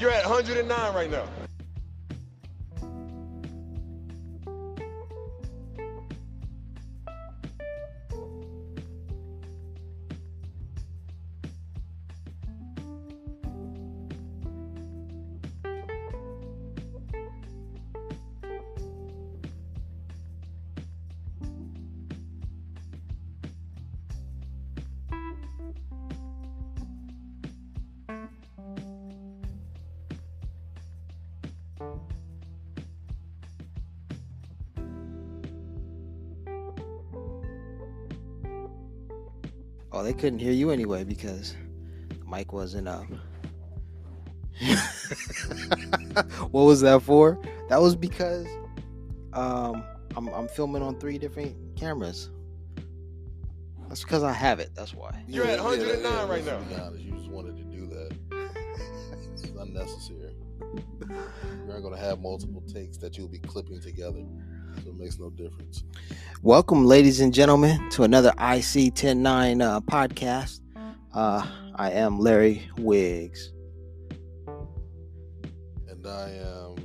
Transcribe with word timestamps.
You're 0.00 0.10
at 0.10 0.24
109 0.24 0.94
right 0.94 1.10
now. 1.10 1.39
Couldn't 40.20 40.38
hear 40.38 40.52
you 40.52 40.70
anyway 40.70 41.02
because 41.02 41.56
the 42.10 42.30
mic 42.30 42.52
wasn't 42.52 42.86
up. 42.86 43.06
what 46.50 46.64
was 46.64 46.82
that 46.82 47.00
for? 47.00 47.38
That 47.70 47.80
was 47.80 47.96
because 47.96 48.46
um, 49.32 49.82
I'm, 50.14 50.28
I'm 50.28 50.46
filming 50.46 50.82
on 50.82 51.00
three 51.00 51.16
different 51.16 51.56
cameras. 51.74 52.28
That's 53.88 54.02
because 54.02 54.22
I 54.22 54.34
have 54.34 54.60
it. 54.60 54.72
That's 54.74 54.92
why. 54.92 55.24
You're 55.26 55.46
at 55.46 55.58
109 55.58 56.02
yeah, 56.02 56.28
right 56.28 56.44
now. 56.44 56.56
honest, 56.84 57.02
You 57.02 57.12
just 57.12 57.30
wanted 57.30 57.56
to 57.56 57.64
do 57.64 57.86
that. 57.86 58.14
It's 59.32 59.44
unnecessary. 59.58 60.34
You're 61.08 61.66
not 61.66 61.82
gonna 61.82 61.96
have 61.96 62.20
multiple 62.20 62.62
takes 62.70 62.98
that 62.98 63.16
you'll 63.16 63.28
be 63.28 63.38
clipping 63.38 63.80
together, 63.80 64.22
so 64.84 64.90
it 64.90 64.98
makes 64.98 65.18
no 65.18 65.30
difference. 65.30 65.82
Welcome, 66.42 66.86
ladies 66.86 67.20
and 67.20 67.34
gentlemen, 67.34 67.90
to 67.90 68.04
another 68.04 68.30
IC 68.30 68.94
109 68.96 69.60
uh, 69.60 69.80
podcast. 69.80 70.60
Uh, 71.12 71.46
I 71.74 71.90
am 71.90 72.18
Larry 72.18 72.66
Wiggs. 72.78 73.52
And 74.46 76.06
I 76.06 76.30
am 76.30 76.76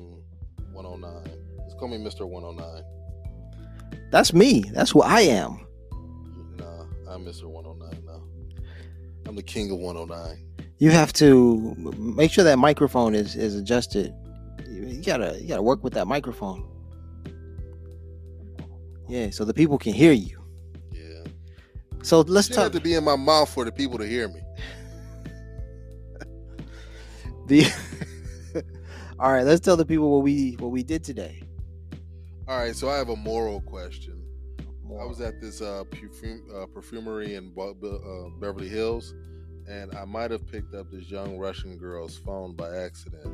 109. 0.73 1.37
Just 1.63 1.77
call 1.77 1.87
me 1.87 1.95
Mr. 1.95 2.27
109. 2.27 2.83
That's 4.11 4.33
me. 4.33 4.65
That's 4.73 4.91
who 4.91 5.01
I 5.01 5.21
am. 5.21 5.65
Nah, 6.57 6.81
I'm 7.09 7.23
Mr. 7.23 7.45
109 7.45 8.03
now. 8.05 8.23
I'm 9.25 9.37
the 9.37 9.43
king 9.43 9.71
of 9.71 9.77
109. 9.79 10.37
You 10.79 10.89
have 10.89 11.13
to 11.13 11.73
make 11.97 12.29
sure 12.29 12.43
that 12.43 12.59
microphone 12.59 13.15
is 13.15 13.37
is 13.37 13.55
adjusted. 13.55 14.13
You 14.67 14.85
you 14.87 15.01
gotta 15.01 15.39
you 15.41 15.47
gotta 15.47 15.63
work 15.63 15.81
with 15.81 15.93
that 15.93 16.07
microphone. 16.07 16.74
Yeah, 19.07 19.29
so 19.29 19.45
the 19.45 19.53
people 19.53 19.77
can 19.77 19.93
hear 19.93 20.11
you. 20.11 20.43
Yeah. 20.91 21.23
So 22.03 22.21
let's 22.21 22.49
You 22.49 22.55
have 22.57 22.71
to 22.71 22.81
be 22.81 22.95
in 22.95 23.03
my 23.03 23.15
mouth 23.15 23.53
for 23.53 23.65
the 23.65 23.71
people 23.71 23.97
to 23.97 24.07
hear 24.07 24.27
me. 24.27 24.41
the. 27.47 27.65
All 29.19 29.31
right, 29.31 29.45
let's 29.45 29.61
tell 29.61 29.77
the 29.77 29.85
people 29.85 30.11
what 30.11 30.23
we 30.23 30.53
what 30.59 30.71
we 30.71 30.83
did 30.83 31.03
today. 31.03 31.41
All 32.47 32.57
right, 32.57 32.75
so 32.75 32.89
I 32.89 32.97
have 32.97 33.09
a 33.09 33.15
moral 33.15 33.61
question. 33.61 34.21
I 34.99 35.03
was 35.03 35.19
at 35.19 35.41
this 35.41 35.61
uh, 35.61 35.83
perfume, 35.89 36.43
uh, 36.55 36.65
perfumery 36.67 37.35
in 37.35 37.51
uh, 37.59 38.29
Beverly 38.39 38.69
Hills, 38.69 39.13
and 39.67 39.93
I 39.95 40.05
might 40.05 40.31
have 40.31 40.47
picked 40.47 40.73
up 40.73 40.91
this 40.91 41.09
young 41.09 41.37
Russian 41.37 41.77
girl's 41.77 42.17
phone 42.17 42.53
by 42.53 42.75
accident. 42.75 43.25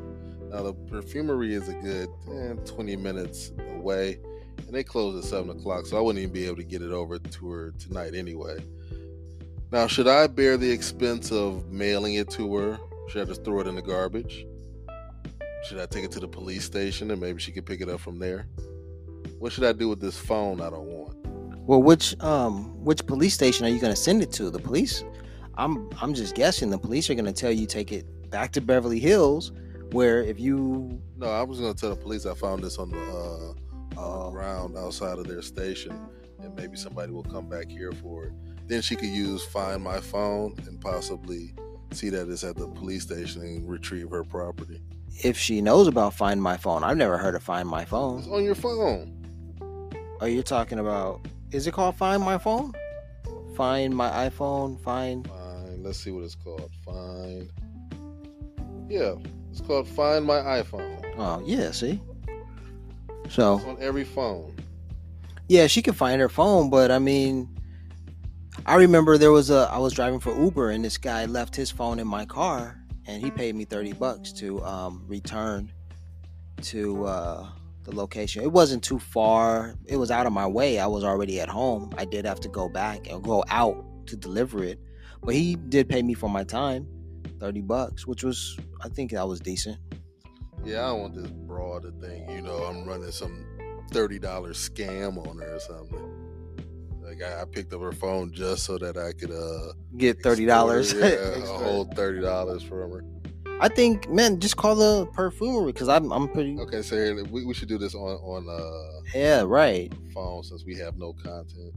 Now, 0.50 0.64
the 0.64 0.74
perfumery 0.74 1.54
is 1.54 1.70
a 1.70 1.74
good 1.74 2.10
eh, 2.34 2.54
20 2.66 2.96
minutes 2.96 3.52
away, 3.76 4.20
and 4.66 4.76
they 4.76 4.84
close 4.84 5.24
at 5.24 5.30
7 5.30 5.50
o'clock, 5.50 5.86
so 5.86 5.98
I 5.98 6.02
wouldn't 6.02 6.22
even 6.22 6.34
be 6.34 6.46
able 6.46 6.58
to 6.58 6.64
get 6.64 6.82
it 6.82 6.92
over 6.92 7.20
to 7.20 7.50
her 7.50 7.72
tonight 7.80 8.14
anyway. 8.16 8.58
Now, 9.72 9.88
should 9.88 10.08
I 10.08 10.28
bear 10.28 10.58
the 10.58 10.70
expense 10.70 11.32
of 11.32 11.70
mailing 11.72 12.16
it 12.16 12.30
to 12.32 12.56
her? 12.56 12.80
Should 13.10 13.22
I 13.22 13.26
just 13.26 13.44
throw 13.44 13.62
it 13.62 13.68
in 13.68 13.76
the 13.76 13.82
garbage? 13.82 14.46
Should 15.64 15.80
I 15.80 15.86
take 15.86 16.04
it 16.04 16.12
to 16.12 16.20
the 16.20 16.28
police 16.28 16.66
station 16.66 17.12
and 17.12 17.22
maybe 17.22 17.40
she 17.40 17.52
could 17.52 17.66
pick 17.66 17.82
it 17.82 17.90
up 17.90 18.00
from 18.00 18.20
there? 18.20 18.48
What 19.40 19.52
should 19.52 19.64
I 19.64 19.72
do 19.72 19.90
with 19.90 20.02
this 20.02 20.18
phone 20.18 20.60
I 20.62 20.70
don't 20.70 20.86
want? 20.86 21.18
Well, 21.68 21.82
which 21.82 22.20
um 22.22 22.84
which 22.84 23.06
police 23.06 23.34
station 23.34 23.66
are 23.66 23.70
you 23.70 23.80
going 23.80 23.94
to 23.94 24.00
send 24.00 24.22
it 24.22 24.32
to? 24.34 24.50
The 24.50 24.60
police? 24.60 25.04
I'm 25.56 25.90
I'm 26.02 26.14
just 26.14 26.36
guessing 26.36 26.70
the 26.70 26.78
police 26.78 27.10
are 27.10 27.14
going 27.14 27.26
to 27.26 27.34
tell 27.34 27.52
you 27.52 27.68
take 27.68 27.92
it 27.92 28.30
back 28.30 28.52
to 28.54 28.62
Beverly 28.62 29.00
Hills, 29.00 29.52
where 29.92 30.24
if 30.24 30.40
you 30.40 31.00
No, 31.18 31.28
I 31.28 31.44
was 31.44 31.60
gonna 31.60 31.74
tell 31.74 31.92
the 31.92 31.96
police 31.96 32.26
I 32.26 32.34
found 32.34 32.64
this 32.64 32.78
on 32.78 32.90
the 32.90 33.00
uh, 33.00 33.54
uh, 33.98 34.30
ground 34.30 34.78
outside 34.78 35.18
of 35.20 35.28
their 35.28 35.42
station, 35.42 36.00
and 36.42 36.56
maybe 36.56 36.78
somebody 36.78 37.12
will 37.12 37.24
come 37.24 37.48
back 37.50 37.70
here 37.70 37.92
for 37.92 38.26
it. 38.26 38.34
Then 38.68 38.82
she 38.82 38.96
could 38.96 39.10
use 39.10 39.44
find 39.46 39.84
my 39.84 40.00
phone 40.00 40.56
and 40.68 40.80
possibly 40.80 41.54
see 41.92 42.10
that 42.10 42.30
it's 42.30 42.44
at 42.44 42.56
the 42.56 42.68
police 42.70 43.04
station 43.04 43.42
and 43.42 43.70
retrieve 43.70 44.10
her 44.12 44.24
property. 44.24 44.82
if 45.24 45.38
she 45.38 45.60
knows 45.62 45.88
about 45.88 46.14
Find 46.14 46.42
My 46.42 46.56
Phone, 46.58 46.84
I've 46.86 46.96
never 46.98 47.18
heard 47.18 47.36
of 47.36 47.44
Find 47.44 47.68
My 47.68 47.82
It's 47.82 47.90
Phone. 47.92 48.24
on 48.32 48.44
your 48.46 48.56
phone. 48.56 49.18
Are 50.22 50.30
you 50.30 50.42
talking 50.42 50.80
about? 50.80 51.26
Is 51.52 51.68
it 51.68 51.74
called 51.74 51.96
Find 51.98 52.24
My 52.24 52.38
Phone? 52.38 52.72
Find 53.58 53.94
my 53.96 54.10
iPhone. 54.30 54.80
Find. 54.82 55.28
Find. 55.28 55.84
Let's 55.84 56.00
see 56.00 56.12
what 56.12 56.24
it's 56.24 56.36
called. 56.36 56.72
Find. 56.86 57.50
Yeah, 58.90 59.16
it's 59.52 59.60
called 59.62 59.88
Find 59.90 60.26
My 60.26 60.40
iPhone. 60.40 61.14
Oh 61.18 61.42
yeah, 61.46 61.72
see. 61.72 62.00
So 63.32 63.56
It's 63.58 63.66
on 63.66 63.78
every 63.80 64.04
phone. 64.04 64.56
yeah, 65.48 65.68
she 65.68 65.82
can 65.82 65.94
find 65.94 66.20
her 66.22 66.30
phone, 66.30 66.70
but 66.70 66.92
I 66.92 67.00
mean, 67.00 67.50
I 68.66 68.76
remember 68.76 69.18
there 69.18 69.32
was 69.32 69.50
a 69.50 69.70
I 69.72 69.78
was 69.78 69.94
driving 69.94 70.20
for 70.20 70.38
Uber 70.38 70.72
and 70.72 70.84
this 70.84 70.98
guy 70.98 71.26
left 71.26 71.56
his 71.56 71.72
phone 71.72 71.98
in 72.00 72.08
my 72.08 72.26
car 72.26 72.78
and 73.08 73.24
he 73.24 73.32
paid 73.32 73.56
me 73.56 73.66
thirty 73.66 73.94
bucks 73.94 74.32
to 74.34 74.62
um, 74.64 75.04
return 75.08 75.72
to 76.64 77.06
uh, 77.06 77.48
the 77.84 77.96
location. 77.96 78.44
It 78.44 78.52
wasn't 78.52 78.84
too 78.84 79.00
far. 79.00 79.76
It 79.86 79.98
was 79.98 80.12
out 80.12 80.28
of 80.28 80.34
my 80.34 80.46
way. 80.46 80.78
I 80.80 80.86
was 80.88 81.04
already 81.04 81.40
at 81.40 81.50
home. 81.50 81.92
I 81.98 82.06
did 82.06 82.26
have 82.26 82.40
to 82.42 82.50
go 82.50 82.70
back 82.70 83.10
and 83.10 83.24
go 83.24 83.44
out 83.50 83.84
to 84.08 84.16
deliver 84.16 84.64
it, 84.64 84.78
but 85.24 85.34
he 85.34 85.56
did 85.56 85.88
pay 85.90 86.04
me 86.04 86.14
for 86.14 86.30
my 86.30 86.44
time, 86.44 86.86
thirty 87.40 87.62
bucks, 87.62 88.06
which 88.06 88.24
was 88.24 88.58
I 88.82 88.90
think 88.90 89.12
that 89.12 89.28
was 89.28 89.40
decent. 89.40 89.78
Yeah, 90.64 90.84
I 90.86 90.88
don't 90.90 91.00
want 91.02 91.16
this 91.16 91.32
broad 91.32 91.84
to 91.84 91.92
think, 91.92 92.30
you 92.30 92.42
know, 92.42 92.58
I'm 92.58 92.86
running 92.86 93.12
some 93.12 93.46
thirty 93.92 94.20
dollar 94.20 94.52
scam 94.54 95.26
on 95.28 95.38
her 95.40 95.56
or 95.56 95.60
something. 95.60 96.18
Like 97.02 97.22
I, 97.22 97.42
I 97.42 97.46
picked 97.46 97.74
up 97.74 97.82
her 97.82 97.92
phone 97.92 98.32
just 98.32 98.64
so 98.64 98.78
that 98.78 98.98
I 98.98 99.12
could 99.14 99.32
uh 99.32 99.74
Get 99.98 100.22
thirty 100.22 100.46
dollars. 100.46 100.94
yeah, 100.94 101.06
a 101.06 101.46
whole 101.46 101.86
thirty 101.86 102.22
dollars 102.22 102.64
from 102.64 102.92
her. 102.92 103.04
I 103.60 103.68
think, 103.68 104.10
man, 104.10 104.40
just 104.40 104.58
call 104.58 104.76
the 104.76 105.06
perfumery 105.08 105.72
because 105.72 105.88
I'm 105.90 106.12
I'm 106.12 106.28
pretty. 106.30 106.58
Okay, 106.60 106.82
so 106.82 107.24
we, 107.32 107.46
we 107.46 107.54
should 107.54 107.68
do 107.68 107.78
this 107.78 107.94
on 107.94 108.02
on 108.02 108.48
uh 108.50 109.02
Yeah, 109.14 109.44
right. 109.46 109.92
phone 110.14 110.44
since 110.44 110.64
we 110.66 110.76
have 110.78 110.98
no 110.98 111.14
content. 111.14 111.74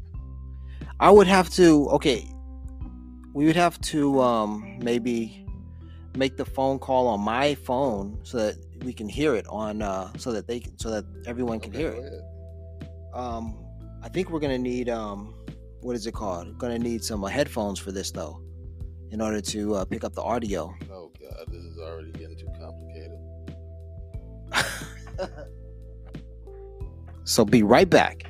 I 1.00 1.10
would 1.10 1.26
have 1.26 1.50
to. 1.54 1.88
Okay, 1.90 2.26
we 3.34 3.46
would 3.46 3.56
have 3.56 3.80
to 3.82 4.20
um 4.20 4.78
maybe 4.82 5.43
make 6.16 6.36
the 6.36 6.44
phone 6.44 6.78
call 6.78 7.06
on 7.08 7.20
my 7.20 7.54
phone 7.54 8.18
so 8.22 8.38
that 8.38 8.56
we 8.84 8.92
can 8.92 9.08
hear 9.08 9.34
it 9.34 9.46
on 9.48 9.82
uh 9.82 10.12
so 10.16 10.32
that 10.32 10.46
they 10.46 10.60
can 10.60 10.78
so 10.78 10.90
that 10.90 11.04
everyone 11.26 11.60
can 11.60 11.70
Okay, 11.72 11.78
hear 11.82 11.90
it. 11.92 12.22
Um, 13.14 13.64
I 14.02 14.08
think 14.08 14.30
we're 14.30 14.40
gonna 14.40 14.58
need 14.58 14.88
um 14.88 15.34
what 15.80 15.96
is 15.96 16.06
it 16.06 16.12
called? 16.14 16.56
Gonna 16.58 16.78
need 16.78 17.04
some 17.04 17.24
uh, 17.24 17.28
headphones 17.28 17.78
for 17.78 17.92
this 17.92 18.10
though, 18.10 18.40
in 19.10 19.20
order 19.20 19.40
to 19.40 19.74
uh, 19.74 19.84
pick 19.84 20.04
up 20.04 20.14
the 20.14 20.22
audio. 20.22 20.74
Oh 20.90 21.12
god, 21.20 21.46
this 21.48 21.62
is 21.62 21.78
already 21.78 22.12
getting 22.12 22.36
too 22.38 22.48
complicated. 22.58 23.18
So 27.24 27.44
be 27.44 27.62
right 27.62 27.88
back. 27.88 28.26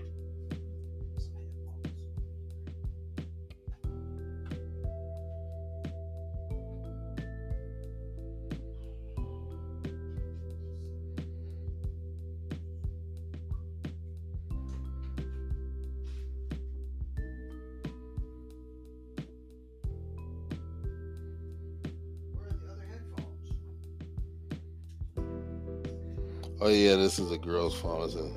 Oh 26.64 26.68
yeah, 26.68 26.96
this 26.96 27.18
is 27.18 27.30
a 27.30 27.36
girl's 27.36 27.78
phone, 27.78 28.08
isn't 28.08 28.24
it? 28.24 28.32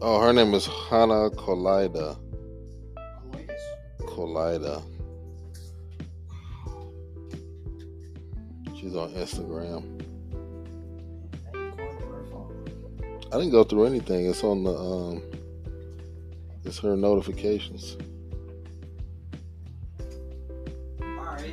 Oh, 0.00 0.20
her 0.20 0.32
name 0.32 0.52
is 0.52 0.66
Hannah 0.66 1.30
Kolida. 1.30 2.18
Colida. 4.00 4.82
She's 8.74 8.96
on 8.96 9.12
Instagram. 9.12 10.02
I 13.30 13.38
didn't 13.38 13.52
go 13.52 13.62
through 13.62 13.84
anything. 13.84 14.26
It's 14.26 14.42
on 14.42 14.64
the 14.64 14.76
um 14.76 15.22
it's 16.64 16.80
her 16.80 16.96
notifications. 16.96 17.96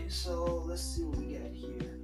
Alright, 0.04 0.12
so 0.12 0.64
let's 0.68 0.82
see 0.82 1.04
what 1.04 1.16
we 1.18 1.34
got 1.34 1.50
here. 1.54 1.98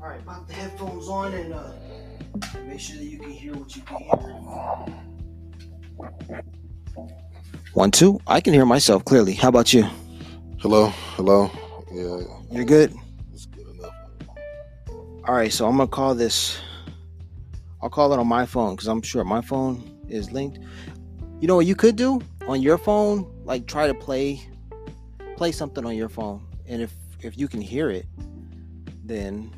Alright, 0.00 0.24
pop 0.24 0.46
the 0.46 0.52
headphones 0.54 1.08
on 1.08 1.34
and 1.34 1.52
uh 1.52 1.72
make 2.64 2.78
sure 2.78 2.96
that 2.96 3.04
you 3.04 3.18
can 3.18 3.30
hear 3.30 3.52
what 3.54 3.74
you 3.74 3.82
can 3.82 3.96
hear. 3.98 4.14
One, 7.74 7.90
two. 7.90 8.20
I 8.28 8.40
can 8.40 8.54
hear 8.54 8.64
myself 8.64 9.04
clearly. 9.04 9.34
How 9.34 9.48
about 9.48 9.72
you? 9.72 9.84
Hello, 10.60 10.90
hello. 11.16 11.50
Yeah, 11.92 12.20
You're 12.52 12.64
good? 12.64 12.94
it's 13.32 13.46
good 13.46 13.66
enough. 13.66 13.94
Alright, 15.28 15.52
so 15.52 15.66
I'm 15.66 15.76
gonna 15.76 15.88
call 15.88 16.14
this 16.14 16.56
I'll 17.82 17.90
call 17.90 18.12
it 18.12 18.20
on 18.20 18.28
my 18.28 18.46
phone 18.46 18.76
because 18.76 18.86
I'm 18.86 19.02
sure 19.02 19.24
my 19.24 19.40
phone 19.40 19.82
is 20.08 20.30
linked. 20.30 20.60
You 21.40 21.48
know 21.48 21.56
what 21.56 21.66
you 21.66 21.74
could 21.74 21.96
do 21.96 22.20
on 22.46 22.62
your 22.62 22.78
phone? 22.78 23.26
Like 23.44 23.66
try 23.66 23.88
to 23.88 23.94
play 23.94 24.46
play 25.40 25.50
something 25.50 25.86
on 25.86 25.96
your 25.96 26.10
phone. 26.10 26.46
And 26.66 26.82
if 26.82 26.94
if 27.20 27.38
you 27.38 27.48
can 27.48 27.62
hear 27.62 27.88
it, 27.88 28.04
then 29.02 29.50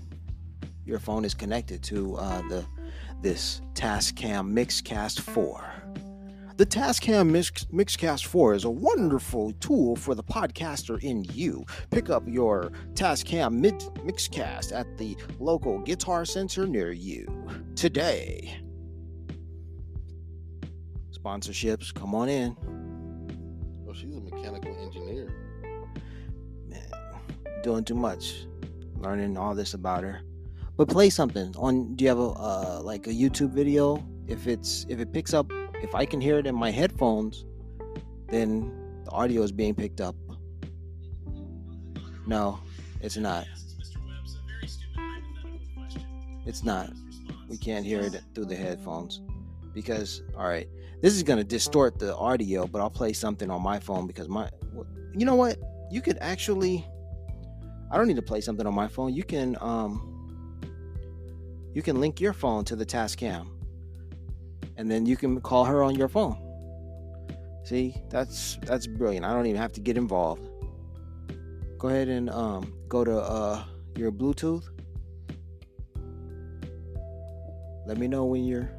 your 0.85 1.01
phone 1.01 1.25
is 1.25 1.35
connected 1.35 1.83
to 1.83 2.15
uh, 2.19 2.41
the 2.43 2.65
this 3.21 3.61
Tascam 3.75 4.53
Mixcast 4.53 5.19
4. 5.19 5.75
The 6.57 6.67
Tascam 6.67 7.31
Mix, 7.31 7.65
Mixcast 7.65 8.27
4 8.27 8.55
is 8.55 8.63
a 8.63 8.71
wonderful 8.71 9.51
tool 9.55 9.97
for 9.97 10.15
the 10.15 10.23
podcaster 10.23 11.03
in 11.03 11.25
you. 11.33 11.65
Pick 11.91 12.11
up 12.11 12.23
your 12.29 12.71
Tascam 12.95 13.55
Mid 13.55 13.81
Mixcast 14.07 14.73
at 14.73 14.87
the 14.99 15.17
local 15.41 15.81
Guitar 15.81 16.25
Center 16.25 16.65
near 16.65 16.93
you 16.93 17.27
today. 17.75 18.57
Sponsorships, 21.11 21.93
come 21.93 22.15
on 22.15 22.29
in. 22.29 22.82
Doing 27.63 27.85
too 27.85 27.95
much. 27.95 28.47
Learning 28.97 29.37
all 29.37 29.55
this 29.55 29.75
about 29.75 30.05
her. 30.05 30.23
But 30.77 30.89
play 30.89 31.11
something 31.11 31.55
on. 31.59 31.95
Do 31.97 32.05
you 32.05 32.09
have 32.09 32.19
a 32.19 32.31
uh, 32.31 32.81
like 32.83 33.07
a 33.07 33.11
YouTube 33.11 33.51
video? 33.51 34.05
If 34.27 34.47
it's 34.47 34.87
if 34.89 35.01
it 35.01 35.13
picks 35.13 35.35
up, 35.35 35.51
if 35.83 35.95
I 35.95 36.07
can 36.07 36.21
hear 36.21 36.39
it 36.39 36.47
in 36.47 36.55
my 36.55 36.71
headphones, 36.71 37.45
then 38.29 38.73
the 39.05 39.11
audio 39.11 39.43
is 39.43 39.53
being 39.53 39.75
picked 39.75 40.01
up. 40.01 40.17
No, 42.27 42.61
it's 43.01 43.17
not. 43.17 43.47
It's 46.47 46.65
not. 46.65 46.91
We 47.49 47.59
can't 47.59 47.85
hear 47.85 48.01
it 48.01 48.21
through 48.35 48.47
the 48.47 48.57
headphones 48.57 49.21
because 49.75 50.23
all 50.37 50.49
right, 50.49 50.69
this 51.03 51.15
is 51.15 51.23
gonna 51.23 51.45
distort 51.45 51.99
the 51.99 52.17
audio. 52.17 52.67
But 52.67 52.81
I'll 52.81 52.91
play 52.91 53.13
something 53.13 53.51
on 53.51 53.63
my 53.63 53.79
phone 53.79 54.07
because 54.07 54.29
my, 54.29 54.49
you 55.13 55.27
know 55.27 55.35
what? 55.35 55.59
You 55.91 56.01
could 56.01 56.19
actually. 56.21 56.87
I 57.93 57.99
don't 57.99 58.09
need 58.09 58.17
to 58.17 58.23
play 58.23 58.41
something 58.41 58.67
on 58.67 58.75
my 58.75 58.89
phone. 58.89 59.13
You 59.13 59.23
can 59.23 59.57
um. 59.61 60.09
You 61.75 61.83
can 61.83 62.01
link 62.01 62.21
your 62.21 62.33
phone 62.33 62.65
to 62.67 62.77
the 62.77 62.85
Tascam, 62.85 63.49
and 64.77 64.91
then 64.91 65.07
you 65.07 65.17
can 65.17 65.41
call 65.41 65.65
her 65.65 65.83
on 65.83 65.95
your 65.95 66.09
phone. 66.09 66.37
See, 67.65 67.95
that's 68.09 68.59
that's 68.63 68.87
brilliant. 68.87 69.27
I 69.27 69.33
don't 69.35 69.47
even 69.47 69.61
have 69.61 69.73
to 69.73 69.81
get 69.81 69.97
involved. 69.97 70.49
Go 71.79 71.89
ahead 71.89 72.09
and 72.09 72.31
um 72.31 72.75
go 72.89 73.05
to 73.05 73.19
uh 73.19 73.65
your 73.97 74.11
Bluetooth. 74.11 74.65
Let 77.87 77.99
me 77.99 78.09
know 78.09 78.25
when 78.25 78.45
you're 78.45 78.71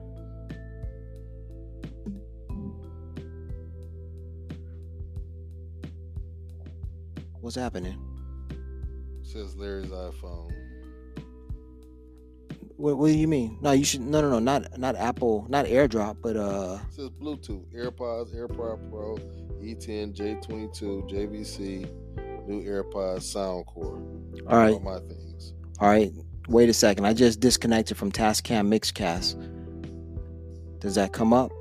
What's 7.42 7.58
happening? 7.58 8.13
Says 9.34 9.56
Larry's 9.56 9.88
iPhone. 9.88 10.52
What, 12.78 13.00
what 13.00 13.08
do 13.08 13.18
you 13.18 13.28
mean? 13.28 13.58
No, 13.62 13.72
you 13.72 13.84
should 13.84 14.02
no 14.02 14.22
no 14.22 14.30
no 14.30 14.38
not 14.38 14.78
not 14.78 14.96
Apple, 14.96 15.48
not 15.50 15.66
AirDrop, 15.66 16.18
but 16.22 16.38
uh 16.38 16.78
It 16.88 16.94
says 16.94 17.10
Bluetooth, 17.10 17.66
AirPods, 17.74 18.36
AirPod 18.36 18.92
Pro, 18.92 19.18
E 19.60 19.74
E10, 19.74 20.16
J22, 20.16 21.10
JVC, 21.10 22.48
new 22.48 22.62
AirPods 22.62 23.24
Soundcore. 23.24 24.46
all 24.48 24.56
right. 24.56 24.74
All 24.76 24.80
my 24.82 25.00
things. 25.00 25.56
All 25.80 25.90
right. 25.90 26.12
Wait 26.48 26.70
a 26.70 26.74
second. 26.74 27.06
I 27.06 27.14
just 27.14 27.40
disconnected 27.40 27.98
from 27.98 28.12
Tascam 28.12 28.68
Mixcast. 28.68 29.34
Does 30.80 30.94
that 30.94 31.12
come 31.12 31.34
up? 31.34 31.52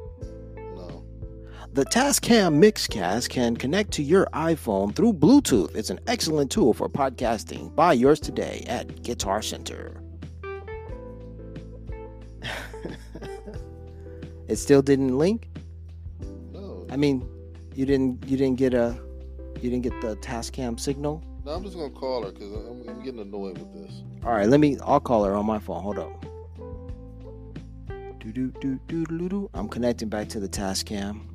The 1.75 1.87
Tascam 1.87 2.63
Mixcast 2.63 3.31
can 3.31 3.57
connect 3.57 3.93
to 3.93 4.03
your 4.03 4.27
iPhone 4.35 4.95
through 4.95 5.15
Bluetooth. 5.15 5.75
It's 5.75 5.89
an 5.89 6.01
excellent 6.07 6.51
tool 6.51 6.75
for 6.75 6.87
podcasting. 6.87 7.75
Buy 7.75 7.95
yours 7.95 8.21
today 8.21 8.63
at 8.67 9.03
Guitar 9.03 9.41
Center. 9.41 9.97
it 14.49 14.57
still 14.57 14.83
didn't 14.83 15.17
link? 15.17 15.49
No. 16.53 16.87
I 16.91 16.99
mean, 16.99 17.27
you 17.75 17.87
didn't 17.87 18.23
you 18.29 18.37
didn't 18.37 18.59
get 18.59 18.75
a 18.75 18.95
you 19.63 19.71
didn't 19.71 19.81
get 19.81 19.99
the 20.03 20.17
Tascam 20.17 20.79
signal? 20.79 21.25
No, 21.47 21.53
I'm 21.53 21.65
just 21.65 21.75
gonna 21.75 21.89
call 21.89 22.25
her 22.25 22.33
because 22.33 22.53
I'm, 22.53 22.87
I'm 22.87 23.03
getting 23.03 23.21
annoyed 23.21 23.57
with 23.57 23.73
this. 23.73 24.03
All 24.27 24.33
right, 24.33 24.47
let 24.47 24.61
me. 24.61 24.77
I'll 24.85 25.01
call 25.01 25.25
her 25.25 25.35
on 25.35 25.47
my 25.47 25.59
phone. 25.59 25.83
Hold 25.83 25.99
up. 25.99 26.27
Do 28.21 28.31
do 28.31 28.53
do 28.61 28.79
do 28.89 29.07
do 29.07 29.29
do. 29.31 29.51
I'm 29.55 29.71
connecting 29.71 30.11
back 30.11 30.29
to 30.29 30.39
the 30.39 30.51
Tascam. 30.51 31.32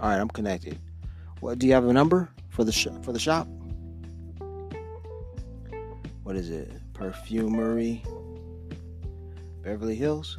All 0.00 0.08
right, 0.08 0.18
I'm 0.20 0.28
connected. 0.28 0.78
What 1.40 1.58
do 1.58 1.66
you 1.66 1.72
have 1.72 1.84
a 1.84 1.92
number 1.92 2.28
for 2.48 2.64
the 2.64 2.72
sh- 2.72 2.88
for 3.02 3.12
the 3.12 3.18
shop? 3.18 3.46
What 6.22 6.36
is 6.36 6.50
it? 6.50 6.70
Perfumery. 6.94 8.02
Beverly 9.62 9.94
Hills. 9.94 10.38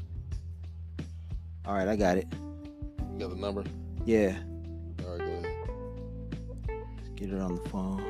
All 1.66 1.74
right, 1.74 1.88
I 1.88 1.96
got 1.96 2.18
it. 2.18 2.28
You 3.14 3.20
got 3.20 3.30
the 3.30 3.36
number? 3.36 3.64
Yeah, 4.06 4.36
All 5.04 5.18
right, 5.18 5.20
go 5.20 5.26
ahead. 5.26 5.56
let's 6.98 7.10
get 7.16 7.30
it 7.32 7.40
on 7.42 7.56
the 7.56 7.70
phone. 7.70 8.04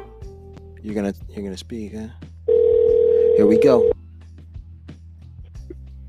You're 0.81 0.93
gonna 0.95 1.13
you're 1.29 1.43
gonna 1.43 1.55
speak, 1.57 1.93
huh? 1.95 2.07
Here 3.37 3.45
we 3.45 3.57
go. 3.59 3.91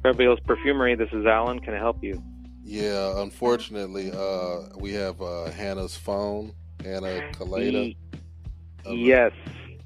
Beverly 0.02 0.24
Hills 0.24 0.40
Perfumery. 0.44 0.96
This 0.96 1.08
is 1.12 1.24
Alan. 1.26 1.60
Can 1.60 1.74
I 1.74 1.78
help 1.78 2.02
you? 2.02 2.20
Yeah, 2.68 3.22
unfortunately, 3.22 4.10
uh, 4.12 4.62
we 4.80 4.92
have 4.94 5.22
uh, 5.22 5.52
Hannah's 5.52 5.96
phone, 5.96 6.52
Hannah 6.82 7.30
Kaleda. 7.32 7.94
Yes, 8.84 9.30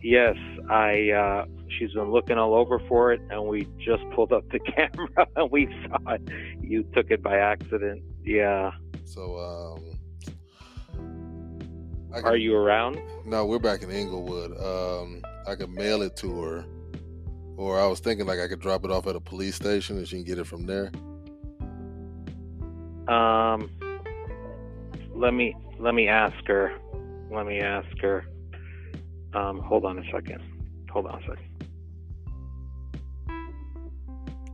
yes. 0.00 0.34
I. 0.70 1.10
Uh, 1.10 1.44
she's 1.78 1.92
been 1.92 2.10
looking 2.10 2.38
all 2.38 2.54
over 2.54 2.78
for 2.88 3.12
it, 3.12 3.20
and 3.28 3.46
we 3.46 3.68
just 3.78 4.02
pulled 4.14 4.32
up 4.32 4.48
the 4.48 4.58
camera 4.76 5.26
and 5.36 5.50
we 5.50 5.66
saw 5.86 6.14
it. 6.14 6.22
You 6.62 6.84
took 6.94 7.10
it 7.10 7.22
by 7.22 7.36
accident. 7.36 8.02
Yeah. 8.24 8.70
So, 9.04 9.36
um, 9.38 9.98
I 12.14 12.20
Are 12.20 12.36
you 12.36 12.56
around? 12.56 12.98
No, 13.26 13.44
we're 13.44 13.58
back 13.58 13.82
in 13.82 13.90
Inglewood. 13.90 14.58
Um, 14.58 15.22
I 15.46 15.54
could 15.54 15.70
mail 15.70 16.00
it 16.00 16.16
to 16.16 16.40
her, 16.40 16.64
or 17.58 17.78
I 17.78 17.86
was 17.86 18.00
thinking 18.00 18.26
like 18.26 18.40
I 18.40 18.48
could 18.48 18.60
drop 18.60 18.86
it 18.86 18.90
off 18.90 19.06
at 19.06 19.16
a 19.16 19.20
police 19.20 19.56
station 19.56 19.98
and 19.98 20.08
she 20.08 20.16
can 20.16 20.24
get 20.24 20.38
it 20.38 20.46
from 20.46 20.64
there. 20.64 20.90
Um. 23.10 23.70
Let 25.14 25.34
me 25.34 25.54
let 25.78 25.94
me 25.94 26.08
ask 26.08 26.46
her. 26.46 26.72
Let 27.30 27.46
me 27.46 27.60
ask 27.60 27.98
her. 28.00 28.24
Um. 29.34 29.58
Hold 29.58 29.84
on 29.84 29.98
a 29.98 30.04
second. 30.10 30.42
Hold 30.90 31.06
on 31.06 31.22
a 31.22 31.26
second. 31.26 31.46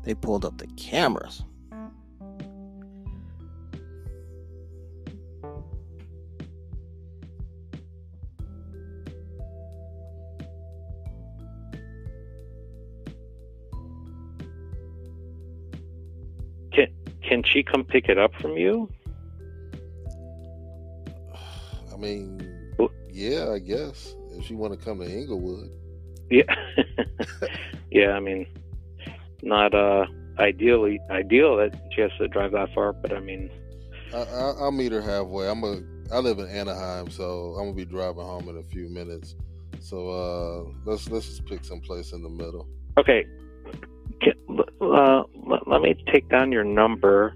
They 0.04 0.14
pulled 0.14 0.44
up 0.44 0.58
the 0.58 0.68
cameras. 0.68 1.42
She 17.56 17.62
come 17.62 17.84
pick 17.84 18.08
it 18.08 18.18
up 18.18 18.34
from 18.40 18.56
you? 18.56 18.90
I 21.92 21.96
mean, 21.96 22.72
yeah, 23.10 23.50
I 23.50 23.58
guess 23.58 24.14
if 24.32 24.44
she 24.44 24.54
want 24.54 24.78
to 24.78 24.84
come 24.84 25.00
to 25.00 25.10
Inglewood. 25.10 25.70
Yeah. 26.30 26.54
yeah, 27.90 28.10
I 28.10 28.20
mean, 28.20 28.46
not 29.42 29.74
uh 29.74 30.06
ideally 30.38 31.00
ideal 31.10 31.56
that 31.56 31.74
she 31.94 32.02
has 32.02 32.10
to 32.18 32.28
drive 32.28 32.52
that 32.52 32.74
far, 32.74 32.92
but 32.92 33.14
I 33.14 33.20
mean, 33.20 33.50
I, 34.12 34.18
I, 34.18 34.54
I'll 34.60 34.72
meet 34.72 34.92
her 34.92 35.00
halfway. 35.00 35.48
I'm 35.48 35.62
gonna 35.62 35.80
live 36.20 36.38
in 36.38 36.48
Anaheim, 36.48 37.10
so 37.10 37.54
I'm 37.54 37.66
gonna 37.66 37.72
be 37.74 37.86
driving 37.86 38.22
home 38.22 38.48
in 38.50 38.58
a 38.58 38.62
few 38.62 38.90
minutes. 38.90 39.34
So 39.80 40.10
uh, 40.10 40.70
let's 40.84 41.08
let's 41.08 41.26
just 41.26 41.46
pick 41.46 41.64
some 41.64 41.80
place 41.80 42.12
in 42.12 42.22
the 42.22 42.28
middle. 42.28 42.68
Okay. 42.98 43.24
Uh, 44.80 45.22
let 45.66 45.80
me 45.80 45.94
take 46.12 46.28
down 46.28 46.52
your 46.52 46.64
number, 46.64 47.34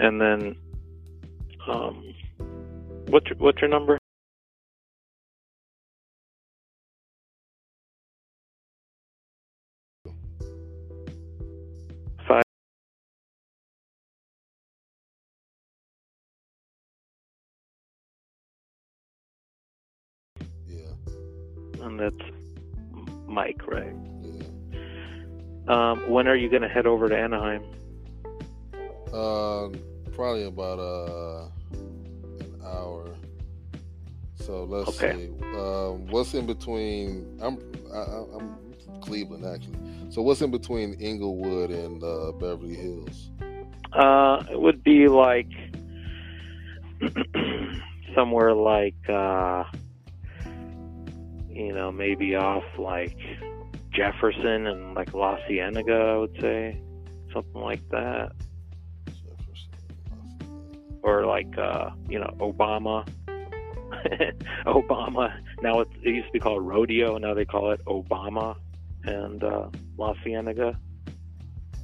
and 0.00 0.20
then, 0.20 0.56
um, 1.68 2.14
what's 3.06 3.26
your, 3.28 3.38
what's 3.38 3.60
your 3.60 3.70
number? 3.70 3.98
Five. 12.26 12.42
Yeah, 20.68 21.84
And 21.84 22.00
that's 22.00 22.30
Mike, 23.26 23.60
right? 23.68 23.94
yeah. 24.24 25.92
Um, 25.92 26.10
when 26.10 26.26
are 26.26 26.34
you 26.36 26.48
going 26.48 26.62
to 26.62 26.68
head 26.68 26.86
over 26.86 27.08
to 27.08 27.16
Anaheim? 27.16 27.62
Um, 29.12 29.89
probably 30.14 30.44
about 30.44 30.78
uh 30.78 31.46
an 31.72 32.60
hour. 32.64 33.14
So 34.36 34.64
let's 34.64 35.00
Okay. 35.02 35.16
see. 35.16 35.44
Um, 35.56 36.06
what's 36.08 36.34
in 36.34 36.46
between? 36.46 37.38
I'm 37.42 37.58
I, 37.92 37.98
I- 37.98 38.36
I'm 38.38 38.56
Cleveland 39.00 39.44
actually. 39.44 39.76
So 40.10 40.22
what's 40.22 40.42
in 40.42 40.50
between 40.50 40.94
Inglewood 40.94 41.70
and 41.70 42.02
uh, 42.02 42.32
Beverly 42.32 42.74
Hills? 42.74 43.30
Uh, 43.92 44.42
it 44.50 44.60
would 44.60 44.82
be 44.82 45.08
like 45.08 45.48
somewhere 48.14 48.54
like 48.54 49.08
uh, 49.08 49.64
you 51.48 51.72
know 51.72 51.90
maybe 51.92 52.34
off 52.34 52.64
like 52.78 53.16
Jefferson 53.92 54.66
and 54.66 54.94
like 54.94 55.14
La 55.14 55.38
Cienega, 55.46 55.94
I 55.94 56.16
would 56.18 56.36
say 56.40 56.80
something 57.32 57.60
like 57.60 57.86
that. 57.90 58.32
Or 61.02 61.24
like 61.26 61.56
uh, 61.58 61.90
you 62.08 62.18
know 62.18 62.34
Obama. 62.38 63.06
Obama. 64.66 65.32
Now 65.62 65.80
it's, 65.80 65.90
it 66.02 66.10
used 66.14 66.26
to 66.28 66.32
be 66.32 66.38
called 66.40 66.66
Rodeo. 66.66 67.18
Now 67.18 67.34
they 67.34 67.44
call 67.44 67.72
it 67.72 67.84
Obama 67.86 68.56
and 69.04 69.42
uh, 69.42 69.68
La 69.98 70.14
Cienega. 70.22 70.78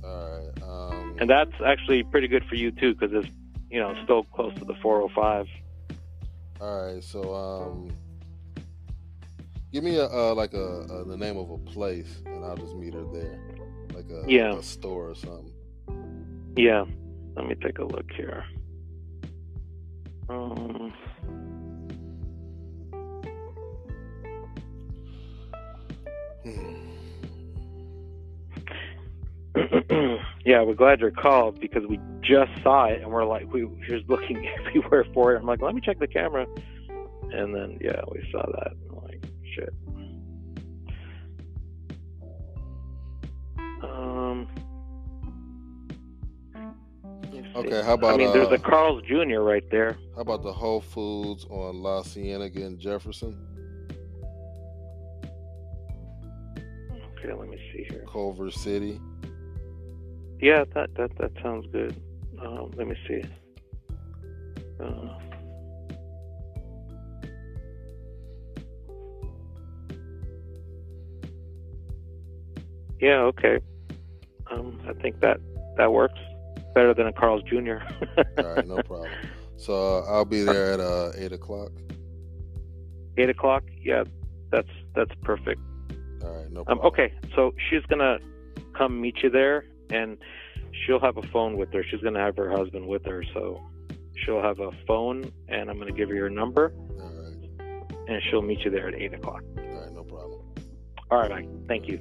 All 0.05 0.31
right. 0.39 0.63
Um, 0.63 1.17
And 1.21 1.29
that's 1.29 1.53
actually 1.65 2.05
pretty 2.05 2.29
good 2.29 2.45
for 2.45 2.55
you 2.55 2.71
too, 2.71 2.95
because 2.95 3.13
it's 3.13 3.29
you 3.71 3.81
know 3.81 3.95
still 4.05 4.23
close 4.25 4.55
to 4.59 4.65
the 4.65 4.75
405. 4.83 5.47
all 6.61 6.87
right. 6.95 7.03
So 7.03 7.35
um, 7.35 7.89
give 9.73 9.83
me 9.85 9.97
a 9.97 10.07
uh, 10.07 10.35
like 10.35 10.55
a, 10.55 10.81
a 10.91 11.05
the 11.05 11.17
name 11.17 11.37
of 11.37 11.51
a 11.51 11.59
place, 11.59 12.23
and 12.27 12.45
I'll 12.45 12.57
just 12.57 12.75
meet 12.77 12.95
her 12.95 13.05
there, 13.13 13.39
like 13.95 14.09
a 14.11 14.25
Yeah. 14.31 14.57
a 14.57 14.63
store 14.63 15.11
or 15.11 15.15
something. 15.17 15.53
Yeah, 16.57 16.85
let 17.37 17.47
me 17.47 17.55
take 17.57 17.79
a 17.79 17.85
look 17.85 18.11
here. 18.17 18.45
Um, 20.29 20.93
yeah, 30.45 30.63
we're 30.63 30.75
glad 30.75 31.01
you're 31.01 31.11
called 31.11 31.61
because 31.61 31.83
we 31.89 31.99
just 32.23 32.51
saw 32.63 32.87
it 32.87 33.03
and 33.03 33.11
we're 33.11 33.25
like 33.25 33.53
we 33.53 33.65
were 33.65 33.77
just 33.87 34.09
looking 34.09 34.49
everywhere 34.67 35.05
for 35.15 35.35
it. 35.35 35.39
I'm 35.39 35.47
like, 35.47 35.63
let 35.63 35.75
me 35.75 35.81
check 35.81 35.99
the 35.99 36.09
camera, 36.09 36.47
and 37.33 37.55
then 37.55 37.79
yeah, 37.81 38.01
we 38.11 38.29
saw 38.33 38.45
that. 38.47 38.73
I'm 38.91 38.97
like, 39.05 39.25
shit. 39.55 39.75
Um. 43.83 44.49
Let 47.57 47.65
me 47.65 47.71
see. 47.71 47.77
Okay, 47.77 47.87
how 47.87 47.95
about 47.95 48.15
I 48.15 48.17
mean, 48.17 48.33
there's 48.33 48.49
uh, 48.49 48.55
a 48.55 48.59
Carl's 48.59 49.03
Jr. 49.03 49.41
right 49.41 49.69
there. 49.71 49.97
How 50.15 50.23
about 50.23 50.43
the 50.43 50.53
Whole 50.53 50.81
Foods 50.81 51.47
on 51.51 51.83
La 51.83 52.03
Cienega 52.03 52.65
and 52.65 52.79
Jefferson, 52.79 53.37
Okay, 57.19 57.33
let 57.33 57.49
me 57.49 57.59
see 57.73 57.85
here. 57.89 58.05
Culver 58.07 58.51
City? 58.51 59.01
Yeah, 60.41 60.65
that 60.75 60.95
that 60.97 61.17
that 61.19 61.33
sounds 61.43 61.67
good. 61.73 62.01
Um, 62.41 62.71
let 62.77 62.87
me 62.87 62.97
see. 63.09 63.23
Uh, 64.79 65.19
yeah, 73.01 73.21
okay. 73.21 73.59
Um, 74.51 74.79
I 74.87 74.93
think 74.93 75.21
that 75.21 75.41
that 75.79 75.91
works 75.91 76.21
better 76.77 76.93
than 76.93 77.07
a 77.07 77.13
Carl's 77.13 77.43
Jr. 77.45 77.57
All 78.39 78.55
right, 78.55 78.67
no 78.69 78.83
problem. 78.83 79.11
So 79.57 79.73
uh, 79.73 80.11
I'll 80.13 80.27
be 80.27 80.43
there 80.43 80.75
at 80.75 80.81
uh, 80.81 81.11
eight 81.17 81.33
o'clock. 81.33 81.73
Eight 83.17 83.31
o'clock. 83.31 83.65
Yeah, 83.83 84.05
that's 84.53 84.69
that's 84.95 85.11
perfect. 85.23 85.59
All 86.23 86.29
right, 86.37 86.53
no 86.53 86.65
problem. 86.65 86.69
Um, 86.69 86.79
problem. 86.79 86.87
okay, 86.89 87.15
so 87.35 87.55
she's 87.71 87.83
gonna 87.89 88.19
come 88.77 89.01
meet 89.01 89.23
you 89.23 89.31
there, 89.31 89.65
and 89.91 90.19
she'll 90.85 91.01
have 91.01 91.17
a 91.17 91.23
phone 91.33 91.57
with 91.57 91.73
her. 91.73 91.83
She's 91.83 92.03
gonna 92.03 92.21
have 92.21 92.37
her 92.37 92.51
husband 92.51 92.87
with 92.87 93.07
her, 93.07 93.25
so 93.33 93.59
she'll 94.15 94.43
have 94.43 94.61
a 94.61 94.71
phone, 94.87 95.33
and 95.49 95.71
I'm 95.71 95.79
gonna 95.79 95.93
give 95.93 96.11
her 96.11 96.15
your 96.15 96.29
number, 96.29 96.75
All 97.01 97.11
right, 97.11 98.07
and 98.09 98.23
she'll 98.29 98.43
meet 98.43 98.61
you 98.67 98.71
there 98.71 98.87
at 98.89 98.95
eight 98.95 99.15
o'clock. 99.15 99.43
all 99.57 99.81
right, 99.81 99.93
no 99.95 100.05
problem. 100.05 100.43
All 101.11 101.19
right, 101.21 101.31
Mike. 101.31 101.49
Thank 101.69 101.89
you. 101.89 101.99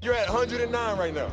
You're 0.00 0.14
at 0.14 0.28
109 0.28 0.98
right 0.98 1.14
now. 1.14 1.32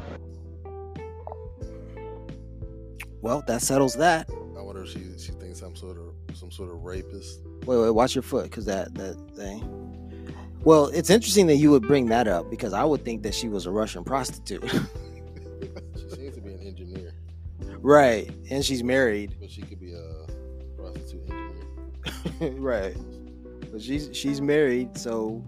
Well, 3.22 3.44
that 3.48 3.62
settles 3.62 3.96
that. 3.96 4.30
I 4.58 4.62
wonder 4.62 4.84
if 4.84 4.90
she 4.90 5.00
she 5.18 5.32
thinks 5.34 5.62
I'm 5.62 5.76
sort 5.76 5.98
of 5.98 6.14
some 6.36 6.52
sort 6.52 6.72
of 6.72 6.84
rapist. 6.84 7.42
Wait, 7.66 7.78
wait, 7.78 7.90
watch 7.90 8.16
your 8.16 8.22
foot, 8.22 8.52
cause 8.52 8.66
that 8.66 8.94
that 8.96 9.16
thing. 9.36 9.84
Well, 10.64 10.88
it's 10.88 11.10
interesting 11.12 11.46
that 11.48 11.58
you 11.58 11.70
would 11.72 11.84
bring 11.84 12.08
that 12.08 12.28
up 12.28 12.50
because 12.50 12.74
I 12.74 12.84
would 12.84 13.06
think 13.06 13.22
that 13.24 13.36
she 13.36 13.50
was 13.50 13.68
a 13.68 13.72
Russian 13.72 14.04
prostitute, 14.04 14.64
she 14.70 16.10
seems 16.16 16.36
to 16.36 16.42
be 16.42 16.54
an 16.54 16.60
engineer, 16.62 17.14
right? 17.82 18.30
And 18.50 18.66
she's 18.66 18.84
married, 18.84 19.36
but 19.40 19.52
she 19.52 19.62
could 19.62 19.80
be 19.80 19.94
a 19.94 20.26
prostitute 20.76 21.30
engineer. 21.30 22.60
right? 22.60 22.98
But 23.72 23.82
she's 23.82 24.10
she's 24.14 24.42
married, 24.42 24.98
so 24.98 25.44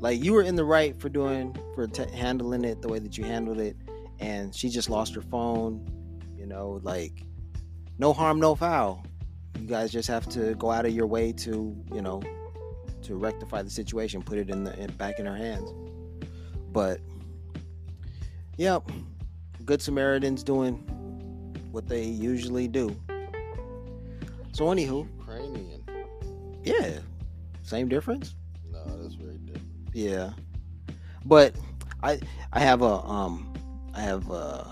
like 0.00 0.22
you 0.22 0.32
were 0.32 0.42
in 0.42 0.56
the 0.56 0.64
right 0.64 0.98
for 0.98 1.08
doing 1.08 1.56
for 1.74 1.86
t- 1.86 2.10
handling 2.14 2.64
it 2.64 2.82
the 2.82 2.88
way 2.88 2.98
that 2.98 3.18
you 3.18 3.24
handled 3.24 3.58
it, 3.58 3.76
and 4.20 4.54
she 4.54 4.68
just 4.68 4.88
lost 4.88 5.14
her 5.14 5.22
phone. 5.22 5.86
You 6.36 6.46
know, 6.46 6.80
like 6.82 7.24
no 7.98 8.12
harm, 8.12 8.38
no 8.38 8.54
foul. 8.54 9.04
You 9.58 9.66
guys 9.66 9.90
just 9.90 10.08
have 10.08 10.28
to 10.30 10.54
go 10.54 10.70
out 10.70 10.86
of 10.86 10.92
your 10.92 11.06
way 11.06 11.32
to 11.32 11.76
you 11.92 12.02
know 12.02 12.22
to 13.02 13.16
rectify 13.16 13.62
the 13.62 13.70
situation, 13.70 14.22
put 14.22 14.38
it 14.38 14.50
in 14.50 14.64
the 14.64 14.78
in, 14.78 14.90
back 14.92 15.18
in 15.18 15.26
her 15.26 15.36
hands. 15.36 15.72
But 16.70 17.00
yep, 18.56 18.88
good 19.64 19.82
Samaritans 19.82 20.42
doing 20.42 20.76
what 21.72 21.88
they 21.88 22.04
usually 22.04 22.68
do. 22.68 22.94
So 24.52 24.66
anywho, 24.66 25.08
Ukrainian. 25.18 25.82
yeah, 26.62 26.98
same 27.62 27.88
difference. 27.88 28.34
No, 28.70 28.84
that's 29.02 29.14
very. 29.14 29.38
Yeah, 29.98 30.30
but 31.24 31.56
I 32.04 32.20
I 32.52 32.60
have 32.60 32.82
a 32.82 33.02
um 33.02 33.52
I 33.94 34.00
have 34.00 34.30
uh 34.30 34.62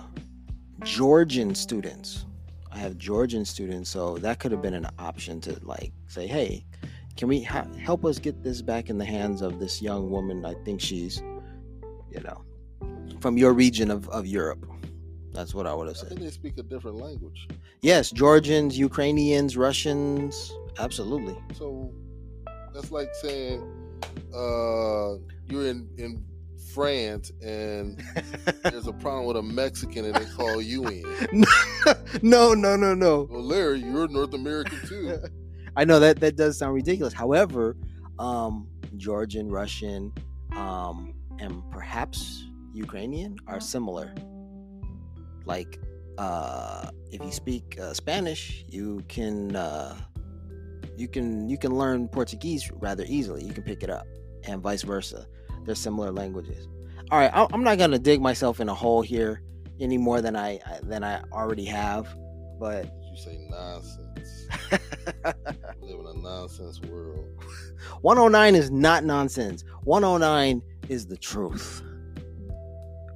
Georgian 0.85 1.53
students. 1.53 2.27
I 2.71 2.79
have 2.79 2.97
Georgian 2.97 3.45
students, 3.45 3.91
so 3.91 4.19
that 4.19 4.39
could 4.39 4.53
have 4.53 4.63
been 4.63 4.75
an 4.75 4.87
option 5.01 5.41
to 5.41 5.59
like 5.65 5.93
say, 6.07 6.29
hey, 6.29 6.65
can 7.17 7.27
we 7.27 7.43
ha- 7.43 7.67
help 7.83 8.05
us 8.05 8.21
get 8.21 8.45
this 8.45 8.63
back 8.63 8.89
in 8.89 8.99
the 8.99 9.05
hands 9.05 9.43
of 9.43 9.59
this 9.59 9.83
young 9.83 10.11
woman? 10.11 10.45
I 10.45 10.55
think 10.65 10.81
she's, 10.81 11.21
you 12.09 12.21
know, 12.23 12.45
from 13.19 13.37
your 13.37 13.53
region 13.53 13.91
of, 13.91 14.09
of 14.11 14.29
Europe. 14.29 14.65
That's 15.33 15.55
what 15.55 15.67
I 15.67 15.75
would 15.75 15.89
have 15.89 15.97
I 15.97 16.01
said. 16.01 16.09
think 16.11 16.21
they 16.21 16.31
speak 16.31 16.57
a 16.59 16.63
different 16.63 16.99
language. 16.99 17.49
Yes, 17.81 18.13
Georgians, 18.13 18.79
Ukrainians, 18.79 19.57
Russians, 19.57 20.53
absolutely. 20.79 21.37
So 21.55 21.93
that's 22.73 22.93
like 22.93 23.13
saying 23.15 23.86
uh, 24.35 25.17
you're 25.49 25.67
in 25.67 25.89
in 25.99 26.25
France 26.77 27.33
and 27.43 28.03
there's 28.63 28.87
a 28.87 28.93
problem 28.93 29.25
with 29.25 29.37
a 29.39 29.43
Mexican 29.43 30.05
and 30.05 30.15
they 30.15 30.27
call 30.35 30.61
you 30.61 30.87
in. 30.89 31.05
no, 32.23 32.53
no, 32.53 32.77
no, 32.77 32.95
no. 32.95 33.27
Well, 33.31 33.43
Larry, 33.43 33.81
you're 33.81 34.07
North 34.09 34.35
American 34.35 34.79
too. 34.87 35.19
I 35.77 35.85
know 35.85 35.99
that 36.01 36.21
that 36.21 36.37
does 36.37 36.59
sound 36.59 36.75
ridiculous. 36.75 37.15
However, 37.15 37.77
um, 38.19 38.69
Georgian, 38.97 39.51
Russian, 39.51 40.13
um, 40.53 41.15
and 41.39 41.63
perhaps 41.71 42.45
Ukrainian 42.75 43.37
are 43.47 43.61
similar. 43.61 44.15
Like 45.47 45.81
uh, 46.19 46.91
if 47.11 47.23
you 47.23 47.33
speak 47.33 47.79
uh, 47.81 47.95
Spanish, 47.95 48.65
you 48.69 49.03
can 49.09 49.57
uh, 49.57 49.97
you 50.97 51.09
can 51.09 51.49
you 51.49 51.59
can 51.59 51.77
learn 51.77 52.09
Portuguese 52.09 52.71
rather 52.73 53.05
easily. 53.07 53.45
You 53.45 53.53
can 53.53 53.63
pick 53.63 53.83
it 53.83 53.91
up, 53.91 54.07
and 54.45 54.63
vice 54.63 54.83
versa. 54.83 55.27
They're 55.65 55.75
similar 55.75 56.13
languages. 56.13 56.69
All 57.11 57.19
right, 57.19 57.31
I'm 57.35 57.63
not 57.63 57.79
gonna 57.79 57.99
dig 57.99 58.21
myself 58.21 58.61
in 58.61 58.69
a 58.69 58.75
hole 58.75 59.03
here 59.03 59.43
any 59.81 59.99
more 59.99 60.21
than 60.21 60.37
I 60.37 60.61
than 60.83 61.05
I 61.05 61.23
already 61.33 61.65
have, 61.67 62.09
but 62.59 62.87
You 63.11 63.17
say 63.17 63.39
nonsense. 63.49 64.49
Live 65.81 66.01
in 66.01 66.07
a 66.07 66.19
nonsense 66.19 66.81
world. 66.83 67.29
109 68.01 68.55
is 68.55 68.71
not 68.71 69.05
nonsense. 69.05 69.65
109 69.85 70.63
is 70.89 71.07
the 71.07 71.17
truth. 71.17 71.83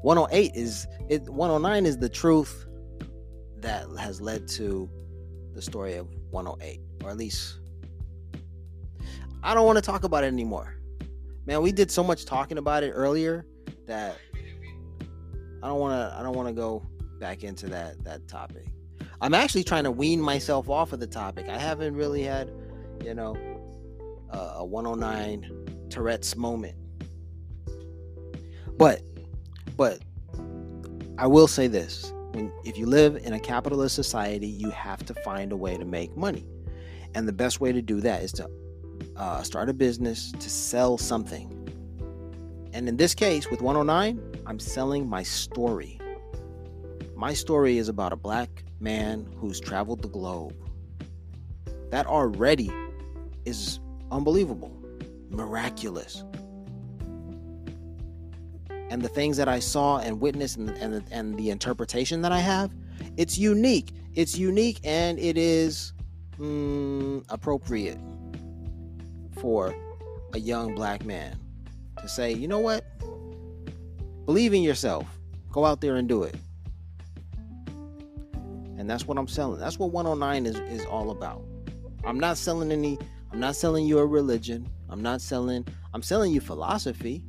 108 0.03 0.53
is 0.55 0.87
it 1.09 1.23
109 1.29 1.87
is 1.87 1.99
the 1.99 2.09
truth 2.09 2.67
that 3.59 3.87
has 3.99 4.21
led 4.21 4.49
to 4.49 4.89
the 5.53 5.61
story 5.61 5.97
of 5.97 6.09
108 6.31 6.81
or 7.05 7.11
at 7.11 7.17
least 7.17 7.60
I 9.43 9.55
don't 9.55 9.67
want 9.67 9.77
to 9.77 9.83
talk 9.83 10.05
about 10.05 10.25
it 10.25 10.29
anymore. 10.29 10.77
Man, 11.47 11.63
we 11.63 11.73
did 11.73 11.91
so 11.91 12.05
much 12.05 12.27
talking 12.27 12.59
about 12.59 12.83
it 12.83 12.91
earlier 12.91 13.47
that 13.87 14.17
I 15.63 15.69
don't 15.69 15.81
want 15.81 15.93
to 15.93 16.17
I 16.17 16.23
don't 16.23 16.35
want 16.35 16.49
to 16.49 16.55
go 16.55 16.87
back 17.19 17.43
into 17.43 17.67
that 17.69 18.03
that 18.05 18.29
topic. 18.29 18.67
I'm 19.21 19.35
actually 19.35 19.65
trying 19.65 19.85
to 19.85 19.91
wean 19.91 20.21
myself 20.21 20.69
off 20.69 20.93
of 20.93 21.01
the 21.01 21.07
topic. 21.07 21.49
I 21.49 21.59
haven't 21.59 21.95
really 21.95 22.23
had, 22.23 22.51
you 23.05 23.15
know, 23.15 23.37
a 24.31 24.65
109 24.65 25.89
Tourette's 25.91 26.37
moment. 26.37 26.75
But, 28.79 29.03
but 29.77 30.01
I 31.19 31.27
will 31.27 31.49
say 31.49 31.67
this: 31.67 32.13
when 32.33 32.51
if 32.65 32.79
you 32.79 32.87
live 32.87 33.17
in 33.17 33.35
a 33.35 33.41
capitalist 33.41 33.95
society, 33.95 34.47
you 34.47 34.71
have 34.71 35.05
to 35.07 35.15
find 35.15 35.53
a 35.53 35.57
way 35.57 35.77
to 35.77 35.85
make 35.85 36.17
money, 36.17 36.47
and 37.15 37.29
the 37.29 37.33
best 37.33 37.61
way 37.61 37.73
to 37.73 37.83
do 37.83 38.01
that 38.01 38.23
is 38.23 38.33
to 38.33 38.49
uh, 39.21 39.43
start 39.43 39.69
a 39.69 39.75
business 39.75 40.33
to 40.33 40.49
sell 40.49 40.97
something. 40.97 41.47
And 42.73 42.89
in 42.89 42.97
this 42.97 43.15
case, 43.15 43.51
with 43.51 43.61
109, 43.61 44.19
I'm 44.47 44.59
selling 44.59 45.07
my 45.07 45.23
story. 45.23 46.01
My 47.15 47.35
story 47.35 47.77
is 47.77 47.91
about 47.91 48.15
a 48.15 48.17
black 48.17 48.65
man 48.81 49.31
who's 49.37 49.61
traveled 49.61 50.01
the 50.01 50.09
globe. 50.09 50.55
That 51.91 52.07
already 52.07 52.71
is 53.45 53.79
unbelievable, 54.11 54.75
miraculous. 55.29 56.25
And 58.89 59.03
the 59.03 59.09
things 59.09 59.37
that 59.37 59.49
I 59.49 59.59
saw 59.59 59.99
and 59.99 60.19
witnessed 60.19 60.57
and, 60.57 60.71
and, 60.71 61.05
and 61.11 61.37
the 61.37 61.51
interpretation 61.51 62.23
that 62.23 62.33
I 62.33 62.41
have, 62.41 62.73
it's 63.19 63.37
unique. 63.37 63.93
It's 64.15 64.39
unique 64.39 64.81
and 64.83 65.19
it 65.19 65.37
is 65.37 65.93
mm, 66.39 67.23
appropriate 67.29 67.99
for 69.41 69.75
a 70.35 70.39
young 70.39 70.75
black 70.75 71.05
man 71.05 71.37
to 72.01 72.09
say, 72.09 72.33
you 72.33 72.47
know 72.47 72.59
what? 72.59 72.85
Believe 74.27 74.55
in 74.55 74.63
yourself. 74.63 75.07
Go 75.51 75.65
out 75.65 75.81
there 75.81 75.97
and 75.97 76.09
do 76.09 76.23
it. 76.23 76.35
And 78.79 78.89
that's 78.89 79.07
what 79.07 79.19
I'm 79.19 79.29
selling. 79.29 79.61
That's 79.61 79.79
what 79.79 79.91
109 79.91 80.47
is, 80.47 80.57
is 80.71 80.87
all 80.87 81.11
about. 81.11 81.45
I'm 82.05 82.19
not 82.19 82.39
selling 82.39 82.73
any 82.73 82.99
I'm 83.33 83.39
not 83.39 83.55
selling 83.55 83.87
you 83.87 83.99
a 83.99 84.07
religion. 84.07 84.69
I'm 84.89 85.03
not 85.03 85.21
selling 85.21 85.67
I'm 85.93 86.03
selling 86.03 86.33
you 86.33 86.41
philosophy. 86.41 87.23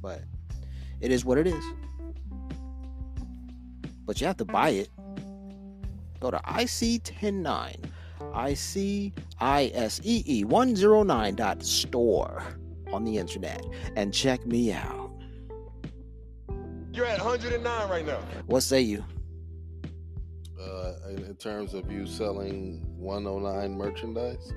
But 0.00 0.22
it 1.00 1.10
is 1.10 1.24
what 1.24 1.38
it 1.38 1.46
is. 1.46 1.64
But 4.04 4.20
you 4.20 4.26
have 4.26 4.36
to 4.38 4.44
buy 4.44 4.70
it. 4.70 4.90
Go 6.20 6.30
to 6.30 6.38
IC109. 6.38 7.90
I-C-I-S-E-E 8.34 9.14
109 10.44 11.34
dot 11.34 11.62
store 11.64 12.44
on 12.92 13.04
the 13.04 13.16
internet 13.18 13.64
and 13.96 14.12
check 14.12 14.46
me 14.46 14.72
out. 14.72 15.10
You're 16.92 17.06
at 17.06 17.18
109 17.18 17.88
right 17.88 18.06
now. 18.06 18.18
What 18.46 18.62
say 18.62 18.80
you? 18.80 19.04
Uh, 20.60 20.92
in, 21.08 21.24
in 21.24 21.36
terms 21.36 21.72
of 21.74 21.90
you 21.90 22.06
selling 22.06 22.84
109 22.98 23.76
merchandise, 23.78 24.52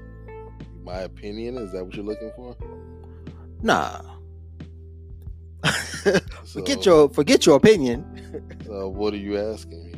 my 0.83 0.99
opinion 0.99 1.57
is 1.57 1.71
that 1.71 1.85
what 1.85 1.95
you're 1.95 2.05
looking 2.05 2.31
for? 2.35 2.55
Nah. 3.61 4.01
So, 6.43 6.59
forget 6.59 6.85
your 6.85 7.07
forget 7.09 7.45
your 7.45 7.55
opinion. 7.55 8.03
So 8.65 8.89
what 8.89 9.13
are 9.13 9.17
you 9.17 9.37
asking 9.37 9.85
me? 9.85 9.93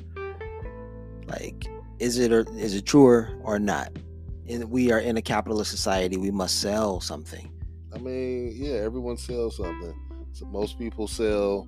like 1.27 1.65
is 1.99 2.17
it 2.19 2.31
or 2.31 2.45
is 2.57 2.73
it 2.75 2.85
truer 2.85 3.31
or 3.43 3.57
not 3.59 3.91
In- 4.47 4.69
we 4.69 4.91
are 4.91 4.99
in 4.99 5.17
a 5.17 5.21
capitalist 5.21 5.71
society 5.71 6.17
we 6.17 6.31
must 6.31 6.59
sell 6.61 6.99
something 7.01 7.51
I 7.93 7.97
mean, 7.97 8.51
yeah, 8.53 8.73
everyone 8.79 9.15
sells 9.15 9.55
something. 9.55 9.93
So 10.33 10.45
most 10.47 10.77
people 10.77 11.07
sell 11.07 11.65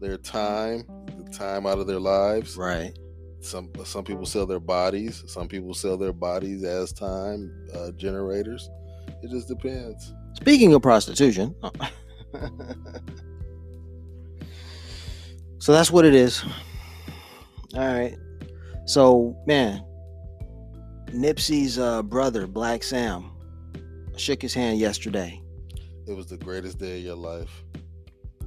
their 0.00 0.16
time, 0.16 0.84
the 1.18 1.24
time 1.36 1.66
out 1.66 1.80
of 1.80 1.88
their 1.88 1.98
lives. 1.98 2.56
right 2.56 2.96
Some 3.40 3.70
some 3.84 4.04
people 4.04 4.24
sell 4.24 4.46
their 4.46 4.60
bodies. 4.60 5.24
Some 5.26 5.48
people 5.48 5.74
sell 5.74 5.96
their 5.96 6.12
bodies 6.12 6.62
as 6.62 6.92
time 6.92 7.50
uh, 7.74 7.90
generators. 7.92 8.70
It 9.22 9.30
just 9.30 9.48
depends. 9.48 10.12
speaking 10.34 10.72
of 10.74 10.82
prostitution 10.82 11.54
so 15.58 15.72
that's 15.72 15.90
what 15.90 16.04
it 16.04 16.14
is 16.14 16.44
all 17.74 17.80
right 17.80 18.16
so 18.86 19.36
man 19.46 19.82
nipsey's 21.08 21.78
uh, 21.78 22.02
brother 22.02 22.46
black 22.46 22.82
sam 22.82 23.30
shook 24.16 24.40
his 24.42 24.54
hand 24.54 24.78
yesterday 24.78 25.40
It 26.06 26.14
was 26.16 26.26
the 26.26 26.36
greatest 26.36 26.78
day 26.78 26.98
of 26.98 27.04
your 27.04 27.16
life. 27.16 27.64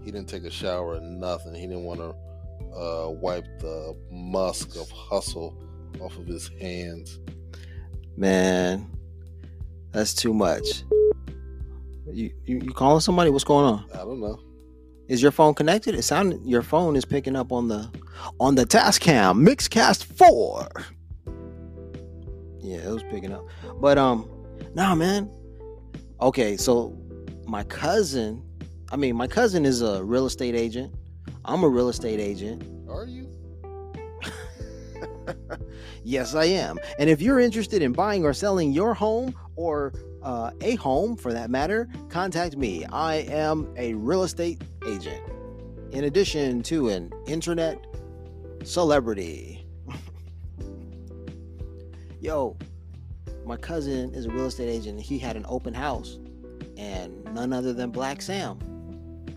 He 0.04 0.12
didn't 0.12 0.30
take 0.30 0.43
a 0.45 0.52
shower 0.52 0.95
or 0.95 1.02
nothing. 1.02 1.54
He 1.56 1.62
didn't 1.67 1.84
want 1.84 2.00
to 2.00 2.10
uh, 2.78 3.10
wipe 3.10 3.45
the 3.60 3.97
musk 4.12 4.76
of 4.78 4.89
hustle 4.91 5.58
off 6.00 6.17
of 6.17 6.28
his 6.28 6.50
hands. 6.62 7.19
man 8.15 8.89
that's 9.91 10.13
too 10.13 10.34
much 10.34 10.84
you, 12.13 12.32
you 12.45 12.60
you 12.63 12.71
calling 12.73 13.02
somebody 13.02 13.30
what's 13.30 13.43
going 13.43 13.65
on 13.65 13.86
I 13.93 13.97
don't 13.97 14.19
know. 14.21 14.39
Is 15.07 15.21
your 15.21 15.31
phone 15.31 15.53
connected? 15.53 15.95
It 15.95 16.03
sounded 16.03 16.45
your 16.45 16.61
phone 16.61 16.95
is 16.95 17.05
picking 17.05 17.35
up 17.35 17.51
on 17.51 17.67
the 17.67 17.89
on 18.39 18.55
the 18.55 18.65
Tascam 18.65 19.47
Mixcast 19.47 20.03
4. 20.03 20.67
Yeah, 22.59 22.77
it 22.77 22.91
was 22.91 23.03
picking 23.03 23.31
up. 23.31 23.45
But 23.79 23.97
um 23.97 24.29
nah 24.73 24.95
man. 24.95 25.31
Okay, 26.19 26.57
so 26.57 26.97
my 27.45 27.63
cousin, 27.63 28.43
I 28.91 28.97
mean 28.97 29.15
my 29.15 29.27
cousin 29.27 29.65
is 29.65 29.81
a 29.81 30.03
real 30.03 30.25
estate 30.25 30.55
agent. 30.55 30.93
I'm 31.45 31.63
a 31.63 31.69
real 31.69 31.89
estate 31.89 32.19
agent. 32.19 32.63
Are 32.89 33.05
you? 33.05 33.29
Yes, 36.03 36.35
I 36.35 36.45
am. 36.45 36.77
And 36.99 37.09
if 37.09 37.21
you're 37.21 37.41
interested 37.41 37.81
in 37.81 37.91
buying 37.91 38.23
or 38.23 38.33
selling 38.33 38.71
your 38.71 38.93
home 38.93 39.35
or 39.57 39.91
uh, 40.27 40.51
a 40.59 40.75
home 40.75 41.15
for 41.15 41.31
that 41.31 41.49
matter, 41.49 41.87
contact 42.09 42.57
me. 42.57 42.83
I 42.91 43.15
am 43.29 43.73
a 43.77 43.93
real 43.93 44.23
estate 44.23 44.61
agent. 44.85 45.23
In 45.91 46.03
addition 46.03 46.61
to 46.63 46.89
an 46.89 47.13
internet 47.27 47.87
celebrity. 48.65 49.65
Yo, 52.19 52.57
my 53.45 53.55
cousin 53.55 54.13
is 54.13 54.25
a 54.25 54.29
real 54.29 54.47
estate 54.47 54.67
agent. 54.67 54.99
He 54.99 55.17
had 55.17 55.37
an 55.37 55.45
open 55.47 55.73
house, 55.73 56.19
and 56.75 57.23
none 57.33 57.53
other 57.53 57.71
than 57.71 57.91
Black 57.91 58.21
Sam 58.21 58.59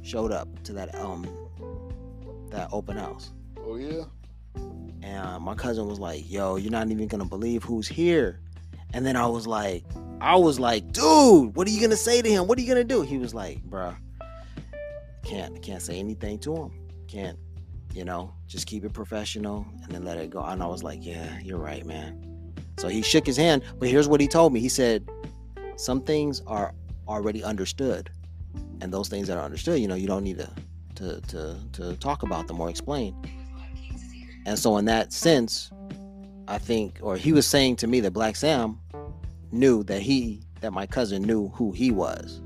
showed 0.03 0.33
up 0.33 0.49
to 0.65 0.73
that 0.73 0.93
um 0.97 1.25
that 2.51 2.69
open 2.73 2.97
house. 2.97 3.31
Oh 3.65 3.77
yeah. 3.77 4.07
And 5.03 5.45
my 5.45 5.55
cousin 5.55 5.87
was 5.87 6.01
like, 6.01 6.29
"Yo, 6.29 6.57
you're 6.57 6.73
not 6.73 6.91
even 6.91 7.07
gonna 7.07 7.25
believe 7.25 7.63
who's 7.63 7.87
here." 7.87 8.41
And 8.93 9.07
then 9.07 9.15
I 9.15 9.29
was 9.29 9.47
like, 9.47 9.85
"I 10.21 10.37
was 10.37 10.61
like, 10.61 10.93
dude, 10.93 11.57
what 11.57 11.67
are 11.67 11.71
you 11.71 11.81
gonna 11.81 11.97
say 11.97 12.23
to 12.23 12.29
him? 12.29 12.47
What 12.47 12.59
are 12.59 12.61
you 12.61 12.69
gonna 12.69 12.85
do?" 12.85 13.03
He 13.03 13.19
was 13.19 13.35
like, 13.35 13.63
"Bruh, 13.69 13.97
can't 15.23 15.61
can't 15.63 15.83
say 15.83 15.99
anything 15.99 16.39
to 16.41 16.55
him. 16.57 16.71
Can't, 17.09 17.39
you 17.95 18.05
know, 18.05 18.33
just 18.47 18.67
keep 18.67 18.85
it 18.85 18.93
professional 18.93 19.67
and 19.83 19.93
then 19.93 20.05
let 20.05 20.19
it 20.19 20.31
go." 20.31 20.43
And 20.43 20.63
I 20.63 20.67
was 20.67 20.83
like, 20.83 21.05
"Yeah, 21.05 21.39
you're 21.43 21.59
right, 21.59 21.85
man." 21.85 22.55
So 22.79 22.89
he 22.89 23.03
shook 23.03 23.27
his 23.27 23.37
hand, 23.37 23.63
but 23.79 23.89
here's 23.89 24.09
what 24.09 24.21
he 24.21 24.29
told 24.29 24.53
me. 24.53 24.61
He 24.61 24.69
said, 24.69 25.09
"Some 25.77 26.03
things 26.03 26.43
are 26.47 26.75
already 27.09 27.43
understood, 27.45 28.11
and 28.81 28.93
those 28.93 29.09
things 29.09 29.29
that 29.29 29.37
are 29.37 29.45
understood, 29.45 29.81
you 29.81 29.89
know, 29.89 29.95
you 29.97 30.07
don't 30.07 30.25
need 30.25 30.39
to 30.39 30.51
to 30.97 31.21
to, 31.21 31.57
to 31.73 31.97
talk 31.97 32.23
about 32.23 32.47
them 32.47 32.61
or 32.61 32.71
explain." 32.71 33.15
And 34.47 34.59
so, 34.59 34.79
in 34.79 34.87
that 34.87 35.13
sense, 35.13 35.71
I 36.49 36.59
think, 36.59 36.99
or 37.03 37.17
he 37.17 37.33
was 37.33 37.47
saying 37.47 37.77
to 37.77 37.87
me 37.87 38.01
that 38.01 38.13
Black 38.13 38.37
Sam 38.37 38.79
knew 39.53 39.83
that 39.85 40.03
he, 40.03 40.43
that 40.61 40.73
my 40.73 40.87
cousin 40.87 41.23
knew 41.23 41.49
who 41.49 41.73
he 41.73 41.91
was. 41.91 42.43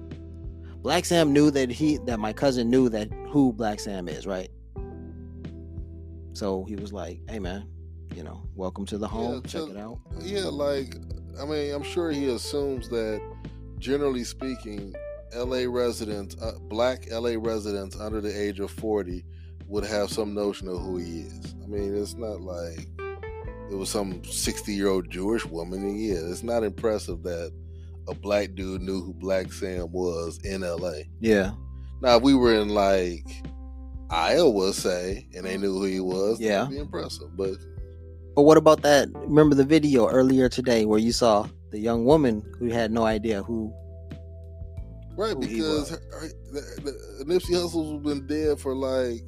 Black 0.83 1.05
Sam 1.05 1.33
knew 1.33 1.51
that 1.51 1.71
he, 1.71 1.99
that 2.07 2.19
my 2.19 2.33
cousin 2.33 2.69
knew 2.71 2.88
that 2.90 3.11
who 3.29 3.53
Black 3.53 3.81
Sam 3.81 4.09
is, 4.09 4.27
right? 4.27 4.51
So 6.35 6.64
he 6.64 6.77
was 6.77 6.93
like, 6.93 7.21
"Hey, 7.31 7.38
man, 7.38 7.69
you 8.14 8.23
know, 8.23 8.43
welcome 8.55 8.85
to 8.87 8.99
the 8.99 9.07
home. 9.09 9.35
Yeah, 9.35 9.40
Check 9.40 9.61
so- 9.62 9.71
it 9.71 9.77
out." 9.77 9.99
Yeah, 10.21 10.45
like 10.47 10.97
I 11.40 11.45
mean, 11.45 11.73
I'm 11.73 11.83
sure 11.83 12.11
he 12.11 12.29
assumes 12.29 12.88
that, 12.90 13.21
generally 13.79 14.25
speaking, 14.25 14.95
L.A. 15.33 15.67
residents, 15.67 16.37
uh, 16.40 16.59
black 16.69 17.07
L.A. 17.11 17.37
residents 17.37 17.99
under 17.99 18.21
the 18.21 18.31
age 18.31 18.61
of 18.61 18.71
40, 18.71 19.25
would 19.67 19.85
have 19.85 20.11
some 20.11 20.35
notion 20.35 20.69
of 20.69 20.81
who 20.81 20.99
he 20.99 21.21
is. 21.21 21.55
I 21.62 21.67
mean, 21.67 21.97
it's 21.97 22.14
not 22.14 22.40
like 22.40 22.88
it 23.74 23.76
was 23.76 23.90
some 23.90 24.22
60 24.24 24.72
year 24.72 24.88
old 24.88 25.10
Jewish 25.10 25.44
woman. 25.44 25.82
And 25.82 26.00
yeah, 26.00 26.14
it's 26.30 26.44
not 26.44 26.62
impressive 26.62 27.24
that 27.24 27.52
a 28.06 28.14
black 28.14 28.54
dude 28.54 28.82
knew 28.82 29.02
who 29.02 29.12
Black 29.12 29.52
Sam 29.52 29.90
was 29.90 30.38
in 30.44 30.62
L.A. 30.62 31.08
Yeah, 31.20 31.52
Now, 32.00 32.16
if 32.16 32.22
we 32.22 32.34
were 32.34 32.54
in 32.54 32.68
like 32.68 33.26
Iowa, 34.10 34.72
say, 34.72 35.26
and 35.34 35.44
they 35.44 35.56
knew 35.56 35.72
who 35.72 35.84
he 35.87 35.98
was, 35.98 36.40
Yeah. 36.40 36.66
be 36.70 36.78
impressive. 36.78 37.37
But 37.37 37.56
but 38.37 38.42
what 38.42 38.56
about 38.58 38.82
that? 38.82 39.08
Remember 39.12 39.56
the 39.56 39.64
video 39.64 40.08
earlier 40.08 40.48
today 40.48 40.84
where 40.84 40.98
you 40.98 41.12
saw 41.12 41.48
the 41.70 41.78
young 41.80 42.04
woman 42.04 42.44
who 42.58 42.66
had 42.66 42.92
no 42.92 43.04
idea 43.04 43.42
who? 43.42 43.72
Right, 45.16 45.38
because 45.38 45.90
her, 45.90 46.00
her, 46.12 46.28
the, 46.52 46.60
the, 47.18 47.24
Nipsey 47.24 47.54
Hussle's 47.54 48.02
been 48.02 48.26
dead 48.26 48.58
for 48.60 48.74
like 48.74 49.22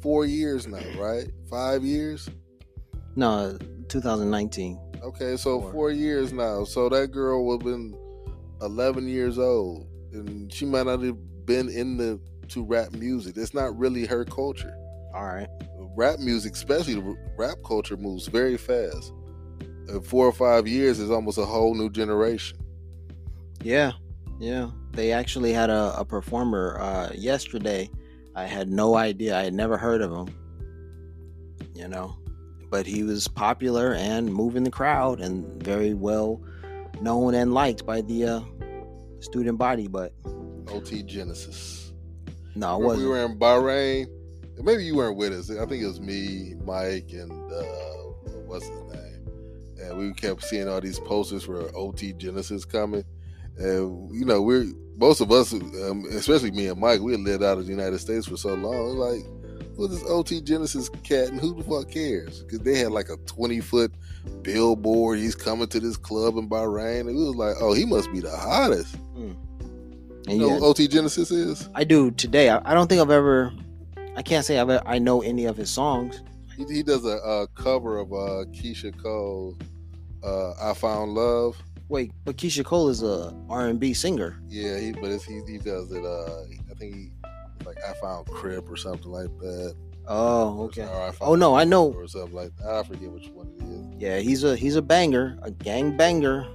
four 0.00 0.26
years 0.26 0.66
now, 0.66 0.82
right? 0.98 1.28
Five 1.48 1.84
years. 1.84 2.28
No, 3.14 3.56
2019. 3.90 4.78
Okay, 5.02 5.36
so 5.36 5.60
Four. 5.60 5.72
four 5.72 5.90
years 5.90 6.32
now. 6.32 6.64
So 6.64 6.88
that 6.88 7.10
girl 7.12 7.44
would 7.46 7.62
have 7.62 7.66
been 7.72 7.94
eleven 8.62 9.06
years 9.08 9.38
old, 9.38 9.86
and 10.12 10.52
she 10.52 10.64
might 10.64 10.86
not 10.86 11.02
have 11.02 11.46
been 11.46 11.68
in 11.68 11.96
the 11.96 12.20
to 12.48 12.64
rap 12.64 12.92
music. 12.92 13.36
It's 13.36 13.54
not 13.54 13.76
really 13.78 14.06
her 14.06 14.24
culture. 14.24 14.74
All 15.14 15.24
right. 15.24 15.48
Rap 15.96 16.18
music, 16.20 16.52
especially 16.54 16.94
the 16.94 17.16
rap 17.36 17.56
culture, 17.66 17.96
moves 17.96 18.26
very 18.28 18.56
fast. 18.56 19.12
In 19.88 20.00
four 20.02 20.26
or 20.26 20.32
five 20.32 20.68
years 20.68 20.98
is 20.98 21.10
almost 21.10 21.38
a 21.38 21.44
whole 21.44 21.74
new 21.74 21.90
generation. 21.90 22.58
Yeah, 23.62 23.92
yeah. 24.38 24.70
They 24.92 25.12
actually 25.12 25.52
had 25.52 25.68
a, 25.70 25.94
a 25.98 26.04
performer 26.04 26.78
uh, 26.80 27.10
yesterday. 27.14 27.90
I 28.34 28.44
had 28.44 28.68
no 28.68 28.96
idea. 28.96 29.38
I 29.38 29.42
had 29.42 29.54
never 29.54 29.76
heard 29.76 30.00
of 30.00 30.12
him. 30.12 30.34
You 31.74 31.88
know, 31.88 32.16
but 32.70 32.86
he 32.86 33.02
was 33.02 33.28
popular 33.28 33.94
and 33.94 34.32
moving 34.32 34.64
the 34.64 34.70
crowd 34.70 35.20
and 35.20 35.62
very 35.62 35.92
well 35.92 36.40
known 37.00 37.34
and 37.34 37.52
liked 37.52 37.84
by 37.84 38.00
the 38.00 38.24
uh, 38.24 38.40
student 39.20 39.58
body. 39.58 39.88
But 39.88 40.12
OT 40.68 41.02
Genasis. 41.02 41.92
no, 42.54 42.80
it 42.80 42.84
wasn't. 42.84 43.04
we 43.04 43.10
were 43.10 43.24
in 43.24 43.38
Bahrain. 43.38 44.06
Maybe 44.62 44.84
you 44.84 44.96
weren't 44.96 45.16
with 45.16 45.32
us. 45.32 45.50
I 45.50 45.66
think 45.66 45.82
it 45.82 45.86
was 45.86 46.00
me, 46.00 46.54
Mike, 46.64 47.10
and 47.12 47.32
uh, 47.52 47.62
what's 48.46 48.66
his 48.66 48.82
name. 48.82 49.28
And 49.78 49.98
we 49.98 50.12
kept 50.12 50.44
seeing 50.44 50.68
all 50.68 50.80
these 50.80 51.00
posters 51.00 51.44
for 51.44 51.74
OT 51.74 52.12
Genasis 52.12 52.64
coming. 52.64 53.04
And 53.56 54.14
you 54.14 54.24
know, 54.24 54.42
we're 54.42 54.66
most 54.96 55.22
of 55.22 55.32
us, 55.32 55.52
um, 55.54 56.04
especially 56.10 56.50
me 56.50 56.66
and 56.66 56.78
Mike, 56.78 57.00
we 57.00 57.12
had 57.12 57.22
lived 57.22 57.42
out 57.42 57.56
of 57.56 57.64
the 57.64 57.72
United 57.72 57.98
States 57.98 58.28
for 58.28 58.36
so 58.36 58.54
long. 58.54 58.98
Like, 58.98 59.24
who's 59.80 60.00
this 60.00 60.10
OT 60.10 60.40
Genasis 60.40 60.88
cat, 61.02 61.28
and 61.28 61.40
who 61.40 61.54
the 61.54 61.64
fuck 61.64 61.90
cares? 61.90 62.42
Because 62.42 62.60
they 62.60 62.78
had 62.78 62.92
like 62.92 63.08
a 63.08 63.16
twenty 63.26 63.60
foot 63.60 63.92
billboard. 64.42 65.18
He's 65.18 65.34
coming 65.34 65.68
to 65.68 65.80
this 65.80 65.96
club 65.96 66.36
in 66.36 66.48
Bahrain, 66.48 67.00
and 67.00 67.16
we 67.16 67.24
was 67.24 67.36
like, 67.36 67.56
oh, 67.60 67.72
he 67.72 67.86
must 67.86 68.12
be 68.12 68.20
the 68.20 68.30
hottest. 68.30 68.94
and 69.16 69.36
You 70.26 70.38
know 70.38 70.48
yeah, 70.48 70.58
who 70.58 70.66
OT 70.66 70.86
Genasis 70.86 71.30
is? 71.30 71.68
I 71.74 71.84
do 71.84 72.10
today. 72.10 72.50
I, 72.50 72.60
I 72.70 72.74
don't 72.74 72.88
think 72.88 73.00
I've 73.00 73.10
ever. 73.10 73.52
I 74.16 74.22
can't 74.22 74.44
say 74.44 74.58
I've. 74.58 74.82
I 74.86 74.98
know 74.98 75.22
any 75.22 75.46
of 75.46 75.56
his 75.56 75.70
songs. 75.70 76.22
He, 76.56 76.64
he 76.64 76.82
does 76.82 77.04
a, 77.04 77.16
a 77.16 77.48
cover 77.48 77.98
of 77.98 78.12
uh, 78.12 78.44
Keyshia 78.52 79.00
Cole, 79.02 79.56
uh, 80.22 80.52
"I 80.60 80.74
Found 80.74 81.14
Love." 81.14 81.56
Wait, 81.88 82.12
but 82.24 82.36
Keyshia 82.36 82.64
Cole 82.64 82.88
is 82.88 83.02
a 83.02 83.34
R 83.48 83.66
and 83.66 83.80
B 83.80 83.94
singer. 83.94 84.38
Yeah, 84.46 84.78
he, 84.78 84.92
but 84.92 85.10
it's, 85.10 85.24
he 85.24 85.40
he 85.48 85.58
does 85.58 85.90
it. 85.90 86.04
Uh, 86.04 86.42
I 86.70 86.74
think 86.74 86.94
he 86.94 87.10
like 87.66 87.78
"I 87.88 87.92
Found 87.94 88.26
Crip" 88.26 88.70
or 88.70 88.76
something 88.76 89.10
like 89.10 89.36
that. 89.38 89.74
Oh, 90.08 90.62
okay. 90.64 90.82
or 90.82 91.12
Oh 91.20 91.34
no, 91.34 91.54
I 91.54 91.64
know. 91.64 91.92
or 91.92 92.08
something 92.08 92.34
like 92.34 92.56
that. 92.56 92.68
I 92.68 92.82
forget 92.82 93.10
which 93.10 93.28
one 93.28 93.48
it 93.58 93.62
is. 93.64 94.00
Yeah, 94.02 94.18
he's 94.18 94.44
a 94.44 94.56
he's 94.56 94.76
a 94.76 94.82
banger, 94.82 95.38
a 95.42 95.50
gang 95.50 95.96
banger. 95.96 96.46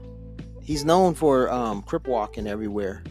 He's 0.62 0.84
known 0.84 1.14
for 1.14 1.52
um 1.52 1.82
crip 1.84 2.08
walking 2.08 2.48
everywhere. 2.48 3.04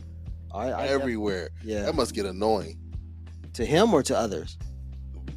I, 0.53 0.71
I 0.71 0.87
Everywhere. 0.87 1.51
yeah. 1.65 1.83
That 1.83 1.95
must 1.95 2.15
get 2.15 2.27
annoying. 2.27 2.79
To 3.55 3.65
him 3.65 3.93
or 3.95 4.03
to 4.05 4.17
others? 4.17 4.57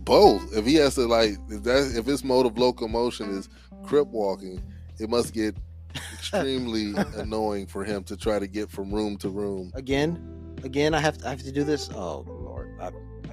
Both. 0.04 0.56
If 0.56 0.66
he 0.66 0.76
has 0.76 0.96
to 0.96 1.06
like, 1.08 1.32
if 1.50 1.64
that 1.64 1.94
if 1.96 2.06
his 2.06 2.24
mode 2.24 2.46
of 2.46 2.58
locomotion 2.58 3.30
is 3.32 3.50
crip 3.84 4.08
walking, 4.10 4.62
it 5.00 5.10
must 5.10 5.34
get 5.34 5.56
extremely 6.14 6.94
annoying 7.16 7.66
for 7.68 7.84
him 7.84 8.04
to 8.06 8.18
try 8.18 8.40
to 8.40 8.48
get 8.48 8.70
from 8.70 8.92
room 8.94 9.18
to 9.18 9.30
room. 9.30 9.72
Again, 9.76 10.56
again. 10.64 10.94
I 10.94 11.00
have 11.00 11.18
to 11.20 11.28
I 11.28 11.32
have 11.32 11.44
to 11.44 11.52
do 11.52 11.64
this. 11.64 11.90
Oh 11.92 12.26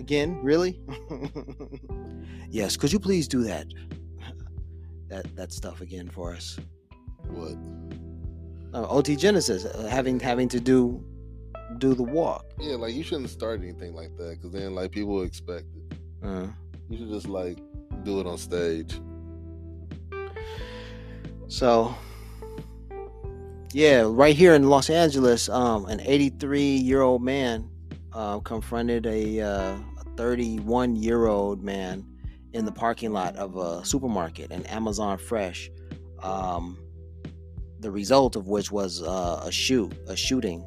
again, 0.05 0.39
really? 0.43 0.79
yes. 2.51 2.77
Could 2.77 2.93
you 2.93 3.01
please 3.01 3.27
do 3.27 3.43
that? 3.45 3.67
That 5.09 5.35
that 5.37 5.51
stuff 5.53 5.81
again 5.81 6.09
for 6.11 6.35
us. 6.35 6.59
What? 7.29 7.57
Uh, 8.75 8.87
OT 8.89 9.17
Genasis 9.17 9.65
uh, 9.65 9.87
having 9.91 10.21
having 10.21 10.49
to 10.51 10.61
do 10.61 11.03
do 11.79 11.95
the 11.95 12.03
walk. 12.03 12.45
Yeah, 12.61 12.77
like 12.77 12.95
you 12.95 13.03
shouldn't 13.03 13.31
start 13.31 13.61
anything 13.63 13.95
like 13.95 14.15
that 14.19 14.37
because 14.37 14.53
then 14.53 14.75
like 14.75 14.91
people 14.93 15.23
expect 15.23 15.67
it. 15.75 15.99
Uh, 16.23 16.47
You 16.91 16.99
should 16.99 17.09
just 17.11 17.29
like 17.29 17.59
do 18.03 18.21
it 18.21 18.27
on 18.27 18.37
stage. 18.37 19.01
So, 21.49 21.95
yeah, 23.73 24.03
right 24.07 24.37
here 24.37 24.55
in 24.55 24.69
Los 24.69 24.91
Angeles, 24.91 25.49
um, 25.49 25.87
an 25.87 26.01
83 26.01 26.77
year 26.77 27.01
old 27.03 27.23
man 27.23 27.71
uh, 28.13 28.41
confronted 28.41 29.07
a 29.07 29.41
31 30.17 30.97
year 30.97 31.27
old 31.27 31.63
man 31.63 32.07
in 32.53 32.65
the 32.65 32.73
parking 32.73 33.13
lot 33.13 33.37
of 33.37 33.57
a 33.57 33.85
supermarket, 33.85 34.51
an 34.51 34.65
Amazon 34.67 35.19
Fresh. 35.19 35.71
Um, 36.23 36.79
the 37.81 37.91
result 37.91 38.35
of 38.35 38.49
which 38.49 38.71
was 38.71 39.03
uh, 39.03 39.43
a 39.45 39.53
shoot, 39.53 39.93
a 40.09 40.17
shooting. 40.17 40.61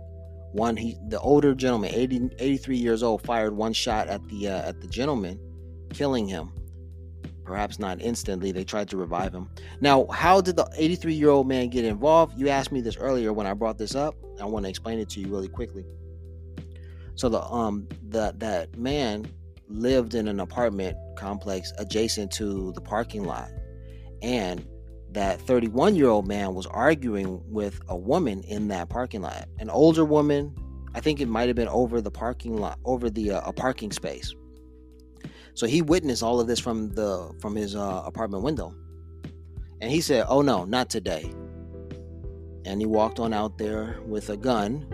One, 0.52 0.78
he, 0.78 0.98
the 1.08 1.20
older 1.20 1.56
gentleman, 1.56 1.92
80, 1.94 2.30
83 2.38 2.78
years 2.78 3.04
old, 3.04 3.24
fired 3.24 3.56
one 3.56 3.74
shot 3.74 4.08
at 4.08 4.26
the 4.28 4.50
uh, 4.50 4.70
at 4.70 4.82
the 4.82 4.88
gentleman, 4.88 5.40
killing 5.92 6.28
him. 6.28 6.52
Perhaps 7.44 7.80
not 7.80 8.02
instantly. 8.02 8.52
They 8.52 8.66
tried 8.66 8.90
to 8.90 8.98
revive 8.98 9.34
him. 9.34 9.50
Now, 9.80 10.06
how 10.08 10.42
did 10.42 10.58
the 10.58 10.70
83 10.76 11.14
year 11.14 11.30
old 11.30 11.48
man 11.48 11.70
get 11.70 11.86
involved? 11.86 12.38
You 12.38 12.50
asked 12.50 12.72
me 12.72 12.82
this 12.82 12.98
earlier 12.98 13.32
when 13.34 13.48
I 13.48 13.54
brought 13.54 13.78
this 13.78 13.96
up. 13.96 14.16
I 14.40 14.46
want 14.46 14.66
to 14.66 14.70
explain 14.70 15.00
it 15.00 15.10
to 15.12 15.22
you 15.22 15.28
really 15.28 15.48
quickly. 15.48 15.86
So 17.16 17.30
the 17.30 17.42
um 17.44 17.88
the 18.10 18.34
that 18.38 18.78
man 18.78 19.26
lived 19.70 20.16
in 20.16 20.28
an 20.28 20.40
apartment 20.40 20.98
complex 21.16 21.74
adjacent 21.78 22.32
to 22.34 22.72
the 22.74 22.82
parking 22.82 23.24
lot, 23.24 23.50
and 24.22 24.66
that 25.12 25.42
31 25.42 25.96
year 25.96 26.10
old 26.10 26.28
man 26.28 26.54
was 26.54 26.66
arguing 26.68 27.42
with 27.52 27.80
a 27.88 27.96
woman 27.96 28.44
in 28.44 28.68
that 28.70 28.90
parking 28.90 29.22
lot, 29.22 29.48
an 29.60 29.70
older 29.70 30.06
woman. 30.06 30.56
I 30.94 31.00
think 31.00 31.20
it 31.20 31.28
might 31.28 31.48
have 31.48 31.56
been 31.56 31.68
over 31.68 32.02
the 32.02 32.12
parking 32.12 32.58
lot, 32.58 32.80
over 32.86 33.10
the 33.10 33.32
uh, 33.32 33.42
a 33.46 33.54
parking 33.54 33.92
space. 33.92 34.34
So 35.54 35.66
he 35.66 35.82
witnessed 35.82 36.22
all 36.22 36.40
of 36.40 36.48
this 36.48 36.60
from 36.60 36.90
the 36.94 37.32
from 37.40 37.56
his 37.56 37.76
uh, 37.76 38.04
apartment 38.06 38.44
window. 38.44 38.76
And 39.82 39.92
he 39.92 40.02
said, 40.02 40.26
"Oh 40.28 40.42
no, 40.42 40.66
not 40.66 40.90
today." 40.90 41.32
And 42.66 42.82
he 42.82 42.86
walked 42.86 43.20
on 43.20 43.34
out 43.34 43.58
there 43.58 44.00
with 44.06 44.30
a 44.30 44.38
gun, 44.38 44.86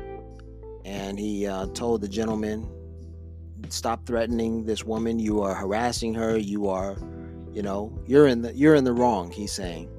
and 0.85 1.19
he 1.19 1.47
uh, 1.47 1.67
told 1.73 2.01
the 2.01 2.07
gentleman, 2.07 2.69
"Stop 3.69 4.05
threatening 4.05 4.65
this 4.65 4.83
woman. 4.83 5.19
You 5.19 5.41
are 5.41 5.53
harassing 5.53 6.13
her. 6.13 6.37
You 6.37 6.69
are, 6.69 6.97
you 7.51 7.61
know, 7.61 7.97
you're 8.05 8.27
in 8.27 8.41
the 8.41 8.53
you're 8.55 8.75
in 8.75 8.83
the 8.83 8.93
wrong." 8.93 9.31
He's 9.31 9.51
saying, 9.51 9.89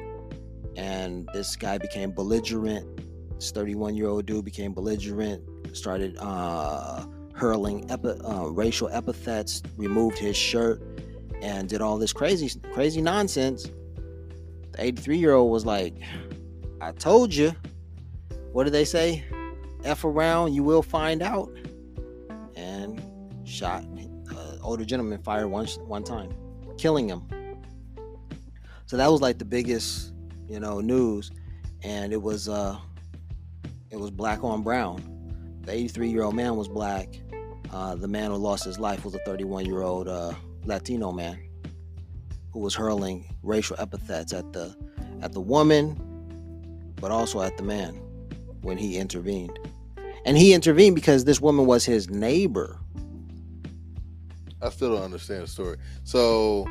and 0.77 1.29
this 1.33 1.57
guy 1.57 1.79
became 1.79 2.13
belligerent. 2.13 3.01
This 3.37 3.51
31 3.51 3.95
year 3.97 4.09
old 4.09 4.27
dude 4.27 4.45
became 4.45 4.73
belligerent. 4.73 5.43
Started 5.77 6.17
uh, 6.19 7.05
hurling 7.35 7.91
epi- 7.91 8.21
uh, 8.25 8.47
racial 8.47 8.89
epithets. 8.91 9.63
Removed 9.77 10.19
his 10.19 10.37
shirt 10.37 10.81
and 11.43 11.69
did 11.69 11.81
all 11.81 11.99
this 11.99 12.13
crazy 12.13 12.61
crazy 12.73 13.03
nonsense. 13.03 13.69
The 14.73 14.85
83 14.85 15.19
year 15.19 15.35
old 15.35 15.51
was 15.53 15.67
like, 15.67 15.95
I 16.81 16.93
told 16.93 17.35
you. 17.35 17.55
What 18.53 18.65
did 18.65 18.73
they 18.73 18.85
say? 18.85 19.25
F 19.85 20.05
around, 20.05 20.55
you 20.55 20.63
will 20.63 20.83
find 20.83 21.23
out. 21.23 21.51
Shot. 23.55 23.85
Uh, 24.31 24.57
older 24.63 24.85
gentleman 24.85 25.23
fired 25.23 25.47
one 25.47 25.67
one 25.87 26.03
time, 26.03 26.35
killing 26.77 27.09
him. 27.09 27.23
So 28.87 28.97
that 28.97 29.11
was 29.13 29.21
like 29.21 29.39
the 29.39 29.45
biggest, 29.45 30.13
you 30.49 30.59
know, 30.59 30.81
news, 30.81 31.31
and 31.85 32.13
it 32.13 32.21
was 32.21 32.49
uh, 32.49 32.77
it 33.91 33.97
was 33.97 34.11
black 34.11 34.43
on 34.43 34.65
brown. 34.65 35.03
The 35.63 35.73
83 35.73 36.11
year 36.11 36.25
old 36.25 36.35
man 36.35 36.57
was 36.57 36.67
black. 36.67 37.09
Uh, 37.73 37.95
the 37.95 38.09
man 38.09 38.33
who 38.33 38.39
lost 38.39 38.65
his 38.65 38.81
life 38.81 39.05
was 39.05 39.15
a 39.15 39.21
31 39.21 39.67
year 39.67 39.83
old 39.83 40.09
uh, 40.09 40.33
Latino 40.65 41.13
man 41.13 41.39
who 42.53 42.59
was 42.59 42.75
hurling 42.75 43.25
racial 43.45 43.77
epithets 43.79 44.33
at 44.33 44.53
the 44.53 44.75
at 45.23 45.33
the 45.33 45.41
woman, 45.41 45.97
but 47.01 47.13
also 47.13 47.41
at 47.41 47.57
the 47.57 47.63
man 47.63 47.95
when 48.63 48.79
he 48.79 48.99
intervened. 48.99 49.61
And 50.27 50.37
he 50.37 50.55
intervened 50.55 50.97
because 50.97 51.25
this 51.25 51.41
woman 51.41 51.67
was 51.67 51.85
his 51.85 52.11
neighbor. 52.11 52.81
I 54.65 54.71
still 54.71 54.95
don't 54.95 55.05
understand 55.05 55.43
the 55.43 55.47
story. 55.47 55.77
So 56.05 56.67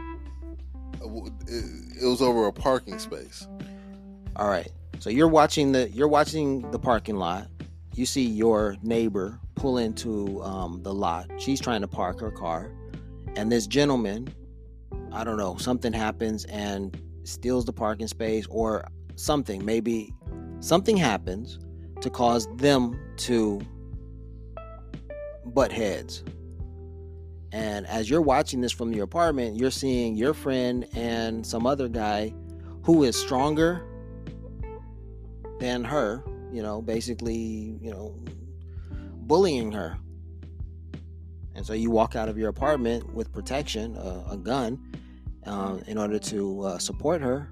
uh, 1.01 1.25
it, 1.47 2.03
it 2.03 2.05
was 2.05 2.21
over 2.21 2.47
a 2.47 2.51
parking 2.51 2.97
space. 2.97 3.47
All 4.35 4.49
right. 4.49 4.71
So 4.99 5.09
you're 5.09 5.27
watching 5.27 5.71
the 5.71 5.89
you're 5.89 6.07
watching 6.07 6.69
the 6.71 6.79
parking 6.79 7.17
lot. 7.17 7.47
You 7.93 8.05
see 8.05 8.25
your 8.25 8.75
neighbor 8.81 9.39
pull 9.55 9.77
into 9.77 10.41
um, 10.43 10.81
the 10.81 10.93
lot. 10.93 11.29
She's 11.37 11.61
trying 11.61 11.81
to 11.81 11.87
park 11.87 12.19
her 12.21 12.31
car, 12.31 12.71
and 13.35 13.51
this 13.51 13.67
gentleman, 13.67 14.33
I 15.11 15.23
don't 15.23 15.37
know, 15.37 15.57
something 15.57 15.93
happens 15.93 16.45
and 16.45 16.99
steals 17.23 17.65
the 17.65 17.73
parking 17.73 18.07
space 18.07 18.47
or 18.49 18.85
something. 19.15 19.63
Maybe 19.63 20.11
something 20.59 20.97
happens 20.97 21.59
to 22.01 22.09
cause 22.09 22.47
them 22.55 22.99
to 23.17 23.61
butt 25.45 25.71
heads. 25.71 26.23
And 27.53 27.85
as 27.85 28.09
you're 28.09 28.21
watching 28.21 28.61
this 28.61 28.71
from 28.71 28.91
your 28.93 29.03
apartment, 29.03 29.57
you're 29.57 29.69
seeing 29.69 30.15
your 30.15 30.33
friend 30.33 30.87
and 30.95 31.45
some 31.45 31.67
other 31.67 31.87
guy 31.87 32.33
who 32.83 33.03
is 33.03 33.15
stronger 33.15 33.85
than 35.59 35.83
her, 35.83 36.23
you 36.51 36.63
know, 36.63 36.81
basically, 36.81 37.77
you 37.79 37.91
know, 37.91 38.19
bullying 39.27 39.71
her. 39.71 39.99
And 41.53 41.63
so 41.63 41.73
you 41.73 41.91
walk 41.91 42.15
out 42.15 42.27
of 42.27 42.39
your 42.39 42.49
apartment 42.49 43.13
with 43.13 43.31
protection, 43.31 43.95
uh, 43.97 44.23
a 44.31 44.35
gun, 44.35 44.81
uh, 45.45 45.77
in 45.85 45.99
order 45.99 46.17
to 46.17 46.61
uh, 46.61 46.77
support 46.79 47.21
her. 47.21 47.51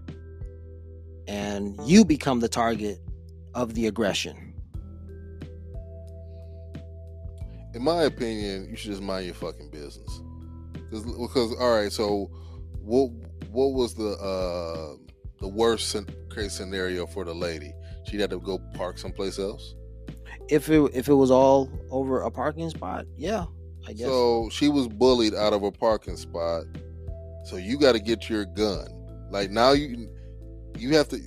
And 1.28 1.80
you 1.86 2.04
become 2.04 2.40
the 2.40 2.50
target 2.50 3.00
of 3.54 3.76
the 3.76 3.86
aggression. 3.86 4.51
In 7.74 7.84
my 7.84 8.04
opinion, 8.04 8.68
you 8.70 8.76
should 8.76 8.92
just 8.92 9.02
mind 9.02 9.26
your 9.26 9.36
fucking 9.36 9.70
business. 9.70 10.22
Because, 10.90 11.56
all 11.60 11.72
right, 11.72 11.92
so 11.92 12.30
what 12.82 13.12
what 13.52 13.74
was 13.74 13.94
the 13.94 14.12
uh, 14.18 14.96
the 15.40 15.48
worst 15.48 15.96
case 16.34 16.54
scenario 16.54 17.06
for 17.06 17.24
the 17.24 17.34
lady? 17.34 17.74
She 18.06 18.20
had 18.20 18.30
to 18.32 18.40
go 18.40 18.60
park 18.74 18.98
someplace 18.98 19.40
else. 19.40 19.76
If 20.50 20.70
it 20.70 20.82
if 20.94 21.08
it 21.08 21.14
was 21.14 21.32
all 21.32 21.70
over 21.90 22.22
a 22.22 22.32
parking 22.32 22.70
spot, 22.70 23.06
yeah, 23.16 23.46
I 23.88 23.94
guess. 23.94 24.08
So 24.08 24.50
she 24.52 24.68
was 24.68 24.88
bullied 24.88 25.34
out 25.34 25.54
of 25.54 25.64
a 25.64 25.72
parking 25.72 26.18
spot. 26.18 26.66
So 27.46 27.56
you 27.56 27.78
got 27.78 27.94
to 27.94 28.00
get 28.00 28.30
your 28.30 28.46
gun. 28.46 28.88
Like 29.32 29.50
now 29.50 29.72
you 29.72 30.10
you 30.78 30.96
have 30.96 31.08
to 31.10 31.20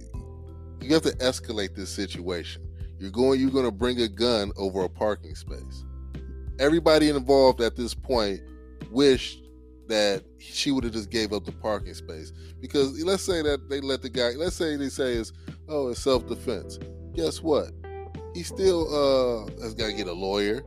you 0.82 0.92
have 0.92 1.02
to 1.02 1.12
escalate 1.16 1.74
this 1.74 1.90
situation. 1.90 2.62
You're 2.98 3.10
going 3.10 3.40
you're 3.40 3.50
going 3.50 3.64
to 3.64 3.72
bring 3.72 4.00
a 4.00 4.08
gun 4.08 4.52
over 4.56 4.84
a 4.84 4.88
parking 4.88 5.34
space. 5.34 5.84
Everybody 6.58 7.08
involved 7.08 7.60
at 7.60 7.76
this 7.76 7.94
point 7.94 8.40
wished 8.90 9.42
that 9.88 10.22
she 10.38 10.70
would 10.70 10.84
have 10.84 10.92
just 10.92 11.10
gave 11.10 11.32
up 11.32 11.44
the 11.44 11.52
parking 11.52 11.94
space. 11.94 12.32
Because 12.60 13.02
let's 13.04 13.22
say 13.22 13.42
that 13.42 13.68
they 13.68 13.80
let 13.80 14.02
the 14.02 14.08
guy 14.08 14.30
let's 14.36 14.56
say 14.56 14.76
they 14.76 14.88
say 14.88 15.12
is 15.14 15.32
oh 15.68 15.88
it's 15.88 16.00
self-defense. 16.00 16.78
Guess 17.14 17.42
what? 17.42 17.72
He 18.34 18.42
still 18.42 18.86
uh 18.88 19.62
has 19.62 19.74
got 19.74 19.86
to 19.86 19.92
get 19.92 20.06
a 20.06 20.12
lawyer. 20.12 20.62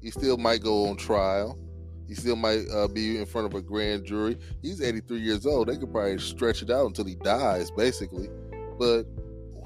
He 0.00 0.10
still 0.10 0.36
might 0.36 0.62
go 0.62 0.88
on 0.88 0.96
trial. 0.96 1.58
He 2.06 2.14
still 2.14 2.36
might 2.36 2.68
uh, 2.70 2.86
be 2.86 3.18
in 3.18 3.24
front 3.24 3.46
of 3.46 3.54
a 3.54 3.62
grand 3.62 4.04
jury. 4.04 4.36
He's 4.60 4.82
83 4.82 5.20
years 5.20 5.46
old. 5.46 5.68
They 5.68 5.78
could 5.78 5.90
probably 5.90 6.18
stretch 6.18 6.60
it 6.60 6.70
out 6.70 6.86
until 6.86 7.06
he 7.06 7.14
dies 7.14 7.70
basically. 7.70 8.28
But 8.78 9.04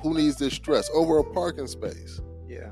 who 0.01 0.15
needs 0.15 0.37
this 0.37 0.55
stress? 0.55 0.89
Over 0.95 1.19
a 1.19 1.25
parking 1.25 1.67
space. 1.67 2.21
Yeah 2.49 2.71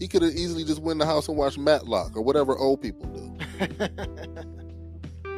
he 0.00 0.08
could 0.08 0.22
have 0.22 0.32
easily 0.32 0.64
just 0.64 0.80
went 0.80 0.92
in 0.92 0.98
the 0.98 1.06
house 1.06 1.28
and 1.28 1.36
watched 1.36 1.58
matlock 1.58 2.16
or 2.16 2.22
whatever 2.22 2.58
old 2.58 2.82
people 2.82 3.06
do 3.06 3.68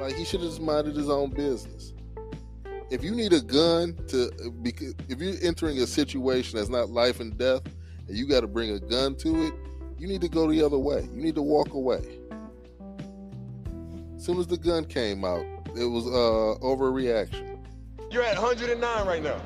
Like 0.03 0.17
he 0.17 0.25
should 0.25 0.41
have 0.41 0.51
just 0.51 0.61
minded 0.61 0.97
his 0.97 1.09
own 1.09 1.31
business. 1.31 1.93
If 2.91 3.05
you 3.05 3.15
need 3.15 3.33
a 3.33 3.41
gun 3.41 3.97
to, 4.09 4.33
because 4.61 4.95
if 5.09 5.21
you're 5.21 5.37
entering 5.41 5.79
a 5.79 5.87
situation 5.87 6.59
that's 6.59 6.69
not 6.69 6.91
life 6.91 7.21
and 7.21 7.39
death, 7.39 7.63
and 8.09 8.17
you 8.17 8.27
got 8.27 8.41
to 8.41 8.49
bring 8.49 8.71
a 8.71 8.81
gun 8.81 9.15
to 9.19 9.47
it, 9.47 9.55
you 9.99 10.09
need 10.09 10.21
to 10.23 10.29
go 10.29 10.51
the 10.51 10.61
other 10.61 10.77
way. 10.77 11.03
You 11.15 11.23
need 11.23 11.37
to 11.37 11.43
walk 11.43 11.75
away. 11.75 12.19
As 14.17 14.25
soon 14.25 14.41
as 14.41 14.49
the 14.49 14.57
gun 14.57 14.85
came 14.85 15.25
out, 15.25 15.45
it 15.77 15.85
was 15.85 16.05
uh 16.07 16.59
overreaction. 16.61 17.59
You're 18.11 18.25
at 18.25 18.37
109 18.37 19.07
right 19.07 19.23
now. 19.23 19.41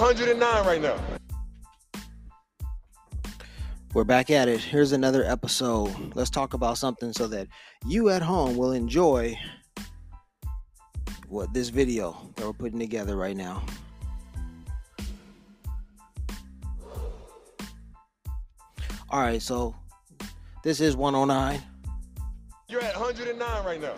109 0.00 0.64
right 0.64 0.80
now. 0.80 0.96
We're 3.94 4.04
back 4.04 4.30
at 4.30 4.46
it. 4.46 4.60
Here's 4.60 4.92
another 4.92 5.24
episode. 5.24 5.92
Let's 6.14 6.30
talk 6.30 6.54
about 6.54 6.78
something 6.78 7.12
so 7.12 7.26
that 7.26 7.48
you 7.84 8.08
at 8.10 8.22
home 8.22 8.56
will 8.56 8.70
enjoy 8.70 9.36
what 11.28 11.52
this 11.52 11.70
video 11.70 12.16
that 12.36 12.46
we're 12.46 12.52
putting 12.52 12.78
together 12.78 13.16
right 13.16 13.36
now. 13.36 13.64
All 19.10 19.20
right, 19.20 19.42
so 19.42 19.74
this 20.62 20.80
is 20.80 20.96
109. 20.96 21.60
You're 22.68 22.82
at 22.82 22.94
109 22.94 23.64
right 23.64 23.80
now. 23.80 23.94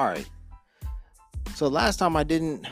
All 0.00 0.06
right. 0.06 0.26
So 1.54 1.68
last 1.68 1.98
time 1.98 2.16
i 2.16 2.24
didn't 2.24 2.66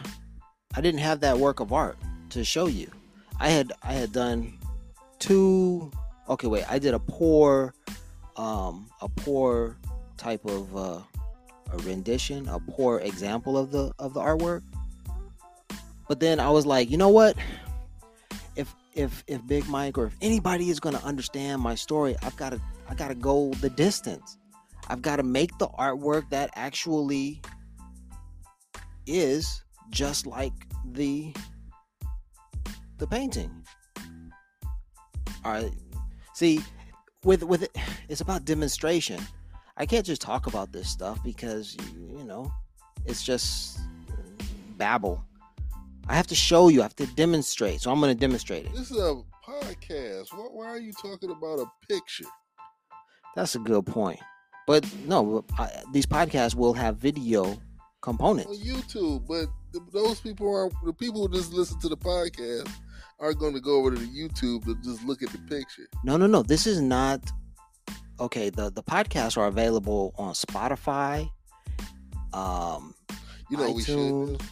i 0.75 0.81
didn't 0.81 1.01
have 1.01 1.21
that 1.21 1.37
work 1.37 1.61
of 1.61 1.75
art 1.75 1.99
to 2.31 2.43
show 2.43 2.69
you. 2.69 2.91
I 3.39 3.51
had 3.51 3.71
i 3.83 3.93
had 3.93 4.13
done 4.13 4.59
two 5.19 5.91
okay 6.27 6.47
wait 6.47 6.65
i 6.71 6.79
did 6.79 6.95
a 6.95 6.99
poor 6.99 7.75
um 8.37 8.89
a 9.03 9.11
poor 9.11 9.77
type 10.17 10.43
of 10.47 10.75
uh 10.75 11.01
a 11.71 11.77
rendition 11.83 12.49
a 12.49 12.59
poor 12.61 13.01
example 13.01 13.59
of 13.59 13.73
the 13.73 13.93
of 13.99 14.15
the 14.15 14.21
artwork. 14.21 14.63
But 16.09 16.21
then 16.21 16.41
i 16.41 16.49
was 16.49 16.65
like 16.65 16.91
you 16.91 16.97
know 16.97 17.11
what? 17.11 17.37
If 18.57 18.75
if 18.95 19.23
if 19.27 19.47
big 19.47 19.69
mike 19.69 19.99
or 19.99 20.07
if 20.07 20.17
anybody 20.23 20.71
is 20.71 20.81
going 20.81 20.97
to 20.97 21.05
understand 21.05 21.61
my 21.61 21.75
story 21.75 22.17
i've 22.23 22.37
got 22.37 22.51
to 22.51 22.61
i 22.89 22.95
got 22.95 23.09
to 23.09 23.15
go 23.15 23.53
the 23.61 23.69
distance 23.69 24.39
I've 24.89 25.03
got 25.03 25.17
to 25.17 25.23
make 25.23 25.57
the 25.59 25.69
artwork 25.69 26.31
that 26.31 26.51
actually 26.55 27.43
is 29.07 29.63
just 29.91 30.27
like 30.27 30.53
the 30.93 31.33
the 32.99 33.07
painting. 33.07 33.51
All 35.45 35.53
right. 35.53 35.73
See, 36.35 36.61
with 37.25 37.43
with 37.43 37.65
it, 37.65 37.77
it's 38.09 38.21
about 38.21 38.45
demonstration. 38.45 39.21
I 39.77 39.87
can't 39.87 40.05
just 40.05 40.21
talk 40.21 40.47
about 40.47 40.73
this 40.73 40.89
stuff 40.89 41.23
because 41.23 41.77
you, 41.97 42.25
know, 42.25 42.53
it's 43.07 43.23
just 43.23 43.79
babble. 44.77 45.25
I 46.09 46.15
have 46.15 46.27
to 46.29 46.35
show 46.35 46.69
you. 46.69 46.81
I 46.81 46.85
have 46.85 46.97
to 46.97 47.07
demonstrate. 47.07 47.81
So 47.83 47.93
I'm 47.93 48.01
going 48.01 48.15
to 48.15 48.19
demonstrate 48.19 48.65
it. 48.67 48.73
This 48.75 48.91
is 48.91 48.97
a 48.97 49.23
podcast. 49.47 50.33
Why, 50.33 50.47
why 50.51 50.67
are 50.67 50.79
you 50.79 50.93
talking 50.93 51.31
about 51.31 51.61
a 51.61 51.67
picture? 51.87 52.25
That's 53.37 53.55
a 53.55 53.59
good 53.59 53.87
point. 53.87 54.19
But 54.69 54.87
no, 55.07 55.47
I, 55.57 55.71
these 55.95 56.05
podcasts 56.05 56.55
will 56.55 56.75
have 56.75 56.99
video 56.99 57.59
components. 58.03 58.51
On 58.51 58.57
YouTube, 58.57 59.27
but 59.27 59.47
those 59.95 60.21
people 60.21 60.47
are 60.55 60.69
the 60.85 60.93
people 60.93 61.27
who 61.27 61.35
just 61.35 61.55
listen 61.55 61.81
to 61.81 61.89
the 61.89 61.97
podcast 61.97 62.71
are 63.19 63.33
going 63.33 63.55
to 63.55 63.61
go 63.61 63.77
over 63.77 63.93
to 63.93 63.97
the 63.97 64.07
YouTube 64.07 64.67
to 64.67 64.77
just 64.85 65.03
look 65.05 65.23
at 65.23 65.31
the 65.31 65.39
picture. 65.39 65.87
No, 66.05 66.19
no, 66.19 66.27
no. 66.27 66.43
This 66.43 66.67
is 66.67 66.83
not 66.83 67.21
okay. 68.21 68.51
The 68.51 68.71
the 68.71 68.83
podcasts 68.83 69.39
are 69.39 69.47
available 69.47 70.15
on 70.19 70.35
Spotify. 70.35 71.31
Um, 72.35 72.95
you 73.49 73.57
know 73.57 73.73
iTunes. 73.73 73.75
we 73.75 73.83
should. 73.85 74.43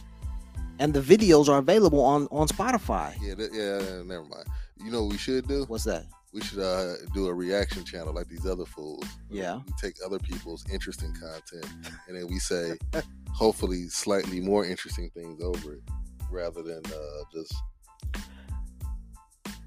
and 0.79 0.95
the 0.95 1.01
videos 1.01 1.47
are 1.47 1.59
available 1.59 2.01
on 2.01 2.27
on 2.31 2.47
Spotify. 2.47 3.13
Yeah, 3.21 3.35
yeah. 3.53 4.01
Never 4.01 4.23
mind. 4.23 4.47
You 4.83 4.89
know 4.89 5.03
what 5.03 5.11
we 5.11 5.19
should 5.19 5.47
do? 5.47 5.65
What's 5.65 5.83
that? 5.83 6.05
We 6.33 6.41
should 6.41 6.59
uh, 6.59 6.95
do 7.13 7.27
a 7.27 7.33
reaction 7.33 7.83
channel 7.85 8.13
like 8.13 8.27
these 8.27 8.45
other 8.45 8.65
fools. 8.65 9.05
Yeah. 9.29 9.61
We 9.65 9.73
take 9.81 9.95
other 10.05 10.19
people's 10.19 10.65
interesting 10.71 11.13
content 11.13 11.65
and 12.07 12.15
then 12.17 12.27
we 12.27 12.37
say, 12.39 12.77
hopefully, 13.33 13.87
slightly 13.87 14.39
more 14.41 14.65
interesting 14.65 15.09
things 15.11 15.41
over 15.41 15.73
it, 15.75 15.81
rather 16.29 16.61
than 16.61 16.81
uh, 16.85 17.23
just 17.33 17.53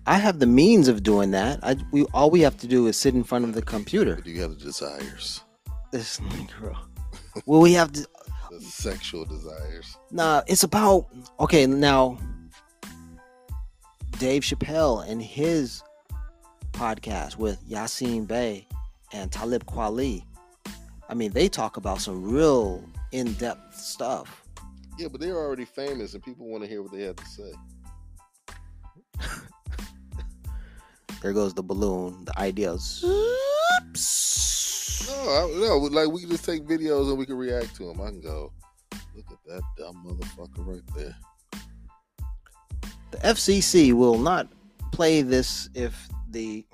I 0.07 0.17
have 0.19 0.39
the 0.39 0.47
means 0.47 0.89
of 0.89 1.03
doing 1.03 1.31
that. 1.33 1.61
I 1.63 1.77
we 1.93 2.05
all 2.15 2.31
we 2.31 2.41
have 2.41 2.57
to 2.59 2.67
do 2.67 2.87
is 2.89 2.97
sit 2.97 3.15
in 3.15 3.23
front 3.25 3.45
of 3.45 3.55
the 3.55 3.63
computer. 3.63 4.17
do 4.17 4.31
you 4.31 4.41
have 4.43 4.51
the 4.59 4.65
desires, 4.65 5.43
This 5.93 6.21
girl. 6.61 6.79
Well, 7.47 7.61
we 7.61 7.73
have 7.75 7.93
to. 7.93 8.07
the 8.51 8.61
sexual 8.61 9.25
desires. 9.25 9.97
Nah, 10.11 10.43
it's 10.47 10.65
about 10.65 11.07
okay. 11.39 11.67
Now, 11.67 12.19
Dave 14.19 14.43
Chappelle 14.43 15.09
and 15.09 15.23
his 15.23 15.83
podcast 16.81 17.37
with 17.37 17.63
Yasiin 17.69 18.27
Bey 18.27 18.67
and 19.13 19.31
Talib 19.31 19.67
Kweli. 19.67 20.25
I 21.11 21.15
mean, 21.15 21.31
they 21.31 21.47
talk 21.47 21.77
about 21.77 22.01
some 22.01 22.33
real 22.33 22.83
in-depth 23.13 23.77
stuff. 23.77 24.47
Yeah, 24.99 25.09
but 25.09 25.21
they're 25.21 25.37
already 25.37 25.67
famous 25.67 26.15
and 26.15 26.23
people 26.23 26.49
want 26.49 26.63
to 26.65 26.71
hear 26.71 26.81
what 26.81 26.91
they 26.93 27.03
have 27.03 27.17
to 27.17 27.27
say. 27.27 27.53
There 31.21 31.35
goes 31.35 31.53
the 31.53 31.63
balloon. 31.63 32.25
The 32.25 32.39
ideas. 32.39 33.05
No, 33.05 33.13
I, 35.13 35.51
no, 35.61 35.77
like 35.91 36.09
we 36.11 36.23
can 36.23 36.31
just 36.31 36.47
take 36.47 36.65
videos 36.65 37.11
and 37.11 37.19
we 37.19 37.27
can 37.27 37.37
react 37.37 37.77
to 37.77 37.89
them. 37.89 38.01
I 38.01 38.07
can 38.07 38.23
go, 38.23 38.55
look 39.15 39.27
at 39.31 39.37
that 39.49 39.61
dumb 39.77 40.03
motherfucker 40.07 40.67
right 40.67 40.81
there. 40.97 41.15
The 43.11 43.19
FCC 43.19 43.93
will 43.93 44.17
not 44.17 44.49
play 44.93 45.21
this 45.21 45.69
if 45.75 46.09
the 46.31 46.65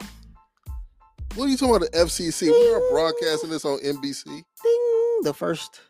What 1.34 1.46
are 1.46 1.48
you 1.48 1.56
talking 1.56 1.76
about? 1.76 1.90
The 1.92 1.98
FCC? 1.98 2.50
We 2.50 2.74
are 2.74 2.90
broadcasting 2.90 3.50
this 3.50 3.64
on 3.64 3.78
NBC. 3.78 4.24
ding 4.24 5.20
the 5.22 5.34
first 5.34 5.80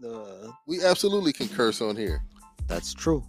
the 0.00 0.52
We 0.66 0.82
absolutely 0.82 1.32
can 1.32 1.48
curse 1.48 1.80
on 1.80 1.96
here. 1.96 2.22
That's 2.66 2.92
true. 2.92 3.24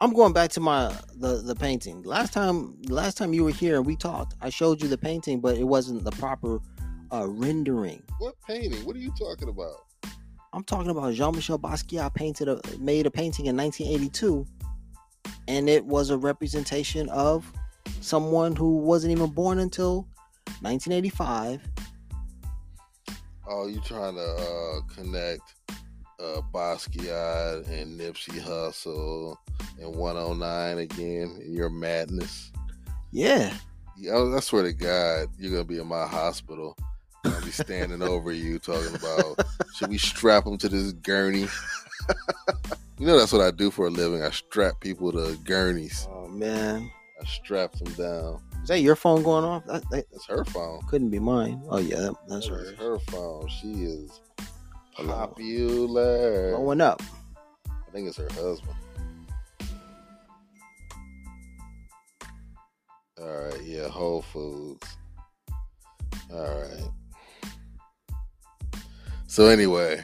I'm 0.00 0.12
going 0.12 0.32
back 0.32 0.50
to 0.50 0.60
my 0.60 0.92
the 1.14 1.42
the 1.42 1.54
painting. 1.54 2.02
Last 2.02 2.32
time 2.32 2.76
last 2.88 3.16
time 3.16 3.32
you 3.32 3.44
were 3.44 3.50
here 3.50 3.76
and 3.76 3.86
we 3.86 3.96
talked, 3.96 4.34
I 4.40 4.50
showed 4.50 4.82
you 4.82 4.88
the 4.88 4.98
painting, 4.98 5.40
but 5.40 5.56
it 5.56 5.64
wasn't 5.64 6.04
the 6.04 6.10
proper 6.12 6.58
uh, 7.12 7.26
rendering. 7.28 8.02
What 8.18 8.34
painting? 8.46 8.84
What 8.84 8.96
are 8.96 9.00
you 9.00 9.12
talking 9.18 9.48
about? 9.48 9.76
I'm 10.54 10.64
talking 10.64 10.90
about 10.90 11.14
Jean-Michel 11.14 11.58
Basquiat 11.58 12.14
painted 12.14 12.48
a 12.48 12.60
made 12.78 13.06
a 13.06 13.10
painting 13.10 13.46
in 13.46 13.56
1982, 13.56 14.44
and 15.48 15.68
it 15.68 15.84
was 15.86 16.10
a 16.10 16.18
representation 16.18 17.08
of 17.08 17.50
someone 18.00 18.56
who 18.56 18.78
wasn't 18.78 19.12
even 19.12 19.30
born 19.30 19.58
until 19.58 20.06
1985. 20.60 21.60
Oh, 23.48 23.66
you 23.66 23.80
trying 23.80 24.14
to 24.14 24.20
uh, 24.22 24.80
connect 24.94 25.42
uh, 26.20 26.40
Basquiat 26.52 27.68
and 27.68 27.98
Nipsey 27.98 28.40
Hussle 28.40 29.36
and 29.80 29.94
109 29.94 30.78
again 30.78 31.40
in 31.44 31.52
your 31.52 31.68
madness? 31.70 32.52
Yeah, 33.10 33.52
Yeah, 33.96 34.14
I 34.14 34.36
I 34.36 34.40
swear 34.40 34.62
to 34.62 34.72
God, 34.72 35.28
you're 35.38 35.50
gonna 35.50 35.64
be 35.64 35.78
in 35.78 35.86
my 35.86 36.06
hospital. 36.06 36.76
I'll 37.24 37.44
be 37.44 37.50
standing 37.50 38.02
over 38.02 38.32
you 38.32 38.58
talking 38.58 38.94
about 38.94 39.46
should 39.76 39.90
we 39.90 39.98
strap 39.98 40.44
them 40.44 40.56
to 40.58 40.68
this 40.68 40.92
gurney? 40.92 41.46
you 42.98 43.06
know 43.06 43.18
that's 43.18 43.32
what 43.32 43.42
I 43.42 43.50
do 43.50 43.70
for 43.70 43.86
a 43.88 43.90
living. 43.90 44.22
I 44.22 44.30
strap 44.30 44.80
people 44.80 45.12
to 45.12 45.36
gurneys. 45.44 46.08
oh 46.10 46.28
man, 46.28 46.90
I 47.22 47.26
strap 47.26 47.72
them 47.72 47.92
down. 47.94 48.40
is 48.62 48.68
that 48.68 48.80
your 48.80 48.96
phone 48.96 49.22
going 49.22 49.44
off? 49.44 49.64
That, 49.66 49.88
that 49.90 50.04
That's 50.10 50.26
her 50.26 50.44
phone. 50.44 50.80
couldn't 50.88 51.10
be 51.10 51.18
mine. 51.20 51.62
Oh 51.68 51.78
yeah, 51.78 51.96
that, 52.00 52.14
that's 52.28 52.48
That 52.48 52.54
her. 52.54 52.74
her 52.78 52.98
phone. 52.98 53.46
She 53.48 53.68
is 53.84 54.20
popular. 54.96 56.56
Blowing 56.56 56.80
up. 56.80 57.00
I 57.68 57.90
think 57.92 58.08
it's 58.08 58.16
her 58.16 58.28
husband. 58.32 58.74
All 63.20 63.28
right, 63.44 63.62
yeah, 63.62 63.88
Whole 63.88 64.22
Foods. 64.22 64.86
All 66.32 66.60
right. 66.60 66.88
So 69.26 69.46
anyway, 69.46 70.00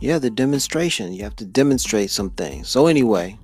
Yeah, 0.00 0.18
the 0.18 0.30
demonstration. 0.30 1.12
You 1.12 1.22
have 1.24 1.36
to 1.36 1.44
demonstrate 1.44 2.10
some 2.10 2.30
things. 2.30 2.68
So 2.68 2.86
anyway, 2.86 3.38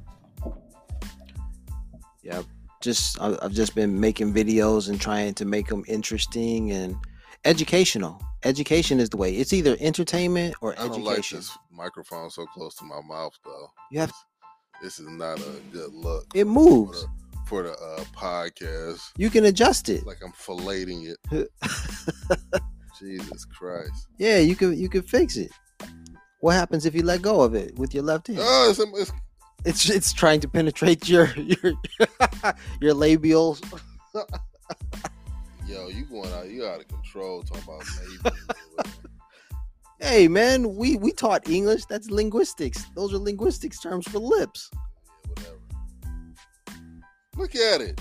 yeah, 2.28 2.42
just 2.82 3.20
I've 3.20 3.52
just 3.52 3.74
been 3.74 3.98
making 3.98 4.32
videos 4.34 4.88
and 4.88 5.00
trying 5.00 5.34
to 5.34 5.44
make 5.44 5.66
them 5.68 5.82
interesting 5.88 6.70
and 6.72 6.96
educational. 7.44 8.20
Education 8.44 9.00
is 9.00 9.08
the 9.10 9.16
way. 9.16 9.34
It's 9.34 9.52
either 9.52 9.76
entertainment 9.80 10.54
or 10.60 10.74
I 10.78 10.86
don't 10.88 11.02
like 11.04 11.28
this 11.28 11.56
microphone 11.72 12.30
so 12.30 12.44
close 12.46 12.74
to 12.76 12.84
my 12.84 13.00
mouth 13.00 13.32
though. 13.44 13.68
You 13.90 14.00
have 14.00 14.12
This 14.82 14.98
is 15.00 15.08
not 15.08 15.38
a 15.40 15.52
good 15.72 15.92
look 15.92 16.26
it 16.34 16.44
for 16.44 16.50
moves. 16.50 17.02
the, 17.02 17.08
for 17.48 17.62
the 17.64 17.72
uh, 17.72 18.04
podcast. 18.14 19.00
You 19.16 19.30
can 19.30 19.44
adjust 19.46 19.88
it. 19.88 20.06
Like 20.06 20.18
I'm 20.24 20.32
filleting 20.32 21.12
it. 21.32 21.48
Jesus 23.00 23.44
Christ. 23.44 24.08
yeah, 24.18 24.38
you 24.38 24.54
can 24.56 24.76
you 24.78 24.88
can 24.88 25.02
fix 25.02 25.36
it. 25.36 25.50
What 26.40 26.54
happens 26.54 26.86
if 26.86 26.94
you 26.94 27.02
let 27.02 27.22
go 27.22 27.40
of 27.40 27.54
it 27.54 27.76
with 27.78 27.92
your 27.94 28.04
left 28.04 28.26
hand? 28.28 28.38
Oh, 28.40 28.70
it's, 28.70 28.78
it's 28.78 29.12
It's 29.64 29.88
it's 29.90 30.12
trying 30.12 30.40
to 30.40 30.48
penetrate 30.48 31.08
your 31.08 31.28
your 31.36 31.58
your 32.80 32.94
labials. 32.94 33.60
yo, 35.66 35.88
you 35.88 36.04
going 36.04 36.32
out? 36.32 36.48
You 36.48 36.66
out 36.66 36.80
of 36.80 36.88
control 36.88 37.42
talking 37.42 37.64
about 37.64 37.84
maybe. 38.22 38.36
Hey 40.00 40.28
man, 40.28 40.76
we 40.76 40.96
we 40.96 41.10
taught 41.10 41.48
English. 41.48 41.84
That's 41.86 42.08
linguistics. 42.08 42.84
Those 42.94 43.12
are 43.12 43.18
linguistics 43.18 43.80
terms 43.80 44.06
for 44.06 44.20
lips. 44.20 44.70
Yeah, 44.72 45.24
whatever. 45.26 45.58
Look 47.36 47.56
at 47.56 47.80
it. 47.80 48.00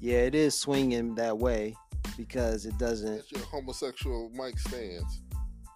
Yeah, 0.00 0.20
it 0.20 0.34
is 0.34 0.58
swinging 0.58 1.14
that 1.16 1.36
way 1.36 1.76
because 2.16 2.64
it 2.64 2.78
doesn't. 2.78 3.16
That's 3.16 3.32
your 3.32 3.42
homosexual 3.42 4.30
mic 4.34 4.58
stands. 4.58 5.20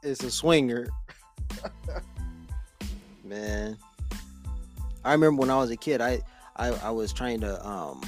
It's 0.02 0.24
a 0.24 0.30
swinger. 0.30 0.88
man, 3.24 3.76
I 5.04 5.12
remember 5.12 5.40
when 5.40 5.50
I 5.50 5.56
was 5.56 5.70
a 5.70 5.76
kid, 5.76 6.00
I 6.00 6.20
I, 6.56 6.68
I 6.68 6.90
was 6.90 7.12
trying 7.12 7.40
to 7.40 7.66
um 7.66 8.02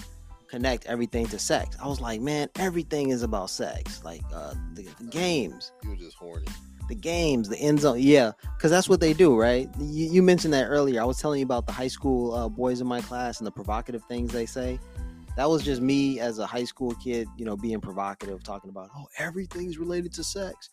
connect 0.48 0.86
everything 0.86 1.26
to 1.28 1.38
sex. 1.38 1.76
I 1.80 1.86
was 1.86 2.00
like, 2.00 2.20
man, 2.20 2.48
everything 2.56 3.10
is 3.10 3.22
about 3.22 3.50
sex. 3.50 4.02
Like 4.04 4.22
uh 4.34 4.54
the, 4.74 4.88
the 4.98 5.04
games. 5.10 5.72
You 5.82 5.90
were 5.90 5.96
just 5.96 6.16
horny. 6.16 6.46
the 6.88 6.94
games, 6.96 7.48
the 7.48 7.56
end 7.58 7.78
zone. 7.80 7.98
Yeah, 8.00 8.32
because 8.56 8.70
that's 8.72 8.88
what 8.88 8.98
they 9.00 9.12
do, 9.12 9.38
right? 9.38 9.68
You, 9.78 10.06
you 10.10 10.22
mentioned 10.22 10.52
that 10.54 10.64
earlier. 10.66 11.00
I 11.00 11.04
was 11.04 11.18
telling 11.18 11.38
you 11.38 11.44
about 11.44 11.66
the 11.66 11.72
high 11.72 11.86
school 11.88 12.34
uh, 12.34 12.48
boys 12.48 12.80
in 12.80 12.86
my 12.88 13.00
class 13.00 13.38
and 13.38 13.46
the 13.46 13.52
provocative 13.52 14.02
things 14.04 14.32
they 14.32 14.44
say. 14.46 14.80
That 15.36 15.48
was 15.48 15.62
just 15.62 15.80
me 15.80 16.18
as 16.18 16.40
a 16.40 16.46
high 16.46 16.64
school 16.64 16.92
kid, 16.96 17.28
you 17.36 17.44
know, 17.44 17.56
being 17.56 17.80
provocative, 17.80 18.42
talking 18.42 18.68
about, 18.68 18.90
oh, 18.96 19.06
everything's 19.18 19.78
related 19.78 20.12
to 20.14 20.24
sex. 20.24 20.68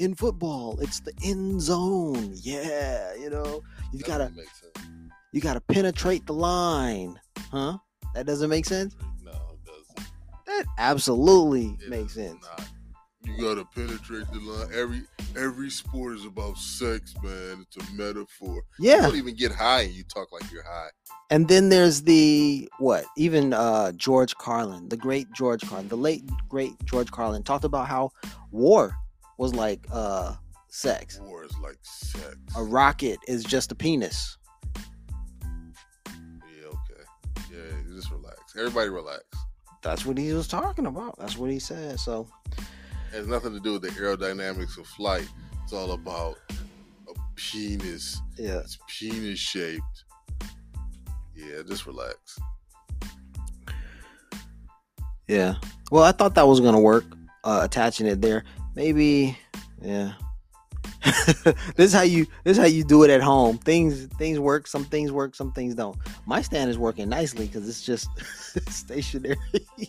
In 0.00 0.16
football, 0.16 0.76
it's 0.80 0.98
the 0.98 1.12
end 1.22 1.60
zone. 1.62 2.32
Yeah, 2.34 3.14
you 3.14 3.30
know, 3.30 3.62
you 3.92 4.00
That 4.00 4.06
gotta 4.08 4.30
make 4.30 4.48
sense. 4.48 4.86
You 5.32 5.40
gotta 5.40 5.60
penetrate 5.60 6.26
the 6.26 6.34
line, 6.34 7.18
huh? 7.50 7.78
That 8.14 8.26
doesn't 8.26 8.50
make 8.50 8.66
sense. 8.66 8.94
No, 9.22 9.30
it 9.30 9.64
doesn't. 9.64 10.10
That 10.46 10.64
absolutely 10.78 11.76
It 11.82 11.88
makes 11.88 12.14
sense. 12.14 12.42
not. 12.42 12.68
You 13.24 13.40
gotta 13.40 13.64
penetrate 13.64 14.26
the 14.32 14.40
line. 14.40 14.68
Every 14.74 15.02
every 15.36 15.70
sport 15.70 16.16
is 16.16 16.24
about 16.26 16.58
sex, 16.58 17.14
man. 17.22 17.64
It's 17.64 17.76
a 17.88 17.92
metaphor. 17.94 18.62
Yeah. 18.80 18.96
You 18.96 19.02
don't 19.02 19.16
even 19.16 19.36
get 19.36 19.52
high 19.52 19.82
and 19.82 19.92
you 19.94 20.02
talk 20.04 20.32
like 20.32 20.50
you're 20.50 20.64
high. 20.64 20.88
And 21.30 21.46
then 21.48 21.68
there's 21.68 22.02
the 22.02 22.68
what? 22.78 23.04
Even 23.16 23.52
uh 23.54 23.92
George 23.92 24.34
Carlin, 24.34 24.88
the 24.88 24.96
great 24.96 25.28
George 25.32 25.62
Carlin, 25.62 25.88
the 25.88 25.96
late 25.96 26.24
great 26.48 26.72
George 26.84 27.10
Carlin 27.12 27.42
talked 27.44 27.64
about 27.64 27.86
how 27.86 28.10
war 28.50 28.94
was 29.38 29.54
like 29.54 29.86
uh 29.92 30.34
sex. 30.68 31.20
War 31.22 31.44
is 31.44 31.56
like 31.62 31.78
sex. 31.82 32.36
A 32.56 32.62
rocket 32.64 33.20
is 33.28 33.44
just 33.44 33.70
a 33.70 33.74
penis. 33.76 34.36
Everybody 38.58 38.88
relax. 38.90 39.22
That's 39.82 40.04
what 40.06 40.16
he 40.18 40.32
was 40.32 40.46
talking 40.46 40.86
about. 40.86 41.18
That's 41.18 41.36
what 41.36 41.50
he 41.50 41.58
said. 41.58 41.98
So 41.98 42.28
It 42.58 43.16
has 43.16 43.26
nothing 43.26 43.52
to 43.52 43.60
do 43.60 43.72
with 43.74 43.82
the 43.82 43.88
aerodynamics 43.88 44.78
of 44.78 44.86
flight. 44.86 45.28
It's 45.64 45.72
all 45.72 45.92
about 45.92 46.36
a 47.08 47.14
penis. 47.34 48.20
yeah. 48.38 48.58
It's 48.58 48.78
penis 48.88 49.38
shaped. 49.38 50.04
Yeah, 51.34 51.62
just 51.66 51.86
relax. 51.86 52.38
Yeah. 55.28 55.54
Well, 55.90 56.04
I 56.04 56.12
thought 56.12 56.34
that 56.34 56.46
was 56.46 56.60
gonna 56.60 56.80
work, 56.80 57.04
uh 57.44 57.60
attaching 57.64 58.06
it 58.06 58.20
there. 58.20 58.44
Maybe 58.74 59.36
yeah. 59.80 60.12
this 61.76 61.86
is 61.88 61.92
how 61.92 62.02
you 62.02 62.26
this 62.44 62.56
is 62.56 62.58
how 62.58 62.68
you 62.68 62.84
do 62.84 63.02
it 63.02 63.10
at 63.10 63.20
home. 63.22 63.58
Things 63.58 64.06
things 64.18 64.38
work, 64.38 64.66
some 64.66 64.84
things 64.84 65.10
work, 65.10 65.34
some 65.34 65.50
things 65.52 65.74
don't. 65.74 65.96
My 66.26 66.42
stand 66.42 66.70
is 66.70 66.78
working 66.78 67.08
nicely 67.08 67.46
because 67.46 67.68
it's 67.68 67.84
just 67.84 68.08
stationary. 68.68 69.36
Yeah. 69.76 69.86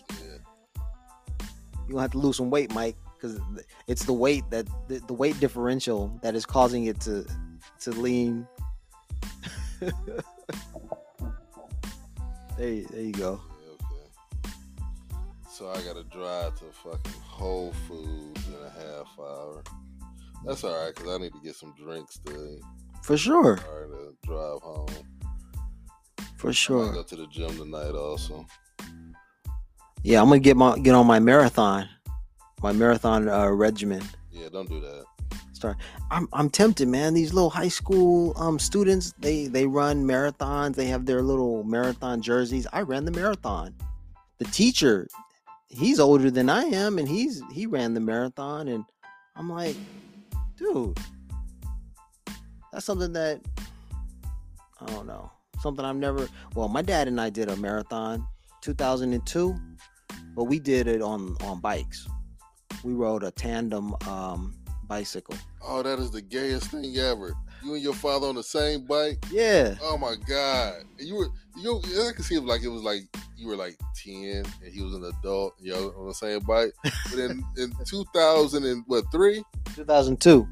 you 1.86 1.90
gonna 1.90 2.02
have 2.02 2.10
to 2.12 2.18
lose 2.18 2.36
some 2.36 2.50
weight, 2.50 2.72
Mike, 2.74 2.96
because 3.14 3.38
it's 3.86 4.04
the 4.04 4.12
weight 4.12 4.42
that 4.50 4.66
the, 4.88 4.98
the 5.06 5.14
weight 5.14 5.38
differential 5.38 6.18
that 6.22 6.34
is 6.34 6.44
causing 6.44 6.86
it 6.86 7.00
to 7.02 7.24
to 7.80 7.90
lean. 7.92 8.46
there, 9.80 9.92
you- 12.58 12.86
there 12.90 13.02
you 13.02 13.12
go. 13.12 13.40
Okay. 13.74 14.50
So 15.48 15.68
I 15.70 15.80
gotta 15.82 16.04
drive 16.04 16.58
to 16.58 16.64
fucking 16.82 17.20
Whole 17.22 17.72
Foods 17.86 18.40
in 18.48 18.54
a 18.54 18.70
half 18.70 19.08
hour. 19.18 19.62
That's 20.46 20.62
all 20.64 20.84
right, 20.84 20.94
cause 20.94 21.08
I 21.08 21.18
need 21.18 21.32
to 21.32 21.40
get 21.42 21.56
some 21.56 21.72
drinks 21.74 22.18
to 22.26 22.60
For 23.02 23.16
sure, 23.16 23.58
or 23.70 23.86
to 23.86 24.14
drive 24.26 24.60
home. 24.62 24.88
for 26.36 26.50
I 26.50 26.52
sure. 26.52 26.92
go 26.92 27.02
to 27.02 27.16
the 27.16 27.26
gym 27.28 27.56
tonight 27.56 27.92
also. 27.94 28.46
Yeah, 30.02 30.20
I'm 30.20 30.28
gonna 30.28 30.40
get 30.40 30.56
my 30.56 30.78
get 30.78 30.94
on 30.94 31.06
my 31.06 31.18
marathon, 31.18 31.88
my 32.62 32.72
marathon 32.72 33.28
uh, 33.28 33.48
regimen. 33.48 34.02
Yeah, 34.30 34.48
don't 34.52 34.68
do 34.68 34.80
that. 34.80 35.04
Start. 35.54 35.76
I'm 36.10 36.28
I'm 36.34 36.50
tempted, 36.50 36.88
man. 36.88 37.14
These 37.14 37.32
little 37.32 37.48
high 37.48 37.68
school 37.68 38.34
um 38.36 38.58
students, 38.58 39.14
they 39.18 39.46
they 39.46 39.66
run 39.66 40.04
marathons. 40.04 40.74
They 40.74 40.86
have 40.86 41.06
their 41.06 41.22
little 41.22 41.64
marathon 41.64 42.20
jerseys. 42.20 42.66
I 42.70 42.82
ran 42.82 43.06
the 43.06 43.12
marathon. 43.12 43.74
The 44.38 44.44
teacher, 44.46 45.08
he's 45.68 45.98
older 45.98 46.30
than 46.30 46.50
I 46.50 46.64
am, 46.64 46.98
and 46.98 47.08
he's 47.08 47.40
he 47.50 47.64
ran 47.66 47.94
the 47.94 48.00
marathon, 48.00 48.68
and 48.68 48.84
I'm 49.36 49.48
like, 49.48 49.76
dude, 50.56 50.98
that's 52.72 52.84
something 52.84 53.12
that 53.12 53.40
I 54.80 54.86
don't 54.86 55.06
know. 55.06 55.30
Something 55.60 55.84
I've 55.84 55.96
never. 55.96 56.28
Well, 56.54 56.68
my 56.68 56.82
dad 56.82 57.08
and 57.08 57.20
I 57.20 57.30
did 57.30 57.48
a 57.48 57.56
marathon, 57.56 58.26
2002, 58.60 59.54
but 60.34 60.44
we 60.44 60.58
did 60.58 60.86
it 60.86 61.00
on 61.00 61.36
on 61.42 61.60
bikes. 61.60 62.06
We 62.82 62.92
rode 62.92 63.22
a 63.22 63.30
tandem 63.30 63.94
um, 64.06 64.54
bicycle. 64.86 65.36
Oh, 65.62 65.82
that 65.82 65.98
is 65.98 66.10
the 66.10 66.20
gayest 66.20 66.70
thing 66.70 66.96
ever. 66.98 67.34
You 67.64 67.74
and 67.74 67.82
your 67.82 67.94
father 67.94 68.26
on 68.26 68.34
the 68.34 68.42
same 68.42 68.84
bike. 68.84 69.24
Yeah, 69.30 69.76
Oh 69.80 69.96
my 69.96 70.16
god! 70.28 70.74
And 70.98 71.08
you 71.08 71.14
were 71.14 71.28
you. 71.56 71.78
I 71.78 72.12
can 72.12 72.22
see 72.22 72.34
it 72.34 72.44
like 72.44 72.62
it 72.62 72.68
was 72.68 72.82
like 72.82 73.02
you 73.38 73.48
were 73.48 73.56
like 73.56 73.78
ten 73.96 74.44
and 74.62 74.72
he 74.72 74.82
was 74.82 74.94
an 74.94 75.04
adult. 75.04 75.54
You 75.58 75.72
know, 75.72 75.94
on 75.96 76.08
the 76.08 76.14
same 76.14 76.40
bike. 76.40 76.72
But 76.82 77.18
in 77.18 77.42
in 77.56 77.72
two 77.86 78.04
thousand 78.12 78.64
and 78.66 78.84
what 78.86 79.04
three, 79.10 79.42
2002. 79.74 80.46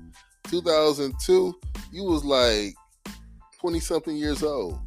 two 0.45 0.63
thousand 0.63 1.15
two, 1.25 1.55
you 1.93 2.05
was 2.05 2.25
like 2.25 2.75
twenty 3.61 3.81
something 3.81 4.17
years 4.17 4.43
old. 4.43 4.79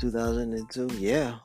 2002. 0.00 0.96
Yeah. 0.98 1.36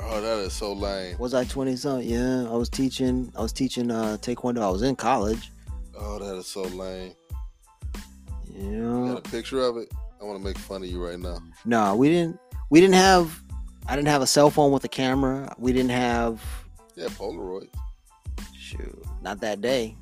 Oh, 0.00 0.20
that 0.20 0.38
is 0.38 0.52
so 0.52 0.72
lame. 0.72 1.16
Was 1.18 1.34
I 1.34 1.44
20 1.44 1.76
something? 1.76 2.08
Yeah. 2.08 2.44
I 2.48 2.54
was 2.54 2.68
teaching. 2.68 3.32
I 3.36 3.42
was 3.42 3.52
teaching 3.52 3.90
uh, 3.90 4.18
taekwondo. 4.20 4.60
I 4.60 4.68
was 4.68 4.82
in 4.82 4.96
college. 4.96 5.50
Oh, 5.96 6.18
that 6.18 6.36
is 6.36 6.46
so 6.46 6.62
lame. 6.62 7.12
You 8.52 9.04
Yeah. 9.06 9.12
got 9.14 9.26
a 9.26 9.30
picture 9.30 9.60
of 9.60 9.76
it? 9.78 9.90
I 10.20 10.24
want 10.24 10.38
to 10.38 10.44
make 10.44 10.58
fun 10.58 10.82
of 10.82 10.88
you 10.88 11.04
right 11.04 11.18
now. 11.18 11.38
No, 11.64 11.94
we 11.96 12.08
didn't. 12.08 12.38
We 12.70 12.80
didn't 12.80 12.94
have. 12.96 13.40
I 13.86 13.94
didn't 13.94 14.08
have 14.08 14.22
a 14.22 14.26
cell 14.26 14.50
phone 14.50 14.72
with 14.72 14.84
a 14.84 14.88
camera. 14.88 15.54
We 15.58 15.72
didn't 15.72 15.90
have. 15.92 16.42
Yeah, 16.96 17.06
Polaroid. 17.08 17.68
Shoot, 18.66 19.04
not 19.22 19.40
that 19.42 19.60
day. 19.60 19.96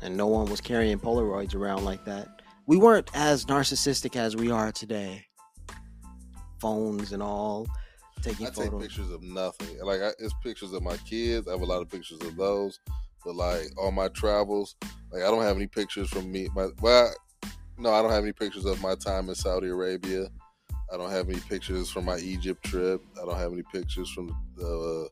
And 0.00 0.16
no 0.16 0.28
one 0.28 0.46
was 0.46 0.60
carrying 0.60 1.00
Polaroids 1.00 1.54
around 1.56 1.84
like 1.84 2.04
that. 2.04 2.42
We 2.66 2.76
weren't 2.76 3.10
as 3.12 3.44
narcissistic 3.46 4.14
as 4.14 4.36
we 4.36 4.52
are 4.52 4.70
today. 4.70 5.26
Phones 6.60 7.12
and 7.12 7.20
all, 7.20 7.66
taking 8.22 8.46
I 8.46 8.50
take 8.50 8.70
pictures 8.78 9.10
of 9.10 9.22
nothing. 9.24 9.80
Like 9.82 10.00
I, 10.00 10.10
it's 10.20 10.34
pictures 10.44 10.72
of 10.72 10.82
my 10.82 10.96
kids. 10.98 11.48
I 11.48 11.52
have 11.52 11.62
a 11.62 11.66
lot 11.66 11.82
of 11.82 11.90
pictures 11.90 12.20
of 12.22 12.36
those. 12.36 12.78
But 13.24 13.34
like 13.34 13.66
all 13.76 13.90
my 13.90 14.06
travels, 14.08 14.76
like 15.10 15.22
I 15.22 15.30
don't 15.30 15.42
have 15.42 15.56
any 15.56 15.66
pictures 15.66 16.08
from 16.08 16.30
me. 16.30 16.48
My 16.54 16.68
well, 16.80 17.12
no, 17.78 17.92
I 17.92 18.00
don't 18.00 18.12
have 18.12 18.22
any 18.22 18.32
pictures 18.32 18.64
of 18.64 18.80
my 18.80 18.94
time 18.94 19.28
in 19.28 19.34
Saudi 19.34 19.68
Arabia. 19.68 20.28
I 20.92 20.96
don't 20.96 21.10
have 21.10 21.28
any 21.28 21.40
pictures 21.40 21.90
from 21.90 22.04
my 22.04 22.18
Egypt 22.18 22.64
trip. 22.64 23.02
I 23.20 23.24
don't 23.24 23.38
have 23.38 23.52
any 23.52 23.64
pictures 23.72 24.08
from 24.10 24.36
the 24.56 25.08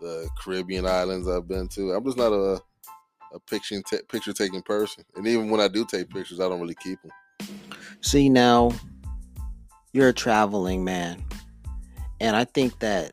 the 0.00 0.28
Caribbean 0.42 0.86
islands 0.86 1.28
I've 1.28 1.48
been 1.48 1.68
to. 1.68 1.92
I'm 1.92 2.04
just 2.04 2.18
not 2.18 2.32
a 2.32 2.60
a 3.34 3.40
picture 3.40 3.80
ta 3.82 3.98
picture 4.08 4.32
taking 4.32 4.62
person. 4.62 5.04
And 5.14 5.26
even 5.26 5.50
when 5.50 5.60
I 5.60 5.68
do 5.68 5.84
take 5.84 6.10
pictures, 6.10 6.40
I 6.40 6.48
don't 6.48 6.60
really 6.60 6.76
keep 6.76 6.98
them. 7.02 7.12
See 8.00 8.28
now, 8.28 8.72
you're 9.92 10.08
a 10.08 10.14
traveling 10.14 10.84
man, 10.84 11.24
and 12.20 12.36
I 12.36 12.44
think 12.44 12.78
that 12.80 13.12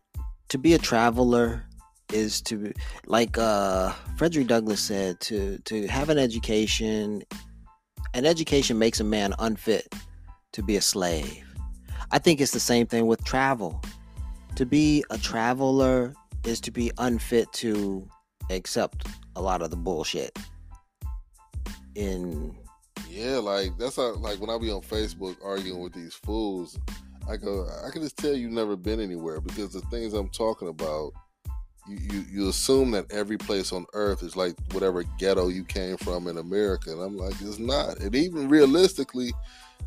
to 0.50 0.58
be 0.58 0.74
a 0.74 0.78
traveler 0.78 1.66
is 2.12 2.42
to 2.42 2.74
like 3.06 3.38
uh 3.38 3.92
Frederick 4.18 4.48
Douglass 4.48 4.82
said 4.82 5.20
to 5.22 5.58
to 5.66 5.88
have 5.88 6.10
an 6.10 6.18
education 6.18 7.24
an 8.14 8.26
education 8.26 8.78
makes 8.78 9.00
a 9.00 9.04
man 9.04 9.34
unfit 9.40 9.92
to 10.52 10.62
be 10.62 10.76
a 10.76 10.82
slave. 10.82 11.44
I 12.12 12.20
think 12.20 12.40
it's 12.40 12.52
the 12.52 12.60
same 12.60 12.86
thing 12.86 13.08
with 13.08 13.24
travel. 13.24 13.82
To 14.58 14.66
be 14.68 15.04
a 15.10 15.18
traveler 15.18 16.14
is 16.46 16.60
to 16.62 16.72
be 16.72 16.92
unfit 16.98 17.52
to 17.54 18.08
accept 18.50 19.08
a 19.36 19.42
lot 19.42 19.62
of 19.62 19.70
the 19.70 19.78
bullshit. 19.78 20.38
In 21.96 22.56
yeah, 23.10 23.38
like 23.38 23.78
that's 23.78 23.96
how 23.96 24.16
like 24.16 24.40
when 24.40 24.50
I 24.50 24.58
be 24.58 24.72
on 24.72 24.82
Facebook 24.82 25.36
arguing 25.44 25.82
with 25.82 25.94
these 25.94 26.16
fools, 26.16 26.80
I 27.30 27.38
go 27.38 27.68
I 27.86 27.92
can 27.92 28.02
just 28.02 28.18
tell 28.18 28.34
you 28.34 28.50
never 28.50 28.76
been 28.76 29.00
anywhere 29.00 29.40
because 29.40 29.72
the 29.74 29.82
things 29.82 30.14
I'm 30.14 30.30
talking 30.30 30.68
about, 30.68 31.14
you, 31.88 31.98
you 31.98 32.26
you 32.32 32.50
assume 32.50 32.92
that 32.92 33.12
every 33.12 33.38
place 33.38 33.72
on 33.72 33.86
earth 33.94 34.24
is 34.24 34.36
like 34.36 34.56
whatever 34.72 35.04
ghetto 35.20 35.50
you 35.50 35.64
came 35.64 35.98
from 35.98 36.28
in 36.28 36.38
America, 36.38 36.92
and 36.92 37.02
I'm 37.02 37.18
like 37.18 37.36
it's 37.42 37.60
not. 37.60 38.00
And 38.00 38.16
even 38.16 38.50
realistically, 38.50 39.32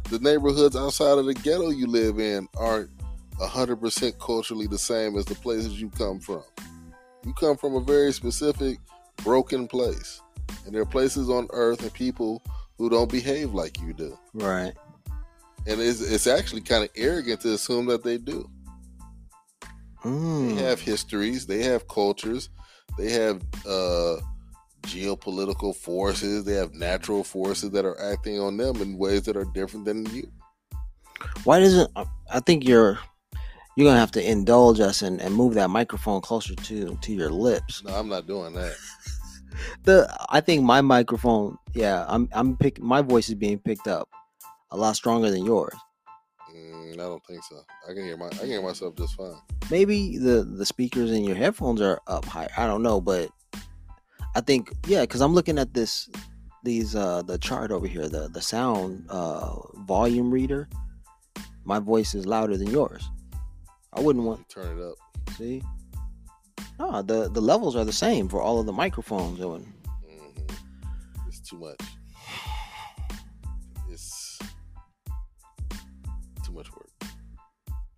the 0.05 0.21
neighborhoods 0.21 0.77
outside 0.77 1.19
of 1.19 1.27
the 1.27 1.35
ghetto 1.35 1.71
you 1.71 1.89
live 1.89 2.21
in 2.21 2.49
are 2.57 2.89
100% 3.41 4.19
culturally 4.19 4.67
the 4.67 4.79
same 4.79 5.17
as 5.17 5.25
the 5.25 5.35
places 5.35 5.81
you 5.81 5.91
come 5.91 6.21
from. 6.21 6.43
You 7.25 7.35
come 7.35 7.57
from 7.57 7.75
a 7.75 7.81
very 7.81 8.13
specific 8.13 8.79
broken 9.23 9.67
place. 9.67 10.23
And 10.65 10.75
there 10.75 10.83
are 10.83 10.87
places 10.87 11.29
on 11.29 11.49
earth 11.51 11.83
and 11.83 11.93
people 11.93 12.43
who 12.79 12.89
don't 12.89 13.11
behave 13.11 13.53
like 13.53 13.81
you 13.81 13.93
do. 13.93 14.17
Right. 14.35 14.73
And 15.67 15.81
it's, 15.81 16.01
it's 16.01 16.27
actually 16.27 16.61
kind 16.61 16.85
of 16.85 16.91
arrogant 16.97 17.41
to 17.41 17.55
assume 17.55 17.87
that 17.87 18.05
they 18.05 18.19
do. 18.19 18.49
Mm. 20.05 20.57
They 20.57 20.63
have 20.63 20.81
histories, 20.81 21.47
they 21.47 21.63
have 21.65 21.89
cultures, 21.89 22.49
they 22.97 23.11
have 23.11 23.43
uh, 23.67 24.19
geopolitical 24.83 25.75
forces, 25.75 26.45
they 26.45 26.55
have 26.55 26.75
natural 26.75 27.25
forces 27.25 27.71
that 27.71 27.85
are 27.85 28.01
acting 28.01 28.39
on 28.39 28.57
them 28.57 28.77
in 28.77 28.97
ways 28.97 29.23
that 29.23 29.37
are 29.37 29.45
different 29.47 29.85
than 29.85 30.07
you. 30.15 30.31
Why 31.45 31.59
doesn't 31.59 31.91
I 32.31 32.41
think 32.41 32.69
you're 32.69 32.99
you're 33.77 33.87
gonna 33.87 34.01
have 34.01 34.11
to 34.13 34.31
indulge 34.31 34.81
us 34.81 35.03
and, 35.03 35.21
and 35.21 35.35
move 35.35 35.55
that 35.55 35.71
microphone 35.71 36.21
closer 36.23 36.55
to 36.55 36.99
to 37.01 37.13
your 37.13 37.31
lips. 37.31 37.85
No, 37.85 37.95
I'm 37.95 38.09
not 38.09 38.27
doing 38.27 38.55
that. 38.55 38.75
The 39.85 40.15
I 40.29 40.41
think 40.43 40.65
my 40.65 40.83
microphone, 40.83 41.57
yeah, 41.73 42.05
I'm 42.09 42.29
I'm 42.33 42.59
pick 42.59 42.79
my 42.79 43.01
voice 43.01 43.31
is 43.31 43.37
being 43.37 43.59
picked 43.59 43.87
up 43.87 44.07
a 44.71 44.77
lot 44.77 44.97
stronger 44.97 45.31
than 45.31 45.47
yours. 45.47 45.75
Mm, 46.55 46.93
I 46.93 46.97
don't 46.97 47.25
think 47.27 47.43
so. 47.43 47.63
I 47.89 47.95
can 47.95 48.05
hear 48.05 48.19
my 48.19 48.27
I 48.27 48.31
can 48.31 48.49
hear 48.49 48.63
myself 48.63 48.97
just 48.97 49.17
fine. 49.17 49.37
Maybe 49.71 50.19
the 50.19 50.43
the 50.45 50.67
speakers 50.67 51.11
in 51.11 51.25
your 51.25 51.37
headphones 51.37 51.81
are 51.81 52.01
up 52.07 52.27
high. 52.27 52.49
I 52.57 52.67
don't 52.67 52.83
know, 52.83 53.01
but 53.01 53.31
I 54.35 54.43
think 54.43 54.73
yeah, 54.87 55.03
because 55.03 55.23
I'm 55.23 55.33
looking 55.33 55.59
at 55.59 55.73
this 55.73 56.11
these 56.63 56.95
uh 56.95 57.23
the 57.23 57.39
chart 57.39 57.71
over 57.71 57.87
here, 57.87 58.09
the 58.09 58.29
the 58.29 58.43
sound 58.43 59.07
uh 59.09 59.55
volume 59.87 60.31
reader. 60.31 60.69
My 61.65 61.79
voice 61.79 62.15
is 62.15 62.27
louder 62.27 62.57
than 62.57 62.69
yours. 62.71 63.09
I 63.97 64.01
wouldn't 64.01 64.25
want 64.25 64.49
Turn 64.49 64.79
it 64.79 64.85
up. 64.85 64.97
See? 65.37 65.63
No, 66.79 67.03
the 67.03 67.31
the 67.31 67.41
levels 67.41 67.75
are 67.77 67.85
the 67.85 67.93
same 67.93 68.29
for 68.29 68.43
all 68.43 68.61
of 68.61 68.67
the 68.67 68.73
microphones. 68.73 69.41
And 69.41 69.65
hmm 69.65 71.27
It's 71.27 71.41
too 71.41 71.59
much. 71.59 71.81
It's 73.91 74.39
too 76.45 76.53
much 76.53 76.71
work. 76.73 76.91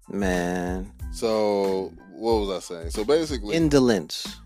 man, 0.09 0.92
So 1.12 1.92
what 2.12 2.34
was 2.40 2.51
I 2.51 2.61
saying? 2.61 2.90
So 2.90 3.05
basically, 3.05 3.57
indolence. 3.57 4.40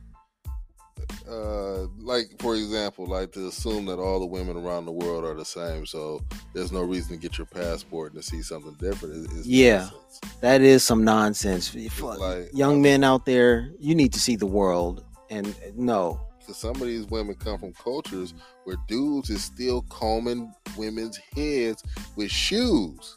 Uh, 1.28 1.86
like 1.98 2.26
for 2.40 2.54
example, 2.54 3.06
like 3.06 3.32
to 3.32 3.46
assume 3.48 3.86
that 3.86 3.98
all 3.98 4.20
the 4.20 4.26
women 4.26 4.56
around 4.56 4.84
the 4.86 4.92
world 4.92 5.24
are 5.24 5.34
the 5.34 5.44
same, 5.44 5.86
so 5.86 6.20
there's 6.54 6.72
no 6.72 6.82
reason 6.82 7.16
to 7.16 7.20
get 7.20 7.38
your 7.38 7.46
passport 7.46 8.12
and 8.12 8.22
to 8.22 8.28
see 8.28 8.42
something 8.42 8.74
different. 8.74 9.14
Is, 9.14 9.26
is 9.32 9.46
Yeah. 9.46 9.78
nonsense. 9.78 10.20
That 10.40 10.60
is 10.60 10.84
some 10.84 11.04
nonsense. 11.04 11.74
It's 11.74 11.94
Fuck, 11.94 12.18
like- 12.18 12.50
Young 12.52 12.80
men 12.82 13.02
out 13.04 13.24
there, 13.26 13.70
you 13.78 13.94
need 13.94 14.12
to 14.12 14.20
see 14.20 14.36
the 14.36 14.46
world. 14.46 15.04
And 15.30 15.54
no, 15.76 16.20
because 16.38 16.58
some 16.58 16.76
of 16.76 16.82
these 16.82 17.06
women 17.06 17.34
come 17.36 17.58
from 17.58 17.72
cultures 17.72 18.34
where 18.64 18.76
dudes 18.86 19.30
is 19.30 19.42
still 19.42 19.82
combing 19.88 20.52
women's 20.76 21.16
heads 21.34 21.82
with 22.16 22.30
shoes. 22.30 23.16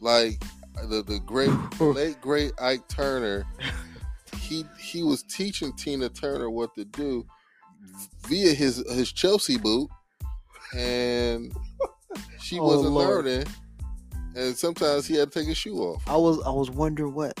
Like 0.00 0.42
the 0.90 1.02
the 1.02 1.20
great 1.20 1.50
late 1.80 2.20
great 2.20 2.52
Ike 2.60 2.86
Turner, 2.88 3.46
he 4.38 4.64
he 4.78 5.02
was 5.02 5.22
teaching 5.22 5.72
Tina 5.74 6.08
Turner 6.08 6.50
what 6.50 6.74
to 6.74 6.84
do 6.84 7.26
via 8.26 8.52
his 8.54 8.76
his 8.92 9.12
Chelsea 9.12 9.58
boot, 9.58 9.88
and 10.76 11.52
she 12.40 12.58
Oh, 12.60 12.66
wasn't 12.66 12.92
Lord. 12.92 13.24
learning. 13.26 13.46
And 14.34 14.54
sometimes 14.54 15.06
he 15.06 15.14
had 15.16 15.32
to 15.32 15.38
take 15.38 15.48
his 15.48 15.56
shoe 15.56 15.78
off. 15.78 16.02
I 16.06 16.16
was 16.16 16.42
I 16.44 16.50
was 16.50 16.70
wondering 16.70 17.14
what 17.14 17.38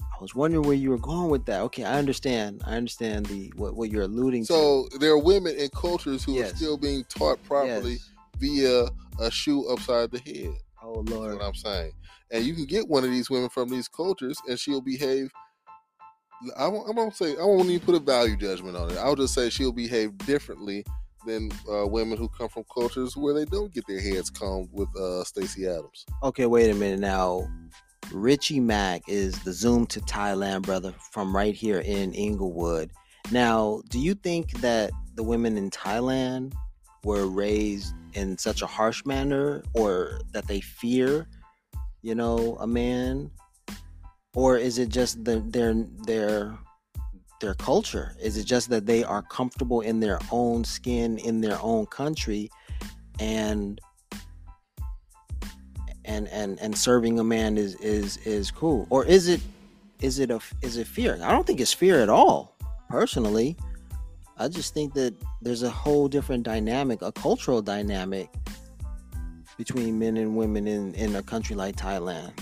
I 0.00 0.20
was 0.22 0.34
wondering 0.34 0.62
where 0.64 0.74
you 0.76 0.88
were 0.90 0.98
going 0.98 1.30
with 1.30 1.44
that. 1.46 1.60
Okay, 1.62 1.84
I 1.84 1.98
understand. 1.98 2.62
I 2.66 2.76
understand 2.76 3.26
the 3.26 3.52
what, 3.56 3.74
what 3.76 3.90
you're 3.90 4.04
alluding 4.04 4.42
to 4.46 4.52
So 4.52 4.88
there 4.98 5.10
are 5.10 5.18
women 5.18 5.54
in 5.56 5.68
cultures 5.70 6.24
who 6.24 6.34
Yes. 6.34 6.52
are 6.52 6.56
still 6.56 6.76
being 6.78 7.04
taught 7.04 7.42
properly 7.44 7.92
Yes. 7.92 8.10
via 8.38 8.86
a 9.20 9.30
shoe 9.30 9.66
upside 9.68 10.10
the 10.10 10.20
head. 10.20 10.54
Oh 10.82 11.02
That's 11.02 11.16
Lord. 11.16 11.36
what 11.38 11.44
I'm 11.44 11.54
saying. 11.54 11.92
And 12.30 12.44
you 12.46 12.54
can 12.54 12.64
get 12.64 12.88
one 12.88 13.04
of 13.04 13.10
these 13.10 13.28
women 13.28 13.50
from 13.50 13.68
these 13.68 13.88
cultures, 13.88 14.38
and 14.48 14.58
she'll 14.58 14.80
behave. 14.80 15.30
I 16.56 16.66
won't, 16.66 16.88
I 16.88 16.92
won't 16.92 17.14
say 17.14 17.36
I 17.36 17.44
won't 17.44 17.68
even 17.68 17.84
put 17.84 17.94
a 17.94 18.00
value 18.00 18.36
judgment 18.36 18.76
on 18.76 18.90
it. 18.90 18.98
I'll 18.98 19.16
just 19.16 19.34
say 19.34 19.50
she'll 19.50 19.72
behave 19.72 20.16
differently 20.18 20.84
than 21.26 21.50
uh, 21.70 21.86
women 21.86 22.18
who 22.18 22.28
come 22.28 22.48
from 22.48 22.64
cultures 22.72 23.16
where 23.16 23.34
they 23.34 23.44
don't 23.44 23.72
get 23.72 23.86
their 23.86 24.00
heads 24.00 24.30
combed 24.30 24.68
with 24.72 24.88
uh, 24.96 25.22
Stacy 25.24 25.66
Adams. 25.66 26.04
Okay, 26.22 26.46
wait 26.46 26.70
a 26.70 26.74
minute 26.74 27.00
now. 27.00 27.48
Richie 28.12 28.60
Mack 28.60 29.02
is 29.08 29.38
the 29.44 29.52
Zoom 29.52 29.86
to 29.86 30.00
Thailand 30.00 30.62
brother 30.62 30.92
from 31.12 31.34
right 31.34 31.54
here 31.54 31.80
in 31.80 32.12
Inglewood. 32.12 32.90
Now, 33.30 33.82
do 33.88 33.98
you 33.98 34.14
think 34.14 34.60
that 34.60 34.90
the 35.14 35.22
women 35.22 35.56
in 35.56 35.70
Thailand 35.70 36.52
were 37.04 37.26
raised 37.26 37.94
in 38.14 38.36
such 38.36 38.62
a 38.62 38.66
harsh 38.66 39.04
manner 39.06 39.62
or 39.74 40.20
that 40.32 40.46
they 40.46 40.60
fear, 40.60 41.28
you 42.02 42.14
know, 42.14 42.56
a 42.60 42.66
man? 42.66 43.30
Or 44.34 44.56
is 44.56 44.78
it 44.78 44.88
just 44.88 45.24
the, 45.24 45.40
their 45.40 45.74
their 46.06 46.56
their 47.40 47.54
culture? 47.54 48.16
Is 48.20 48.36
it 48.38 48.44
just 48.44 48.70
that 48.70 48.86
they 48.86 49.04
are 49.04 49.22
comfortable 49.22 49.82
in 49.82 50.00
their 50.00 50.18
own 50.30 50.64
skin 50.64 51.18
in 51.18 51.40
their 51.40 51.58
own 51.60 51.86
country 51.86 52.50
and 53.20 53.80
and 56.04 56.28
and 56.28 56.58
and 56.60 56.76
serving 56.76 57.18
a 57.18 57.24
man 57.24 57.58
is 57.58 57.74
is 57.76 58.16
is 58.18 58.50
cool? 58.50 58.86
Or 58.88 59.04
is 59.04 59.28
it 59.28 59.40
is 60.00 60.18
it 60.18 60.30
a 60.30 60.40
is 60.62 60.78
it 60.78 60.86
fear? 60.86 61.18
I 61.22 61.30
don't 61.30 61.46
think 61.46 61.60
it's 61.60 61.74
fear 61.74 62.00
at 62.00 62.08
all 62.08 62.56
personally. 62.88 63.56
I 64.38 64.48
just 64.48 64.72
think 64.72 64.94
that 64.94 65.14
there's 65.42 65.62
a 65.62 65.70
whole 65.70 66.08
different 66.08 66.44
dynamic 66.44 67.02
a 67.02 67.12
cultural 67.12 67.60
dynamic 67.60 68.30
between 69.58 69.98
men 69.98 70.16
and 70.16 70.34
women 70.36 70.66
in 70.66 70.94
in 70.94 71.14
a 71.16 71.22
country 71.22 71.54
like 71.54 71.76
thailand 71.76 72.32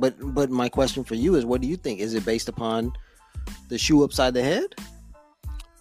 but 0.00 0.14
but 0.34 0.50
my 0.50 0.68
question 0.68 1.04
for 1.04 1.14
you 1.14 1.34
is 1.34 1.44
what 1.44 1.60
do 1.60 1.68
you 1.68 1.76
think 1.76 2.00
is 2.00 2.14
it 2.14 2.24
based 2.24 2.48
upon 2.48 2.92
the 3.68 3.78
shoe 3.78 4.02
upside 4.02 4.34
the 4.34 4.42
head 4.42 4.74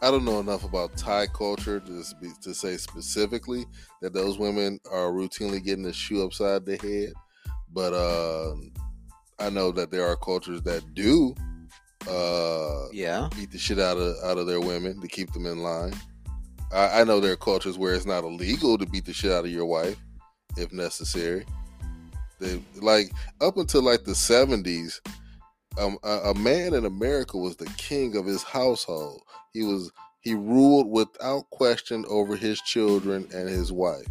I 0.02 0.12
don't 0.12 0.24
know 0.24 0.40
enough 0.40 0.64
about 0.64 0.96
Thai 0.96 1.28
culture 1.28 1.82
to, 1.82 2.04
to 2.42 2.54
say 2.54 2.78
specifically 2.78 3.66
that 4.02 4.14
those 4.14 4.40
women 4.40 4.80
are 4.90 5.12
routinely 5.12 5.62
getting 5.62 5.84
the 5.84 5.92
shoe 5.92 6.24
upside 6.24 6.66
the 6.66 6.78
head, 6.78 7.12
but 7.74 7.92
uh, 7.94 8.56
I 9.40 9.50
know 9.50 9.74
that 9.74 9.92
there 9.92 10.08
are 10.08 10.16
cultures 10.16 10.62
that 10.62 10.94
do 10.94 11.36
uh, 12.10 12.88
yeah 12.94 13.28
beat 13.36 13.52
the 13.52 13.58
shit 13.58 13.78
out 13.78 13.98
of 13.98 14.16
out 14.24 14.38
of 14.38 14.48
their 14.48 14.62
women 14.62 15.02
to 15.02 15.08
keep 15.10 15.34
them 15.34 15.46
in 15.46 15.58
line. 15.58 15.94
I, 16.72 17.02
I 17.02 17.04
know 17.04 17.20
there 17.20 17.34
are 17.34 17.38
cultures 17.38 17.78
where 17.78 17.94
it's 17.94 18.06
not 18.06 18.24
illegal 18.24 18.78
to 18.78 18.86
beat 18.86 19.04
the 19.04 19.12
shit 19.12 19.34
out 19.34 19.44
of 19.44 19.52
your 19.52 19.66
wife 19.66 20.00
if 20.58 20.72
necessary. 20.72 21.46
Like 22.76 23.12
up 23.42 23.58
until 23.58 23.82
like 23.82 24.04
the 24.04 24.16
seventies, 24.16 25.02
um, 25.78 25.98
a, 26.04 26.32
a 26.32 26.34
man 26.36 26.74
in 26.74 26.86
America 26.86 27.38
was 27.38 27.56
the 27.56 27.72
king 27.78 28.16
of 28.16 28.26
his 28.26 28.44
household. 28.44 29.22
He 29.54 29.64
was 29.64 29.92
he 30.22 30.34
ruled 30.34 30.90
without 30.90 31.50
question 31.50 32.06
over 32.10 32.36
his 32.36 32.60
children 32.62 33.28
and 33.34 33.48
his 33.48 33.72
wife. 33.72 34.08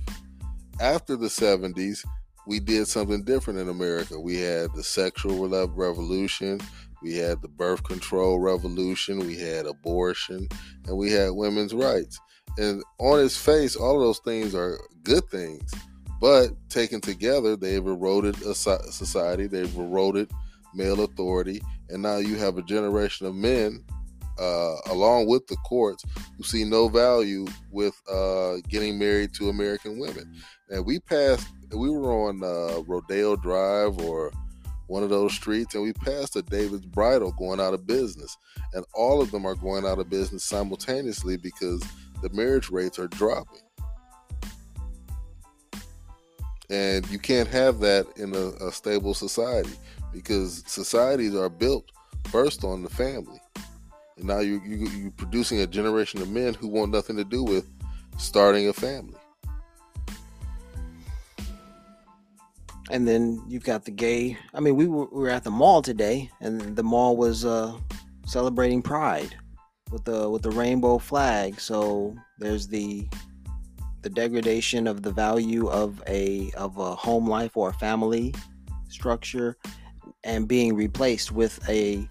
After 0.81 1.17
the 1.17 1.29
seventies, 1.29 2.05
we 2.47 2.61
did 2.61 2.89
something 2.89 3.25
different 3.25 3.59
in 3.59 3.69
America. 3.69 4.19
We 4.19 4.37
had 4.37 4.73
the 4.75 4.83
sexual 4.83 5.47
re- 5.47 5.67
revolution. 5.75 6.61
We 7.03 7.15
had 7.15 7.43
the 7.43 7.49
birth 7.49 7.85
control 7.85 8.41
revolution, 8.41 9.21
we 9.21 9.39
had 9.39 9.67
abortion, 9.67 10.49
and 10.87 10.97
we 10.97 11.13
had 11.13 11.31
women's 11.31 11.73
rights. 11.73 12.19
And 12.57 12.83
on 12.99 13.25
its 13.25 13.37
face, 13.37 13.77
all 13.77 13.97
of 13.97 14.01
those 14.01 14.19
things 14.19 14.55
are 14.55 14.81
good 15.05 15.29
things. 15.31 15.71
But 16.21 16.51
taken 16.69 17.01
together, 17.01 17.57
they've 17.57 17.87
eroded 17.87 18.43
a 18.43 18.55
society, 18.55 19.47
they've 19.47 19.77
eroded 19.77 20.31
male 20.75 21.05
authority, 21.05 21.63
and 21.89 22.03
now 22.03 22.17
you 22.17 22.37
have 22.37 22.59
a 22.59 22.63
generation 22.63 23.27
of 23.27 23.35
men, 23.35 23.85
uh, 24.39 24.77
along 24.87 25.27
with 25.29 25.47
the 25.47 25.57
courts, 25.57 26.05
who 26.37 26.43
see 26.43 26.65
no 26.65 26.89
value 26.89 27.47
with 27.71 27.95
uh, 28.11 28.57
getting 28.69 28.99
married 28.99 29.33
to 29.35 29.49
American 29.49 29.99
women. 29.99 30.35
And 30.71 30.85
we 30.85 30.99
passed, 30.99 31.47
we 31.71 31.91
were 31.91 32.13
on 32.13 32.43
uh, 32.43 32.83
Rodeo 32.87 33.37
Drive 33.37 33.99
or 34.01 34.33
one 34.89 35.03
of 35.03 35.11
those 35.11 35.35
streets, 35.35 35.75
and 35.75 35.85
we 35.85 35.93
passed 35.93 36.35
a 36.37 36.43
David's 36.43 36.87
Bridal 36.87 37.33
going 37.33 37.61
out 37.61 37.75
of 37.75 37.87
business. 37.87 38.37
And 38.73 38.85
all 38.95 39.21
of 39.21 39.31
them 39.31 39.47
are 39.47 39.55
going 39.55 39.87
out 39.87 39.99
of 39.99 40.11
business 40.11 40.45
simultaneously 40.45 41.37
because 41.37 41.83
the 42.23 42.31
marriage 42.31 42.71
rates 42.71 42.99
are 42.99 43.09
dropping. 43.09 43.61
And 46.71 47.09
you 47.11 47.19
can't 47.19 47.49
have 47.49 47.81
that 47.81 48.07
in 48.17 48.35
a, 48.35 48.67
a 48.67 48.73
stable 48.73 49.15
society 49.15 49.73
because 50.13 50.63
societies 50.67 51.35
are 51.35 51.49
built 51.49 51.85
first 52.31 52.65
on 52.65 52.83
the 52.83 52.91
family. 52.91 53.41
And 54.17 54.27
now 54.27 54.41
you, 54.41 54.61
you, 54.65 54.89
you're 54.89 55.11
producing 55.13 55.61
a 55.61 55.67
generation 55.67 56.21
of 56.21 56.29
men 56.29 56.55
who 56.55 56.69
want 56.69 56.93
nothing 56.93 57.17
to 57.17 57.25
do 57.25 57.43
with 57.43 57.71
starting 58.19 58.69
a 58.69 58.73
family. 58.73 59.19
and 62.91 63.07
then 63.07 63.43
you've 63.47 63.65
got 63.65 63.85
the 63.85 63.91
gay 63.91 64.37
i 64.55 64.61
mean 64.61 64.77
we 64.77 64.87
were, 64.87 65.07
we 65.07 65.23
were 65.23 65.29
at 65.29 65.45
the 65.45 65.51
mall 65.51 65.83
today 65.83 66.31
and 66.41 66.77
the 66.77 66.83
mall 66.83 67.17
was 67.17 67.45
uh 67.45 67.77
celebrating 68.27 68.83
pride 68.83 69.37
with 69.91 70.05
the 70.05 70.29
with 70.29 70.43
the 70.43 70.51
rainbow 70.51 70.99
flag 70.99 71.61
so 71.61 72.15
there's 72.39 72.69
the 72.69 73.07
the 74.09 74.15
degradation 74.15 74.87
of 74.87 75.03
the 75.03 75.13
value 75.13 75.69
of 75.69 76.03
a 76.07 76.51
of 76.57 76.79
a 76.79 76.95
home 76.95 77.29
life 77.29 77.57
or 77.57 77.69
a 77.69 77.75
family 77.75 78.35
structure 78.89 79.57
and 80.25 80.49
being 80.49 80.75
replaced 80.75 81.31
with 81.31 81.61
a 81.69 82.09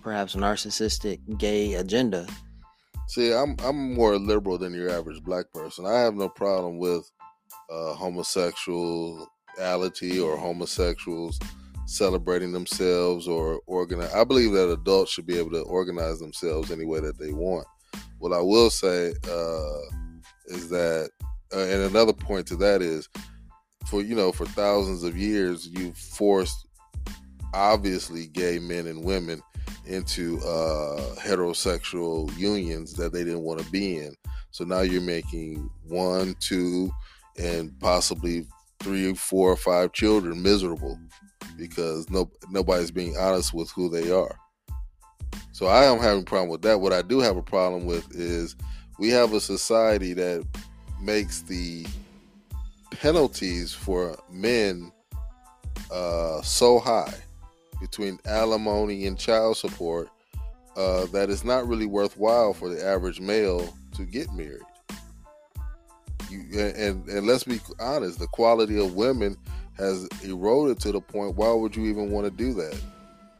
perhaps 0.00 0.36
narcissistic 0.36 1.18
gay 1.38 1.74
agenda 1.74 2.26
See, 3.10 3.34
I'm 3.34 3.56
I'm 3.64 3.94
more 3.94 4.16
liberal 4.20 4.56
than 4.56 4.72
your 4.72 4.88
average 4.88 5.20
black 5.24 5.52
person. 5.52 5.84
I 5.84 5.98
have 5.98 6.14
no 6.14 6.28
problem 6.28 6.78
with 6.78 7.10
uh, 7.68 7.94
homosexuality 7.94 10.20
or 10.20 10.36
homosexuals 10.36 11.40
celebrating 11.86 12.52
themselves 12.52 13.26
or 13.26 13.60
organize. 13.66 14.14
I 14.14 14.22
believe 14.22 14.52
that 14.52 14.70
adults 14.70 15.10
should 15.10 15.26
be 15.26 15.36
able 15.36 15.50
to 15.50 15.62
organize 15.62 16.20
themselves 16.20 16.70
any 16.70 16.84
way 16.84 17.00
that 17.00 17.18
they 17.18 17.32
want. 17.32 17.66
What 18.20 18.32
I 18.32 18.40
will 18.40 18.70
say 18.70 19.12
uh, 19.28 19.80
is 20.46 20.68
that, 20.68 21.10
uh, 21.54 21.60
and 21.60 21.82
another 21.82 22.12
point 22.12 22.46
to 22.48 22.56
that 22.56 22.82
is, 22.82 23.08
for 23.86 24.02
you 24.02 24.14
know, 24.14 24.32
for 24.32 24.46
thousands 24.46 25.02
of 25.02 25.16
years, 25.16 25.66
you've 25.66 25.96
forced 25.96 26.66
obviously 27.54 28.28
gay 28.28 28.58
men 28.58 28.86
and 28.86 29.04
women 29.04 29.42
into 29.86 30.38
uh, 30.40 31.14
heterosexual 31.16 32.36
unions 32.38 32.92
that 32.94 33.12
they 33.12 33.24
didn't 33.24 33.42
want 33.42 33.60
to 33.60 33.70
be 33.70 33.96
in. 33.96 34.14
So 34.52 34.64
now 34.64 34.80
you're 34.80 35.00
making 35.00 35.70
one, 35.82 36.36
two, 36.40 36.90
and 37.38 37.78
possibly 37.80 38.46
three, 38.80 39.14
four, 39.14 39.50
or 39.50 39.56
five 39.56 39.92
children 39.92 40.42
miserable 40.42 40.98
because 41.56 42.08
no 42.10 42.30
nobody's 42.50 42.90
being 42.90 43.16
honest 43.16 43.52
with 43.52 43.70
who 43.72 43.88
they 43.88 44.10
are. 44.10 44.36
So 45.52 45.66
I 45.66 45.84
am 45.84 45.98
having 45.98 46.22
a 46.22 46.24
problem 46.24 46.48
with 46.48 46.62
that. 46.62 46.80
What 46.80 46.92
I 46.92 47.02
do 47.02 47.20
have 47.20 47.36
a 47.36 47.42
problem 47.42 47.84
with 47.84 48.14
is 48.14 48.56
we 48.98 49.08
have 49.10 49.32
a 49.32 49.40
society 49.40 50.14
that 50.14 50.46
makes 51.00 51.42
the 51.42 51.86
penalties 52.90 53.72
for 53.72 54.18
men 54.30 54.92
uh, 55.90 56.40
so 56.42 56.78
high 56.78 57.14
between 57.80 58.18
alimony 58.26 59.06
and 59.06 59.18
child 59.18 59.56
support 59.56 60.08
uh, 60.76 61.06
that 61.06 61.30
it's 61.30 61.44
not 61.44 61.66
really 61.66 61.86
worthwhile 61.86 62.52
for 62.52 62.68
the 62.68 62.84
average 62.84 63.20
male 63.20 63.74
to 63.94 64.04
get 64.04 64.30
married. 64.32 64.60
You, 66.28 66.44
and 66.60 67.08
and 67.08 67.26
let's 67.26 67.44
be 67.44 67.60
honest, 67.80 68.18
the 68.18 68.28
quality 68.28 68.78
of 68.78 68.94
women 68.94 69.36
has 69.76 70.06
eroded 70.22 70.78
to 70.80 70.92
the 70.92 71.00
point. 71.00 71.34
Why 71.34 71.52
would 71.52 71.74
you 71.74 71.86
even 71.86 72.10
want 72.10 72.26
to 72.26 72.30
do 72.30 72.54
that? 72.54 72.80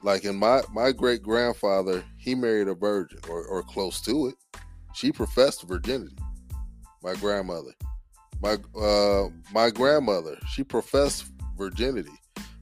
Like 0.02 0.24
in 0.24 0.36
my 0.36 0.62
my 0.72 0.90
great 0.90 1.22
grandfather, 1.22 2.02
he 2.16 2.34
married 2.34 2.68
a 2.68 2.74
virgin 2.74 3.20
or, 3.28 3.44
or 3.44 3.62
close 3.62 4.00
to 4.02 4.28
it. 4.28 4.34
She 4.94 5.12
professed 5.12 5.62
virginity. 5.68 6.16
My 7.02 7.14
grandmother, 7.14 7.72
my 8.42 8.56
uh, 8.78 9.28
my 9.52 9.70
grandmother, 9.70 10.36
she 10.50 10.64
professed 10.64 11.26
virginity. 11.56 12.10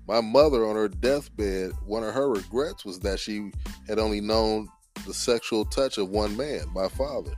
My 0.06 0.20
mother, 0.20 0.64
on 0.64 0.74
her 0.74 0.88
deathbed, 0.88 1.72
one 1.84 2.02
of 2.02 2.14
her 2.14 2.30
regrets 2.30 2.84
was 2.84 2.98
that 3.00 3.18
she 3.18 3.50
had 3.86 3.98
only 3.98 4.20
known 4.20 4.68
the 5.06 5.12
sexual 5.12 5.64
touch 5.64 5.98
of 5.98 6.08
one 6.08 6.36
man, 6.36 6.62
my 6.72 6.88
father. 6.88 7.32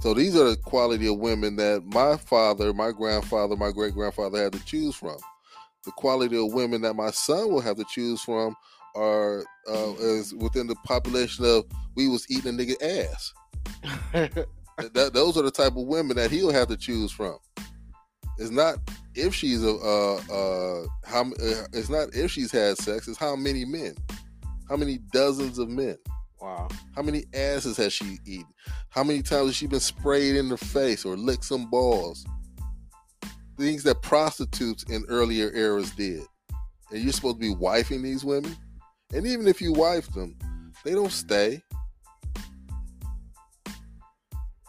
So 0.00 0.14
these 0.14 0.36
are 0.36 0.50
the 0.50 0.56
quality 0.56 1.06
of 1.06 1.18
women 1.18 1.56
that 1.56 1.84
my 1.84 2.16
father, 2.16 2.72
my 2.72 2.92
grandfather, 2.92 3.56
my 3.56 3.70
great 3.70 3.94
grandfather 3.94 4.42
had 4.42 4.52
to 4.52 4.64
choose 4.64 4.94
from. 4.94 5.16
The 5.84 5.92
quality 5.92 6.36
of 6.36 6.52
women 6.52 6.82
that 6.82 6.94
my 6.94 7.10
son 7.10 7.50
will 7.50 7.60
have 7.60 7.76
to 7.76 7.84
choose 7.88 8.20
from 8.20 8.56
are 8.94 9.44
uh, 9.68 9.92
is 9.94 10.34
within 10.34 10.66
the 10.66 10.76
population 10.84 11.44
of 11.44 11.64
we 11.94 12.08
was 12.08 12.30
eating 12.30 12.54
a 12.54 12.62
nigga 12.62 13.10
ass. 14.22 14.44
that, 14.78 15.12
those 15.12 15.36
are 15.36 15.42
the 15.42 15.50
type 15.50 15.76
of 15.76 15.86
women 15.86 16.16
that 16.16 16.30
he'll 16.30 16.52
have 16.52 16.68
to 16.68 16.76
choose 16.76 17.12
from. 17.12 17.38
It's 18.38 18.50
not 18.50 18.78
if 19.14 19.34
she's 19.34 19.62
a 19.62 19.74
uh, 19.74 20.16
uh, 20.32 20.86
how 21.04 21.22
uh, 21.22 21.66
it's 21.72 21.90
not 21.90 22.14
if 22.14 22.30
she's 22.30 22.50
had 22.50 22.78
sex. 22.78 23.06
It's 23.06 23.18
how 23.18 23.36
many 23.36 23.64
men, 23.64 23.94
how 24.68 24.76
many 24.76 24.98
dozens 25.12 25.58
of 25.58 25.68
men. 25.68 25.96
Wow. 26.40 26.68
How 26.96 27.02
many 27.02 27.24
asses 27.34 27.76
has 27.76 27.92
she 27.92 28.18
eaten? 28.26 28.52
How 28.88 29.04
many 29.04 29.22
times 29.22 29.46
has 29.46 29.56
she 29.56 29.68
been 29.68 29.78
sprayed 29.78 30.34
in 30.34 30.48
the 30.48 30.56
face 30.56 31.04
or 31.04 31.16
licked 31.16 31.44
some 31.44 31.70
balls? 31.70 32.26
Things 33.56 33.84
that 33.84 34.02
prostitutes 34.02 34.82
in 34.84 35.04
earlier 35.08 35.52
eras 35.54 35.92
did. 35.92 36.24
And 36.90 37.00
you're 37.00 37.12
supposed 37.12 37.36
to 37.36 37.40
be 37.40 37.54
wifing 37.54 38.02
these 38.02 38.24
women? 38.24 38.56
And 39.14 39.24
even 39.24 39.46
if 39.46 39.60
you 39.60 39.72
wife 39.72 40.12
them, 40.12 40.36
they 40.84 40.94
don't 40.94 41.12
stay. 41.12 41.62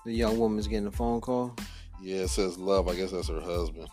The 0.05 0.13
young 0.13 0.37
woman's 0.37 0.67
getting 0.67 0.87
a 0.87 0.91
phone 0.91 1.21
call. 1.21 1.55
Yeah, 2.01 2.17
it 2.23 2.29
says 2.29 2.57
love. 2.57 2.87
I 2.87 2.95
guess 2.95 3.11
that's 3.11 3.29
her 3.29 3.39
husband. 3.39 3.87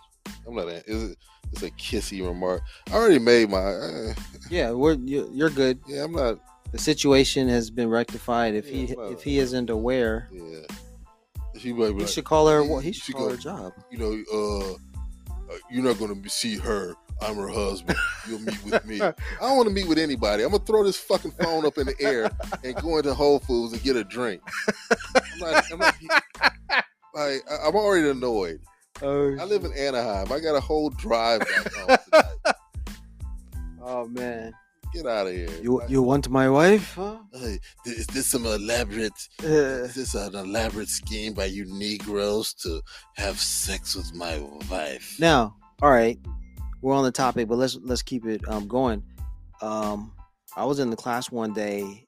I'm 0.47 0.55
not. 0.55 0.67
Is 0.69 1.11
it? 1.13 1.19
It's 1.53 1.63
a 1.63 1.71
kissy 1.73 2.25
remark. 2.27 2.63
I 2.91 2.95
already 2.95 3.19
made 3.19 3.51
my. 3.51 3.59
Uh, 3.59 4.15
yeah, 4.51 4.71
we're 4.73 4.95
you're 4.95 5.51
good. 5.51 5.79
Yeah, 5.87 6.05
I'm 6.05 6.13
not 6.13 6.39
the 6.73 6.79
situation 6.79 7.49
has 7.49 7.71
been 7.71 7.89
rectified. 7.89 8.55
If 8.55 8.67
Yeah, 8.67 8.87
he 8.87 8.95
well, 8.95 9.13
if 9.13 9.23
he 9.23 9.39
isn't 9.39 9.71
aware, 9.71 10.29
Yeah. 10.33 10.61
She 11.59 11.73
might 11.73 11.89
he 11.89 11.93
like, 11.95 12.09
should 12.09 12.25
call 12.25 12.47
her. 12.49 12.63
he- 12.63 12.69
He 12.69 12.81
he 12.81 12.93
should 12.93 13.05
should 13.05 13.15
call 13.17 13.25
go- 13.27 13.31
her 13.33 13.37
job. 13.37 13.73
you 13.91 13.99
know, 13.99 14.23
uh, 14.33 14.73
uh, 15.53 15.57
you're 15.71 15.83
not 15.85 15.99
going 15.99 16.23
to 16.23 16.29
see 16.31 16.57
her. 16.57 16.95
I'm 17.23 17.37
her 17.37 17.49
husband. 17.49 17.99
You'll 18.29 18.41
meet 18.41 18.65
with 18.65 18.85
me. 18.87 19.01
I 19.01 19.13
don't 19.41 19.57
want 19.57 19.69
to 19.69 19.75
meet 19.75 19.87
with 19.89 19.99
anybody. 19.99 20.43
I'm 20.43 20.51
gonna 20.53 20.65
throw 20.65 20.85
this 20.85 20.97
fucking 20.97 21.33
phone 21.33 21.67
up 21.67 21.77
in 21.79 21.87
the 21.87 21.95
air 22.01 22.31
and 22.65 22.75
go 22.77 22.97
into 22.99 23.13
Whole 23.15 23.39
Foods 23.41 23.73
and 23.73 23.83
get 23.83 23.97
a 23.97 24.05
drink. 24.05 24.41
I'm 25.15 25.39
not, 25.41 25.65
I'm 25.73 25.79
not, 25.79 25.95
like, 27.15 27.43
I'm 27.63 27.75
already 27.75 28.09
annoyed. 28.11 28.61
Oh, 29.03 29.35
I 29.39 29.45
live 29.45 29.65
in 29.65 29.73
Anaheim. 29.73 30.31
I 30.33 30.41
got 30.41 30.55
a 30.55 30.61
whole 30.61 30.91
drive 30.91 31.41
back 31.41 31.73
home 31.75 31.97
tonight. 32.13 32.55
oh 33.83 34.07
man, 34.09 34.53
Get 34.93 35.07
out 35.07 35.27
of 35.29 35.33
here. 35.33 35.49
you 35.63 35.81
you 35.89 36.03
want 36.03 36.29
my 36.29 36.49
wife? 36.51 36.95
Huh? 36.95 37.19
hey, 37.33 37.59
is 37.87 38.07
this 38.09 38.27
some 38.27 38.45
elaborate 38.45 39.13
Uh, 39.43 39.87
Is 39.87 39.95
this 39.95 40.15
an 40.15 40.35
elaborate 40.35 40.89
scheme 40.89 41.33
by 41.33 41.45
you 41.47 41.65
Negroes 41.67 42.53
to 42.55 42.81
have 43.17 43.39
sex 43.39 43.95
with 43.95 44.13
my 44.15 44.39
wife? 44.71 45.17
now, 45.21 45.57
all 45.81 45.91
right, 45.91 46.19
we're 46.83 46.95
on 46.95 47.05
the 47.05 47.13
topic, 47.13 47.49
but 47.49 47.59
let's 47.59 47.79
let's 47.83 48.03
keep 48.03 48.27
it 48.27 48.47
um, 48.49 48.67
going. 48.67 49.03
Um, 49.63 50.13
I 50.57 50.65
was 50.65 50.79
in 50.79 50.91
the 50.91 50.97
class 50.97 51.31
one 51.31 51.53
day, 51.53 52.07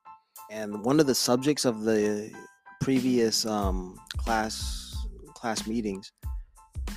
and 0.51 0.85
one 0.85 1.01
of 1.01 1.07
the 1.07 1.15
subjects 1.15 1.65
of 1.65 1.83
the 1.83 2.33
previous 2.81 3.47
um, 3.47 3.99
class 4.17 4.95
class 5.35 5.67
meetings 5.67 6.13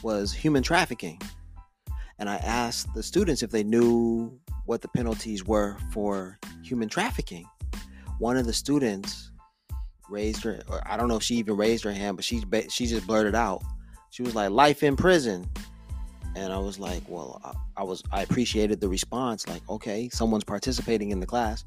was 0.04 0.32
human 0.32 0.64
trafficking, 0.64 1.20
and 2.20 2.30
I 2.30 2.38
asked 2.38 2.94
the 2.94 3.04
students 3.04 3.44
if 3.44 3.52
they 3.52 3.64
knew 3.64 4.40
what 4.66 4.82
the 4.82 4.88
penalties 4.90 5.46
were 5.46 5.78
for 5.92 6.40
human 6.64 6.90
trafficking. 6.90 7.46
One 8.20 8.38
of 8.38 8.46
the 8.46 8.54
students 8.54 9.32
raised 10.10 10.44
her, 10.44 10.62
or 10.70 10.82
I 10.88 10.96
don't 10.96 11.10
know 11.10 11.18
if 11.18 11.24
she 11.24 11.36
even 11.36 11.58
raised 11.58 11.84
her 11.84 11.92
hand, 11.92 12.18
but 12.18 12.24
she 12.24 12.42
she 12.70 12.86
just 12.86 13.06
blurted 13.06 13.36
out. 13.36 13.62
She 14.12 14.24
was 14.24 14.34
like, 14.34 14.52
"Life 14.52 14.82
in 14.82 14.96
prison." 14.96 15.50
And 16.36 16.52
I 16.52 16.58
was 16.60 16.78
like, 16.80 17.02
well, 17.08 17.42
I, 17.44 17.82
I 17.82 17.84
was 17.84 18.04
I 18.12 18.22
appreciated 18.22 18.82
the 18.82 18.90
response. 18.90 19.48
Like, 19.48 19.68
okay, 19.70 20.10
someone's 20.10 20.44
participating 20.44 21.12
in 21.12 21.20
the 21.20 21.26
class. 21.26 21.64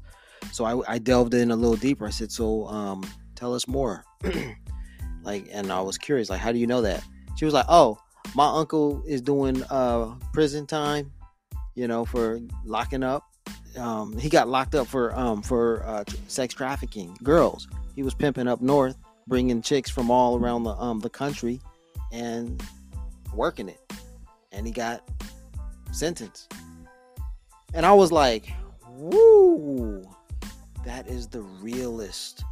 So 0.51 0.63
I, 0.63 0.93
I 0.93 0.97
delved 0.99 1.33
in 1.33 1.51
a 1.51 1.55
little 1.55 1.75
deeper. 1.75 2.05
I 2.05 2.11
said, 2.11 2.31
so 2.31 2.67
um, 2.67 3.03
tell 3.35 3.53
us 3.53 3.67
more. 3.67 4.05
like, 5.23 5.47
and 5.51 5.71
I 5.71 5.81
was 5.81 5.97
curious, 5.97 6.29
like, 6.29 6.39
how 6.39 6.51
do 6.51 6.59
you 6.59 6.67
know 6.67 6.81
that? 6.81 7.03
She 7.35 7.45
was 7.45 7.53
like, 7.53 7.65
oh, 7.67 7.97
my 8.35 8.47
uncle 8.47 9.03
is 9.07 9.21
doing 9.21 9.63
uh 9.71 10.13
prison 10.33 10.67
time, 10.67 11.11
you 11.73 11.87
know, 11.87 12.05
for 12.05 12.39
locking 12.63 13.03
up. 13.03 13.23
Um, 13.77 14.17
he 14.17 14.29
got 14.29 14.47
locked 14.47 14.75
up 14.75 14.87
for 14.87 15.17
um 15.17 15.41
for 15.41 15.83
uh, 15.83 16.03
sex 16.27 16.53
trafficking 16.53 17.17
girls. 17.23 17.67
He 17.95 18.03
was 18.03 18.13
pimping 18.13 18.47
up 18.47 18.61
north, 18.61 18.97
bringing 19.27 19.63
chicks 19.63 19.89
from 19.89 20.11
all 20.11 20.37
around 20.37 20.63
the 20.63 20.75
um 20.75 20.99
the 20.99 21.09
country, 21.09 21.59
and 22.11 22.61
working 23.33 23.67
it 23.67 23.79
and 24.51 24.65
he 24.65 24.73
got 24.73 25.07
sentenced. 25.91 26.53
And 27.73 27.85
I 27.85 27.93
was 27.93 28.11
like, 28.11 28.51
woo, 28.87 30.03
that 30.85 31.07
is 31.07 31.27
the 31.27 31.41
realest, 31.41 32.43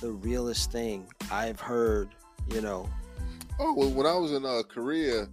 the 0.00 0.12
realest 0.12 0.72
thing 0.72 1.06
I've 1.30 1.60
heard, 1.60 2.08
you 2.52 2.60
know. 2.60 2.88
Oh, 3.58 3.74
well, 3.74 3.90
when 3.90 4.06
I 4.06 4.14
was 4.14 4.32
in 4.32 4.44
uh, 4.44 4.62
Korea, 4.68 5.28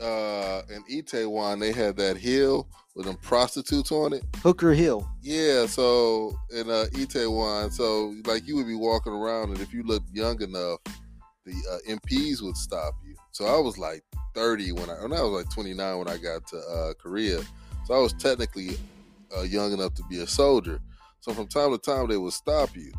uh, 0.00 0.62
in 0.70 0.82
Itaewon, 0.90 1.60
they 1.60 1.72
had 1.72 1.96
that 1.96 2.16
hill 2.16 2.68
with 2.94 3.06
them 3.06 3.16
prostitutes 3.16 3.92
on 3.92 4.12
it. 4.14 4.24
Hooker 4.42 4.72
Hill. 4.72 5.08
Yeah, 5.22 5.66
so 5.66 6.34
in 6.50 6.68
uh, 6.70 6.86
Itaewon, 6.92 7.72
so 7.72 8.14
like 8.24 8.46
you 8.46 8.56
would 8.56 8.66
be 8.66 8.74
walking 8.74 9.12
around, 9.12 9.50
and 9.50 9.60
if 9.60 9.72
you 9.72 9.82
looked 9.82 10.10
young 10.12 10.40
enough, 10.42 10.80
the 11.44 11.52
uh, 11.70 11.92
MPs 11.94 12.42
would 12.42 12.56
stop 12.56 12.94
you. 13.04 13.05
So 13.36 13.44
I 13.44 13.58
was 13.60 13.76
like 13.76 14.02
30 14.32 14.72
when 14.72 14.88
I, 14.88 14.94
when 14.94 15.12
I 15.12 15.20
was 15.20 15.30
like 15.44 15.50
29 15.50 15.98
when 15.98 16.08
I 16.08 16.16
got 16.16 16.46
to 16.46 16.56
uh, 16.56 16.94
Korea. 16.94 17.42
So 17.84 17.92
I 17.92 17.98
was 17.98 18.14
technically 18.14 18.78
uh, 19.36 19.42
young 19.42 19.74
enough 19.74 19.92
to 19.96 20.02
be 20.04 20.20
a 20.20 20.26
soldier. 20.26 20.80
So 21.20 21.34
from 21.34 21.46
time 21.46 21.70
to 21.72 21.76
time 21.76 22.08
they 22.08 22.16
would 22.16 22.32
stop 22.32 22.74
you, 22.74 22.90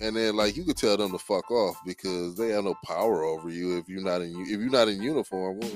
and 0.00 0.16
then 0.16 0.34
like 0.34 0.56
you 0.56 0.64
could 0.64 0.76
tell 0.76 0.96
them 0.96 1.12
to 1.12 1.18
fuck 1.18 1.52
off 1.52 1.76
because 1.86 2.34
they 2.34 2.48
have 2.48 2.64
no 2.64 2.74
power 2.84 3.22
over 3.22 3.48
you 3.48 3.78
if 3.78 3.88
you're 3.88 4.02
not 4.02 4.22
in 4.22 4.32
if 4.40 4.58
you're 4.58 4.70
not 4.70 4.88
in 4.88 5.00
uniform. 5.00 5.60
Well, 5.60 5.70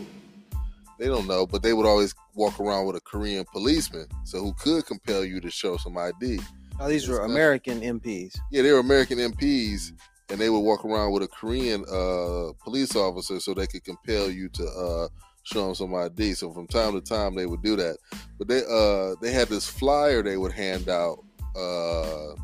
they 0.98 1.06
don't 1.06 1.28
know, 1.28 1.46
but 1.46 1.62
they 1.62 1.72
would 1.72 1.86
always 1.86 2.12
walk 2.34 2.58
around 2.58 2.86
with 2.86 2.96
a 2.96 3.00
Korean 3.02 3.44
policeman, 3.52 4.08
so 4.24 4.40
who 4.40 4.52
could 4.54 4.86
compel 4.86 5.24
you 5.24 5.40
to 5.40 5.52
show 5.52 5.76
some 5.76 5.96
ID. 5.96 6.40
Oh, 6.80 6.88
these 6.88 7.06
were 7.06 7.20
American 7.20 7.80
MPs. 7.80 8.36
Yeah, 8.50 8.62
they 8.62 8.72
were 8.72 8.80
American 8.80 9.18
MPs, 9.18 9.92
and 10.30 10.40
they 10.40 10.50
would 10.50 10.60
walk 10.60 10.84
around 10.84 11.12
with 11.12 11.22
a 11.22 11.28
Korean 11.28 11.84
uh, 11.84 12.52
police 12.62 12.94
officer 12.94 13.40
so 13.40 13.54
they 13.54 13.66
could 13.66 13.84
compel 13.84 14.30
you 14.30 14.48
to 14.50 14.64
uh, 14.64 15.08
show 15.42 15.66
them 15.66 15.74
some 15.74 15.94
ID. 15.94 16.34
So 16.34 16.52
from 16.52 16.66
time 16.66 16.92
to 16.92 17.00
time, 17.00 17.34
they 17.34 17.46
would 17.46 17.62
do 17.62 17.76
that. 17.76 17.98
But 18.38 18.48
they 18.48 18.62
uh, 18.68 19.16
they 19.20 19.32
had 19.32 19.48
this 19.48 19.68
flyer 19.68 20.22
they 20.22 20.36
would 20.36 20.52
hand 20.52 20.88
out 20.88 21.24
uh, 21.56 22.34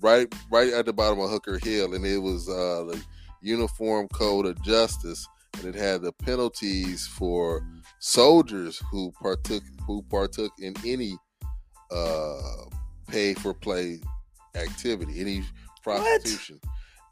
right 0.00 0.32
right 0.50 0.72
at 0.72 0.86
the 0.86 0.92
bottom 0.92 1.20
of 1.20 1.30
Hooker 1.30 1.58
Hill, 1.58 1.94
and 1.94 2.04
it 2.04 2.18
was 2.18 2.48
uh, 2.48 2.84
the 2.90 3.02
Uniform 3.42 4.08
Code 4.08 4.46
of 4.46 4.62
Justice, 4.62 5.26
and 5.58 5.66
it 5.66 5.74
had 5.74 6.02
the 6.02 6.12
penalties 6.12 7.06
for 7.06 7.66
soldiers 7.98 8.82
who 8.90 9.12
partook 9.20 9.62
who 9.86 10.02
partook 10.02 10.52
in 10.60 10.74
any 10.84 11.16
uh, 11.90 12.64
pay 13.06 13.34
for 13.34 13.54
play 13.54 14.00
activity, 14.54 15.20
any 15.20 15.42
prostitution. 15.82 16.60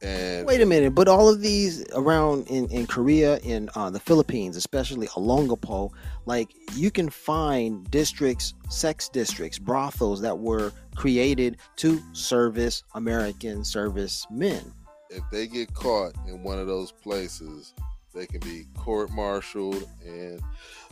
And 0.07 0.47
Wait 0.47 0.61
a 0.61 0.67
minute, 0.67 0.95
but 0.95 1.09
all 1.09 1.29
of 1.29 1.41
these 1.41 1.85
around 1.95 2.47
in, 2.47 2.71
in 2.71 2.87
Korea, 2.87 3.39
in 3.39 3.69
uh, 3.75 3.91
the 3.91 3.99
Philippines, 3.99 4.57
especially 4.57 5.09
Olongapo, 5.09 5.91
like 6.27 6.55
you 6.77 6.93
can 6.93 7.11
find 7.11 7.91
districts, 7.91 8.55
sex 8.69 9.09
districts, 9.09 9.59
brothels 9.59 10.21
that 10.21 10.39
were 10.39 10.71
created 10.95 11.57
to 11.77 12.01
service 12.13 12.85
American 12.95 13.65
servicemen. 13.65 14.73
if 15.11 15.25
they 15.33 15.49
get 15.49 15.75
caught 15.75 16.15
in 16.29 16.43
one 16.45 16.61
of 16.61 16.69
those 16.69 16.93
places, 16.93 17.75
they 18.15 18.27
can 18.27 18.41
be 18.41 18.67
court-martialed 18.77 19.89
and 20.05 20.41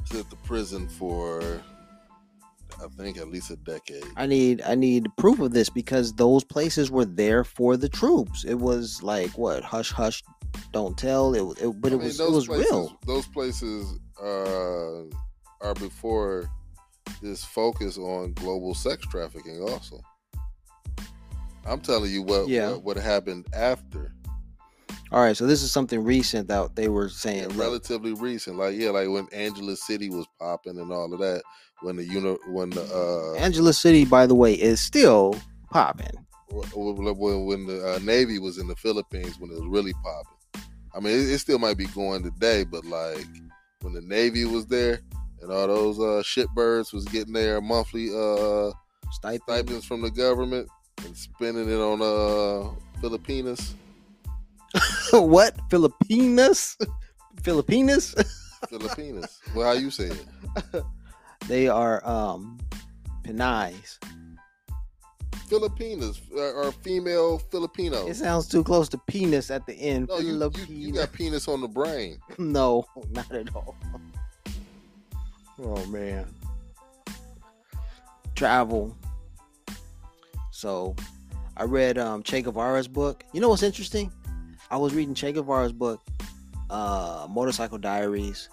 sent 0.06 0.28
to 0.30 0.36
prison 0.44 0.88
for, 0.88 1.62
I 2.82 2.86
think, 3.02 3.16
at 3.18 3.28
least 3.28 3.50
a 3.50 3.56
decade. 3.56 4.04
I 4.16 4.26
need 4.26 4.62
I 4.62 4.74
need 4.74 5.06
proof 5.16 5.38
of 5.40 5.52
this 5.52 5.68
because 5.70 6.12
those 6.14 6.44
places 6.44 6.90
were 6.90 7.04
there 7.04 7.44
for 7.44 7.76
the 7.76 7.88
troops. 7.88 8.44
It 8.44 8.54
was 8.54 9.02
like 9.02 9.30
what 9.38 9.62
hush 9.64 9.90
hush, 9.92 10.22
don't 10.72 10.96
tell. 10.98 11.34
It, 11.34 11.62
it 11.62 11.80
but 11.80 11.92
I 11.92 11.94
it 11.94 11.98
mean, 11.98 12.06
was 12.08 12.20
it 12.20 12.30
was 12.30 12.46
places, 12.46 12.70
real. 12.70 12.98
Those 13.06 13.26
places 13.28 13.98
uh, 14.22 15.02
are 15.66 15.74
before 15.74 16.50
this 17.22 17.44
focus 17.44 17.96
on 17.98 18.32
global 18.34 18.74
sex 18.74 19.06
trafficking. 19.06 19.62
Also, 19.62 20.00
I'm 21.66 21.80
telling 21.80 22.10
you 22.10 22.22
what 22.22 22.48
Yeah. 22.48 22.72
what, 22.72 22.84
what 22.84 22.96
happened 22.96 23.46
after. 23.54 24.12
All 25.12 25.20
right, 25.20 25.36
so 25.36 25.46
this 25.46 25.62
is 25.62 25.70
something 25.70 26.02
recent 26.02 26.48
that 26.48 26.74
they 26.74 26.88
were 26.88 27.08
saying. 27.08 27.48
look, 27.50 27.58
relatively 27.58 28.14
recent. 28.14 28.56
Like 28.56 28.76
yeah, 28.76 28.90
like 28.90 29.08
when 29.08 29.28
Angeles 29.32 29.86
City 29.86 30.10
was 30.10 30.26
popping 30.40 30.78
and 30.78 30.90
all 30.92 31.12
of 31.12 31.20
that. 31.20 31.42
When 31.84 31.96
the 31.96 32.04
uni- 32.04 32.38
when 32.48 32.70
the 32.70 32.82
uh 32.82 33.38
Angeles 33.38 33.78
City, 33.78 34.06
by 34.06 34.26
the 34.26 34.34
way, 34.34 34.54
is 34.54 34.80
still 34.80 35.34
popping. 35.70 36.16
when, 36.48 37.44
when 37.44 37.66
the 37.66 37.94
uh, 37.96 37.98
Navy 38.02 38.38
was 38.38 38.56
in 38.56 38.66
the 38.68 38.76
Philippines 38.76 39.36
when 39.38 39.50
it 39.50 39.58
was 39.60 39.66
really 39.68 39.92
popping. 40.02 40.64
I 40.94 41.00
mean, 41.00 41.12
it, 41.12 41.28
it 41.30 41.38
still 41.40 41.58
might 41.58 41.76
be 41.76 41.86
going 41.88 42.22
today, 42.22 42.64
but 42.64 42.86
like 42.86 43.26
when 43.82 43.92
the 43.92 44.00
Navy 44.00 44.46
was 44.46 44.64
there 44.66 45.00
and 45.42 45.52
all 45.52 45.66
those 45.66 45.98
uh, 45.98 46.22
shipbirds 46.22 46.94
was 46.94 47.04
getting 47.06 47.34
their 47.34 47.60
monthly 47.60 48.08
uh, 48.08 48.70
Stipend. 49.12 49.42
stipends 49.42 49.84
from 49.84 50.00
the 50.00 50.10
government 50.10 50.66
and 51.04 51.14
spending 51.14 51.68
it 51.68 51.80
on 51.80 52.00
uh, 52.00 52.70
Filipinas, 53.02 53.74
what? 55.12 55.54
Filipinas? 55.70 56.78
Filipinas? 57.42 58.14
Filipinas. 58.70 59.38
well, 59.54 59.66
how 59.66 59.72
you 59.72 59.90
say 59.90 60.06
it? 60.06 60.26
they 61.48 61.68
are 61.68 62.06
um 62.06 62.58
Pinais. 63.22 63.98
Filipinas 65.48 66.20
or, 66.34 66.52
or 66.52 66.72
female 66.72 67.38
Filipino. 67.38 68.06
It 68.08 68.14
sounds 68.14 68.48
too 68.48 68.64
close 68.64 68.88
to 68.90 68.98
penis 68.98 69.50
at 69.50 69.66
the 69.66 69.74
end. 69.74 70.08
no, 70.08 70.18
you, 70.18 70.32
you, 70.68 70.74
you 70.74 70.92
got 70.92 71.12
penis 71.12 71.48
on 71.48 71.60
the 71.60 71.68
brain. 71.68 72.18
No, 72.38 72.86
not 73.10 73.30
at 73.32 73.54
all. 73.54 73.76
Oh 75.62 75.84
man. 75.86 76.26
Travel. 78.34 78.96
So 80.50 80.96
I 81.56 81.64
read 81.64 81.98
um 81.98 82.22
Che 82.22 82.42
Guevara's 82.42 82.88
book. 82.88 83.22
You 83.32 83.40
know 83.40 83.50
what's 83.50 83.62
interesting? 83.62 84.10
I 84.70 84.76
was 84.76 84.94
reading 84.94 85.14
Che 85.14 85.32
Guevara's 85.32 85.72
book, 85.72 86.00
uh 86.70 87.26
Motorcycle 87.30 87.78
Diaries, 87.78 88.48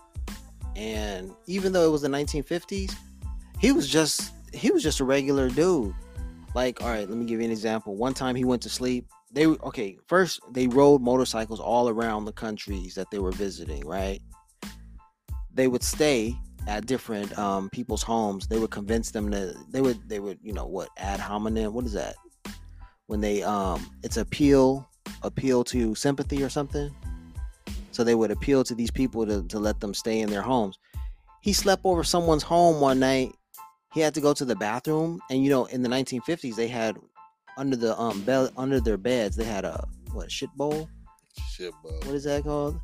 and 0.75 1.31
even 1.47 1.71
though 1.71 1.85
it 1.85 1.91
was 1.91 2.01
the 2.01 2.07
1950s, 2.07 2.95
he 3.59 3.71
was 3.71 3.87
just 3.87 4.31
he 4.53 4.71
was 4.71 4.83
just 4.83 4.99
a 4.99 5.03
regular 5.03 5.49
dude. 5.49 5.93
Like, 6.53 6.81
all 6.81 6.89
right, 6.89 7.07
let 7.07 7.17
me 7.17 7.25
give 7.25 7.39
you 7.39 7.45
an 7.45 7.51
example. 7.51 7.95
One 7.95 8.13
time 8.13 8.35
he 8.35 8.43
went 8.43 8.61
to 8.63 8.69
sleep. 8.69 9.07
They 9.31 9.45
okay, 9.47 9.97
first 10.07 10.41
they 10.51 10.67
rode 10.67 11.01
motorcycles 11.01 11.59
all 11.59 11.87
around 11.87 12.25
the 12.25 12.33
countries 12.33 12.95
that 12.95 13.09
they 13.11 13.19
were 13.19 13.31
visiting, 13.31 13.85
right? 13.85 14.21
They 15.53 15.67
would 15.67 15.83
stay 15.83 16.35
at 16.67 16.85
different 16.85 17.37
um, 17.39 17.69
people's 17.69 18.03
homes. 18.03 18.47
They 18.47 18.59
would 18.59 18.71
convince 18.71 19.11
them 19.11 19.31
to 19.31 19.55
they 19.69 19.81
would 19.81 20.07
they 20.09 20.19
would, 20.19 20.39
you 20.41 20.53
know, 20.53 20.65
what 20.65 20.89
ad 20.97 21.19
hominem, 21.19 21.73
what 21.73 21.85
is 21.85 21.93
that? 21.93 22.15
When 23.07 23.21
they 23.21 23.41
um 23.43 23.85
it's 24.03 24.17
appeal 24.17 24.89
appeal 25.23 25.63
to 25.65 25.95
sympathy 25.95 26.43
or 26.43 26.49
something. 26.49 26.93
So 27.91 28.03
they 28.03 28.15
would 28.15 28.31
appeal 28.31 28.63
to 28.63 28.75
these 28.75 28.91
people 28.91 29.25
to, 29.25 29.43
to 29.43 29.59
let 29.59 29.79
them 29.79 29.93
stay 29.93 30.19
in 30.21 30.29
their 30.29 30.41
homes. 30.41 30.79
He 31.41 31.53
slept 31.53 31.81
over 31.85 32.03
someone's 32.03 32.43
home 32.43 32.79
one 32.79 32.99
night. 32.99 33.33
He 33.93 33.99
had 33.99 34.13
to 34.13 34.21
go 34.21 34.33
to 34.33 34.45
the 34.45 34.55
bathroom, 34.55 35.19
and 35.29 35.43
you 35.43 35.49
know, 35.49 35.65
in 35.65 35.81
the 35.81 35.89
1950s, 35.89 36.55
they 36.55 36.67
had 36.67 36.97
under 37.57 37.75
the 37.75 37.99
um 37.99 38.21
bed 38.21 38.49
under 38.57 38.79
their 38.79 38.97
beds 38.97 39.35
they 39.35 39.43
had 39.43 39.65
a 39.65 39.85
what 40.13 40.31
shit 40.31 40.49
bowl. 40.55 40.89
Shit, 41.51 41.73
bro. 41.81 41.91
What 41.91 42.15
is 42.15 42.23
that 42.23 42.43
called? 42.43 42.79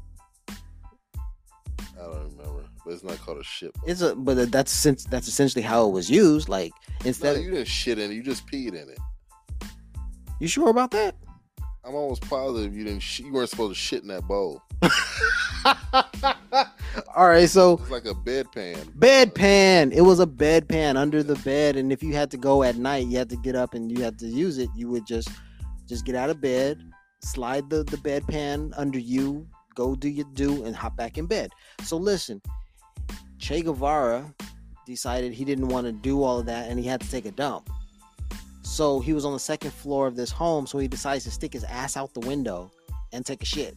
I 0.49 2.03
don't 2.03 2.31
remember, 2.37 2.65
but 2.85 2.93
it's 2.93 3.03
not 3.03 3.17
called 3.19 3.39
a 3.39 3.43
shit. 3.43 3.73
Bro. 3.73 3.83
It's 3.87 4.01
a 4.01 4.15
but 4.15 4.51
that's 4.51 4.71
since 4.71 5.05
that's 5.05 5.27
essentially 5.27 5.63
how 5.63 5.87
it 5.87 5.91
was 5.91 6.09
used. 6.09 6.49
Like 6.49 6.71
No, 7.01 7.07
instead, 7.07 7.41
you 7.41 7.51
didn't 7.51 7.67
shit 7.67 7.99
in 7.99 8.11
it. 8.11 8.15
You 8.15 8.23
just 8.23 8.45
peed 8.47 8.69
in 8.69 8.89
it. 8.89 8.99
you 10.39 10.47
sure 10.47 10.69
about 10.69 10.91
that? 10.91 11.15
I'm 11.83 11.95
almost 11.95 12.21
positive 12.29 12.75
you 12.75 12.83
didn't. 12.83 12.99
Sh- 12.99 13.21
you 13.21 13.31
weren't 13.31 13.49
supposed 13.49 13.73
to 13.73 13.79
shit 13.79 14.01
in 14.01 14.09
that 14.09 14.23
bowl. 14.23 14.61
All 17.15 17.27
right, 17.27 17.49
so 17.49 17.73
It's 17.81 17.89
like 17.91 18.05
a 18.05 18.13
bedpan. 18.13 18.77
bedpan. 18.97 19.91
It 19.91 20.01
was 20.01 20.19
a 20.19 20.25
bedpan 20.27 20.95
under 20.97 21.23
the 21.23 21.35
bed, 21.37 21.75
and 21.75 21.91
if 21.91 22.03
you 22.03 22.13
had 22.13 22.29
to 22.31 22.37
go 22.37 22.63
at 22.63 22.75
night, 22.75 23.07
you 23.07 23.17
had 23.17 23.29
to 23.29 23.37
get 23.37 23.55
up 23.55 23.73
and 23.73 23.91
you 23.91 24.03
had 24.03 24.17
to 24.19 24.27
use 24.27 24.57
it. 24.57 24.69
You 24.75 24.89
would 24.89 25.05
just 25.07 25.29
just 25.87 26.05
get 26.05 26.15
out 26.15 26.29
of 26.29 26.41
bed, 26.41 26.79
slide 27.21 27.69
the 27.69 27.83
the 27.83 27.97
bedpan 27.97 28.73
under 28.77 28.99
you, 28.99 29.47
go 29.75 29.95
do 29.95 30.09
your 30.09 30.25
do, 30.33 30.63
and 30.65 30.75
hop 30.75 30.95
back 30.95 31.17
in 31.17 31.25
bed. 31.25 31.51
So 31.83 31.97
listen, 31.97 32.41
Che 33.39 33.61
Guevara 33.61 34.33
decided 34.85 35.33
he 35.33 35.43
didn't 35.45 35.67
want 35.69 35.85
to 35.87 35.91
do 35.91 36.23
all 36.23 36.39
of 36.39 36.45
that, 36.45 36.69
and 36.69 36.79
he 36.79 36.85
had 36.85 37.01
to 37.01 37.09
take 37.09 37.25
a 37.25 37.31
dump. 37.31 37.69
So 38.61 38.99
he 38.99 39.13
was 39.13 39.25
on 39.25 39.33
the 39.33 39.39
second 39.39 39.71
floor 39.71 40.07
of 40.07 40.15
this 40.15 40.29
home, 40.29 40.67
so 40.67 40.77
he 40.77 40.87
decides 40.87 41.23
to 41.23 41.31
stick 41.31 41.53
his 41.53 41.63
ass 41.63 41.97
out 41.97 42.13
the 42.13 42.19
window 42.21 42.71
and 43.13 43.25
take 43.25 43.41
a 43.41 43.45
shit. 43.45 43.75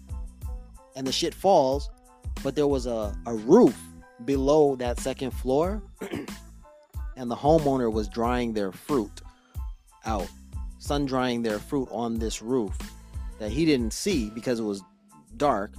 And 0.97 1.07
the 1.07 1.13
shit 1.13 1.35
falls, 1.35 1.91
but 2.43 2.55
there 2.55 2.67
was 2.67 2.87
a, 2.87 3.17
a 3.27 3.35
roof 3.35 3.77
below 4.25 4.77
that 4.77 4.99
second 4.99 5.31
floor, 5.31 5.83
and 7.17 7.31
the 7.31 7.37
homeowner 7.37 7.93
was 7.93 8.09
drying 8.09 8.53
their 8.53 8.73
fruit 8.73 9.21
out, 10.05 10.29
sun 10.79 11.07
drying 11.07 11.43
their 11.43 11.59
fruit 11.59 11.89
on 11.91 12.19
this 12.19 12.43
roof 12.43 12.77
that 13.39 13.51
he 13.51 13.65
didn't 13.65 13.93
see 13.93 14.31
because 14.31 14.61
it 14.61 14.65
was 14.65 14.83
dark. 15.37 15.75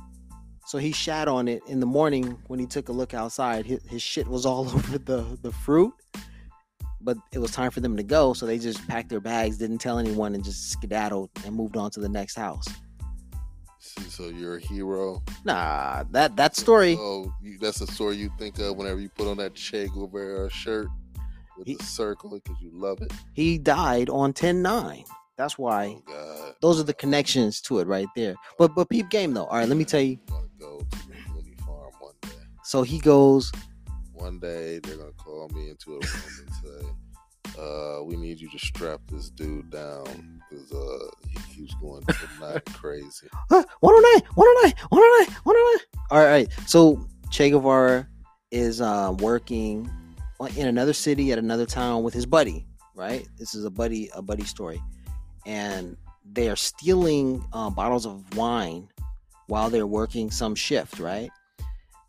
So 0.65 0.77
he 0.77 0.91
shat 0.91 1.27
on 1.27 1.47
it 1.47 1.61
in 1.67 1.79
the 1.79 1.85
morning 1.85 2.37
when 2.47 2.59
he 2.59 2.65
took 2.65 2.89
a 2.89 2.91
look 2.91 3.13
outside. 3.13 3.65
His, 3.65 3.83
his 3.87 4.01
shit 4.01 4.27
was 4.27 4.45
all 4.45 4.69
over 4.73 4.97
the, 4.97 5.37
the 5.41 5.51
fruit, 5.51 5.93
but 7.01 7.17
it 7.31 7.39
was 7.39 7.51
time 7.51 7.71
for 7.71 7.79
them 7.79 7.97
to 7.97 8.03
go. 8.03 8.33
So 8.33 8.45
they 8.45 8.57
just 8.57 8.85
packed 8.87 9.09
their 9.09 9.19
bags, 9.19 9.57
didn't 9.57 9.79
tell 9.79 9.99
anyone, 9.99 10.35
and 10.35 10.43
just 10.43 10.71
skedaddled 10.71 11.29
and 11.45 11.55
moved 11.55 11.77
on 11.77 11.91
to 11.91 11.99
the 11.99 12.09
next 12.09 12.35
house. 12.35 12.67
See, 13.97 14.09
So 14.09 14.27
you're 14.29 14.57
a 14.57 14.59
hero. 14.59 15.21
Nah, 15.43 16.03
that 16.11 16.35
that 16.37 16.55
story. 16.55 16.95
Oh, 16.99 17.33
you, 17.41 17.57
that's 17.59 17.81
a 17.81 17.87
story 17.87 18.15
you 18.17 18.29
think 18.37 18.59
of 18.59 18.77
whenever 18.77 18.99
you 18.99 19.09
put 19.09 19.27
on 19.27 19.37
that 19.37 19.55
Che 19.55 19.87
Guevara 19.87 20.49
shirt 20.49 20.87
with 21.57 21.67
He- 21.67 21.75
the 21.75 21.83
circle 21.83 22.29
because 22.31 22.61
you 22.61 22.71
love 22.73 23.01
it. 23.01 23.11
He 23.33 23.57
died 23.57 24.09
on 24.09 24.33
10 24.33 24.61
9. 24.61 25.03
That's 25.37 25.57
why. 25.57 25.95
Oh 25.97 26.03
God. 26.07 26.55
Those 26.61 26.79
are 26.79 26.83
the 26.83 26.93
connections 26.93 27.59
to 27.61 27.79
it 27.79 27.87
right 27.87 28.07
there. 28.15 28.35
But 28.57 28.75
but 28.75 28.89
peep 28.89 29.09
game 29.09 29.33
though. 29.33 29.45
All 29.45 29.57
right, 29.57 29.67
let 29.67 29.77
me 29.77 29.85
tell 29.85 30.01
you. 30.01 30.17
Go 30.59 30.79
to 30.79 30.85
the 30.97 31.63
Farm 31.65 31.91
one 31.99 32.13
day. 32.21 32.29
So 32.63 32.83
he 32.83 32.99
goes, 32.99 33.51
One 34.13 34.39
day 34.39 34.79
they're 34.79 34.97
gonna 34.97 35.11
call 35.13 35.49
me 35.49 35.69
into 35.69 35.91
a 35.91 35.99
room 35.99 36.01
and 36.45 36.53
say, 36.63 36.87
uh, 37.57 38.03
"We 38.03 38.15
need 38.15 38.39
you 38.39 38.49
to 38.49 38.59
strap 38.59 39.01
this 39.07 39.29
dude 39.29 39.69
down 39.69 40.41
because 40.49 40.71
uh, 40.71 41.07
he 41.29 41.55
keeps 41.55 41.73
going 41.75 42.03
tonight 42.03 42.65
crazy." 42.73 43.27
huh, 43.49 43.63
109, 43.79 44.29
109, 44.35 44.73
109, 44.89 45.37
109. 45.43 45.79
All 46.11 46.25
right. 46.25 46.47
So 46.67 47.05
Che 47.29 47.49
Guevara 47.49 48.07
is 48.51 48.81
uh, 48.81 49.15
working 49.19 49.89
in 50.57 50.67
another 50.67 50.93
city 50.93 51.31
at 51.31 51.39
another 51.39 51.65
town 51.65 52.03
with 52.03 52.13
his 52.13 52.25
buddy, 52.25 52.65
right? 52.95 53.27
This 53.37 53.55
is 53.55 53.65
a 53.65 53.69
buddy 53.69 54.09
a 54.13 54.21
buddy 54.21 54.43
story. 54.43 54.81
And 55.45 55.97
they 56.33 56.49
are 56.49 56.55
stealing 56.55 57.43
uh, 57.53 57.69
bottles 57.69 58.05
of 58.05 58.37
wine 58.37 58.87
while 59.47 59.69
they're 59.69 59.87
working 59.87 60.31
some 60.31 60.55
shift, 60.55 60.99
right? 60.99 61.29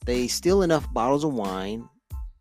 They 0.05 0.27
steal 0.27 0.63
enough 0.63 0.93
bottles 0.93 1.25
of 1.25 1.35
wine 1.35 1.89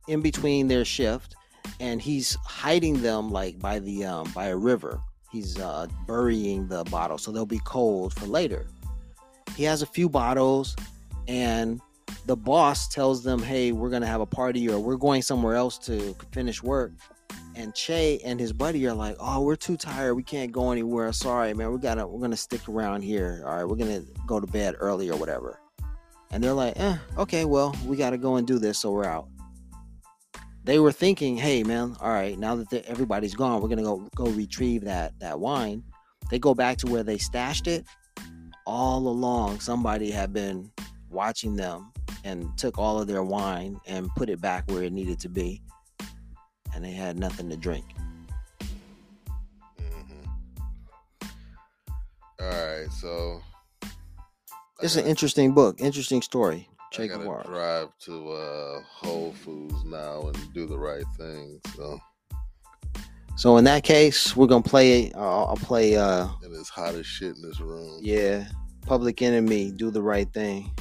in 0.08 0.22
between 0.22 0.68
their 0.68 0.86
shift, 0.86 1.36
and 1.82 2.00
he's 2.00 2.38
hiding 2.46 3.02
them 3.02 3.32
like 3.32 3.60
by 3.60 3.80
the 3.80 4.06
um, 4.06 4.32
by 4.34 4.46
a 4.46 4.56
river. 4.56 5.02
He's 5.32 5.60
uh, 5.60 5.88
burying 6.06 6.68
the 6.68 6.84
bottle 6.86 7.18
so 7.18 7.32
they'll 7.32 7.46
be 7.46 7.62
cold 7.66 8.14
for 8.14 8.28
later. 8.28 8.68
He 9.56 9.64
has 9.64 9.82
a 9.82 9.86
few 9.86 10.08
bottles, 10.08 10.76
and 11.28 11.82
the 12.28 12.38
boss 12.38 12.88
tells 12.88 13.24
them, 13.24 13.42
"Hey, 13.42 13.72
we're 13.72 13.90
gonna 13.90 14.06
have 14.06 14.22
a 14.22 14.26
party, 14.26 14.70
or 14.70 14.80
we're 14.80 14.96
going 14.96 15.24
somewhere 15.24 15.56
else 15.56 15.78
to 15.80 16.16
finish 16.32 16.62
work." 16.62 16.92
And 17.56 17.74
Che 17.74 18.20
and 18.24 18.40
his 18.40 18.54
buddy 18.54 18.86
are 18.88 18.94
like, 18.94 19.18
"Oh, 19.20 19.42
we're 19.42 19.56
too 19.56 19.76
tired. 19.76 20.14
We 20.14 20.24
can't 20.24 20.52
go 20.52 20.72
anywhere. 20.72 21.12
Sorry, 21.12 21.54
man. 21.56 21.72
We 21.72 21.80
gotta. 21.80 22.06
We're 22.06 22.22
gonna 22.22 22.38
stick 22.38 22.70
around 22.70 23.02
here. 23.02 23.44
All 23.46 23.56
right, 23.56 23.68
we're 23.68 23.76
gonna 23.76 24.04
go 24.28 24.40
to 24.40 24.48
bed 24.48 24.76
early 24.80 25.10
or 25.10 25.18
whatever." 25.18 25.60
And 26.30 26.44
they're 26.44 26.54
like, 26.54 26.80
"Eh, 26.80 26.98
okay. 27.18 27.46
Well, 27.46 27.76
we 27.88 27.98
gotta 27.98 28.20
go 28.20 28.36
and 28.36 28.46
do 28.46 28.60
this, 28.60 28.78
so 28.78 28.92
we're 28.92 29.06
out." 29.06 29.31
They 30.64 30.80
were 30.80 30.92
thinking, 30.92 31.38
"Hey, 31.38 31.64
man. 31.64 31.96
All 32.00 32.10
right. 32.10 32.38
Now 32.38 32.56
that 32.56 32.86
everybody's 32.86 33.34
gone, 33.36 33.62
we're 33.62 33.70
gonna 33.70 33.84
go 33.84 34.08
go 34.16 34.26
retrieve 34.26 34.84
that 34.86 35.20
that 35.20 35.40
wine." 35.40 35.84
They 36.30 36.40
go 36.40 36.54
back 36.54 36.78
to 36.78 36.88
where 36.88 37.04
they 37.04 37.18
stashed 37.18 37.68
it. 37.68 37.86
All 38.66 39.08
along, 39.08 39.60
somebody 39.60 40.12
had 40.12 40.32
been 40.32 40.72
watching 41.10 41.56
them 41.56 41.92
and 42.24 42.58
took 42.58 42.78
all 42.78 43.00
of 43.02 43.08
their 43.08 43.24
wine 43.24 43.80
and 43.88 44.10
put 44.16 44.30
it 44.30 44.40
back 44.42 44.70
where 44.70 44.84
it 44.84 44.94
needed 44.94 45.20
to 45.20 45.30
be 45.30 45.62
and 46.74 46.84
they 46.84 46.92
had 46.92 47.18
nothing 47.18 47.50
to 47.50 47.58
drink 47.58 47.86
hmm 49.78 50.24
All 52.40 52.48
right, 52.48 52.88
so 52.92 53.42
it's 54.82 54.96
an 54.96 55.06
interesting 55.06 55.54
book 55.54 55.80
interesting 55.80 56.22
story 56.22 56.68
I 56.92 56.96
che 56.96 57.08
gotta 57.08 57.24
guevara 57.24 57.44
drive 57.44 57.90
to 58.06 58.32
uh, 58.32 58.82
Whole 58.84 59.34
Foods 59.34 59.84
now 59.86 60.28
and 60.28 60.54
do 60.54 60.66
the 60.66 60.78
right 60.78 61.06
thing. 61.18 61.60
So 61.76 62.00
so 63.38 63.58
in 63.58 63.64
that 63.64 63.84
case 63.84 64.36
we're 64.36 64.48
gonna 64.48 64.62
play 64.62 65.12
uh, 65.14 65.46
i'll 65.46 65.56
play 65.56 65.96
uh 65.96 66.28
it 66.44 66.52
is 66.52 66.68
hot 66.68 66.94
as 66.96 67.06
shit 67.06 67.36
in 67.36 67.42
this 67.42 67.62
room. 67.62 67.98
yeah 68.02 68.46
Public 68.86 69.22
Enemy, 69.22 69.72
do 69.72 69.92
the 69.92 70.02
right 70.02 70.32
thing. 70.34 70.72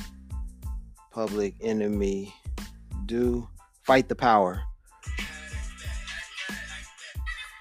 Public 1.11 1.55
Enemy, 1.61 2.35
do 3.07 3.47
fight 3.83 4.09
the 4.09 4.15
power. 4.15 4.63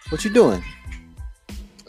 What 0.09 0.23
you 0.23 0.33
doing? 0.33 0.63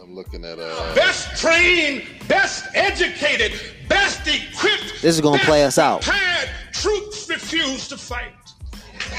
I'm 0.01 0.15
looking 0.15 0.45
at 0.45 0.59
uh. 0.59 0.95
best 0.95 1.41
trained, 1.41 2.03
best 2.29 2.67
educated, 2.75 3.59
best 3.89 4.27
equipped. 4.27 4.70
This 5.01 5.15
is 5.15 5.21
gonna 5.21 5.43
play 5.45 5.65
us 5.65 5.79
out. 5.79 6.03
Prepared 6.03 6.51
troops 6.73 7.29
refuse 7.29 7.89
to 7.89 7.97
fight. 7.97 8.33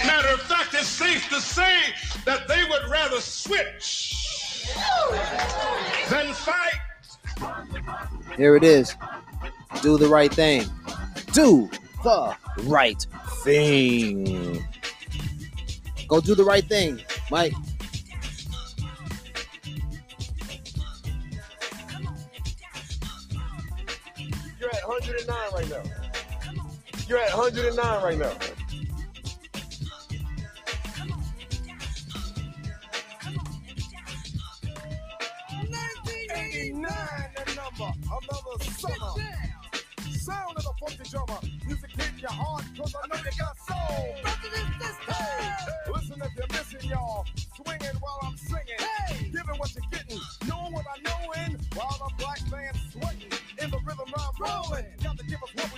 Matter 0.05 0.29
of 0.29 0.41
fact, 0.41 0.73
it's 0.73 0.87
safe 0.87 1.27
to 1.29 1.41
say 1.41 1.75
that 2.25 2.47
they 2.47 2.63
would 2.63 2.89
rather 2.89 3.19
switch 3.19 4.67
than 6.09 6.33
fight. 6.33 6.79
Here 8.37 8.55
it 8.55 8.63
is. 8.63 8.95
Do 9.81 9.97
the 9.97 10.07
right 10.07 10.31
thing. 10.33 10.65
Do 11.33 11.69
the 12.03 12.35
right 12.63 13.05
thing. 13.43 14.63
Go 16.07 16.21
do 16.21 16.35
the 16.35 16.43
right 16.43 16.67
thing, 16.67 17.01
Mike. 17.31 17.53
109 25.11 25.51
right 25.53 25.69
now. 25.69 25.83
You're 27.07 27.19
at 27.19 27.35
109 27.35 28.03
right 28.03 28.17
now. 28.17 28.31
Another 37.81 38.63
summer. 38.63 39.13
Sound 40.11 40.57
of 40.57 40.65
funky 40.79 41.09
drummer. 41.09 41.39
Music 41.65 41.89
your 42.21 42.31
I 42.31 43.07
know 43.07 43.15
you 43.17 43.31
got 43.37 43.57
soul. 43.57 44.15
Hey, 45.07 45.91
listen 45.91 46.21
if 46.21 46.35
you're 46.37 46.47
missing, 46.49 46.89
y'all. 46.89 47.25
Swinging 47.55 47.97
while 47.99 48.19
I'm 48.23 48.37
singing. 48.37 49.31
Giving 49.31 49.57
what 49.57 49.73
you're 49.75 49.83
getting. 49.91 50.19
Knowing 50.47 50.73
what 50.73 50.85
I. 50.85 51.01
While 51.75 51.97
the 51.99 52.23
black 52.23 52.39
sweating. 52.91 53.31
In 53.61 53.71
the 53.71 53.79
rhythm 53.85 54.13
I'm 54.15 54.33
rolling 54.39 54.85
give 55.31 55.43
us 55.43 55.55
what 55.55 55.70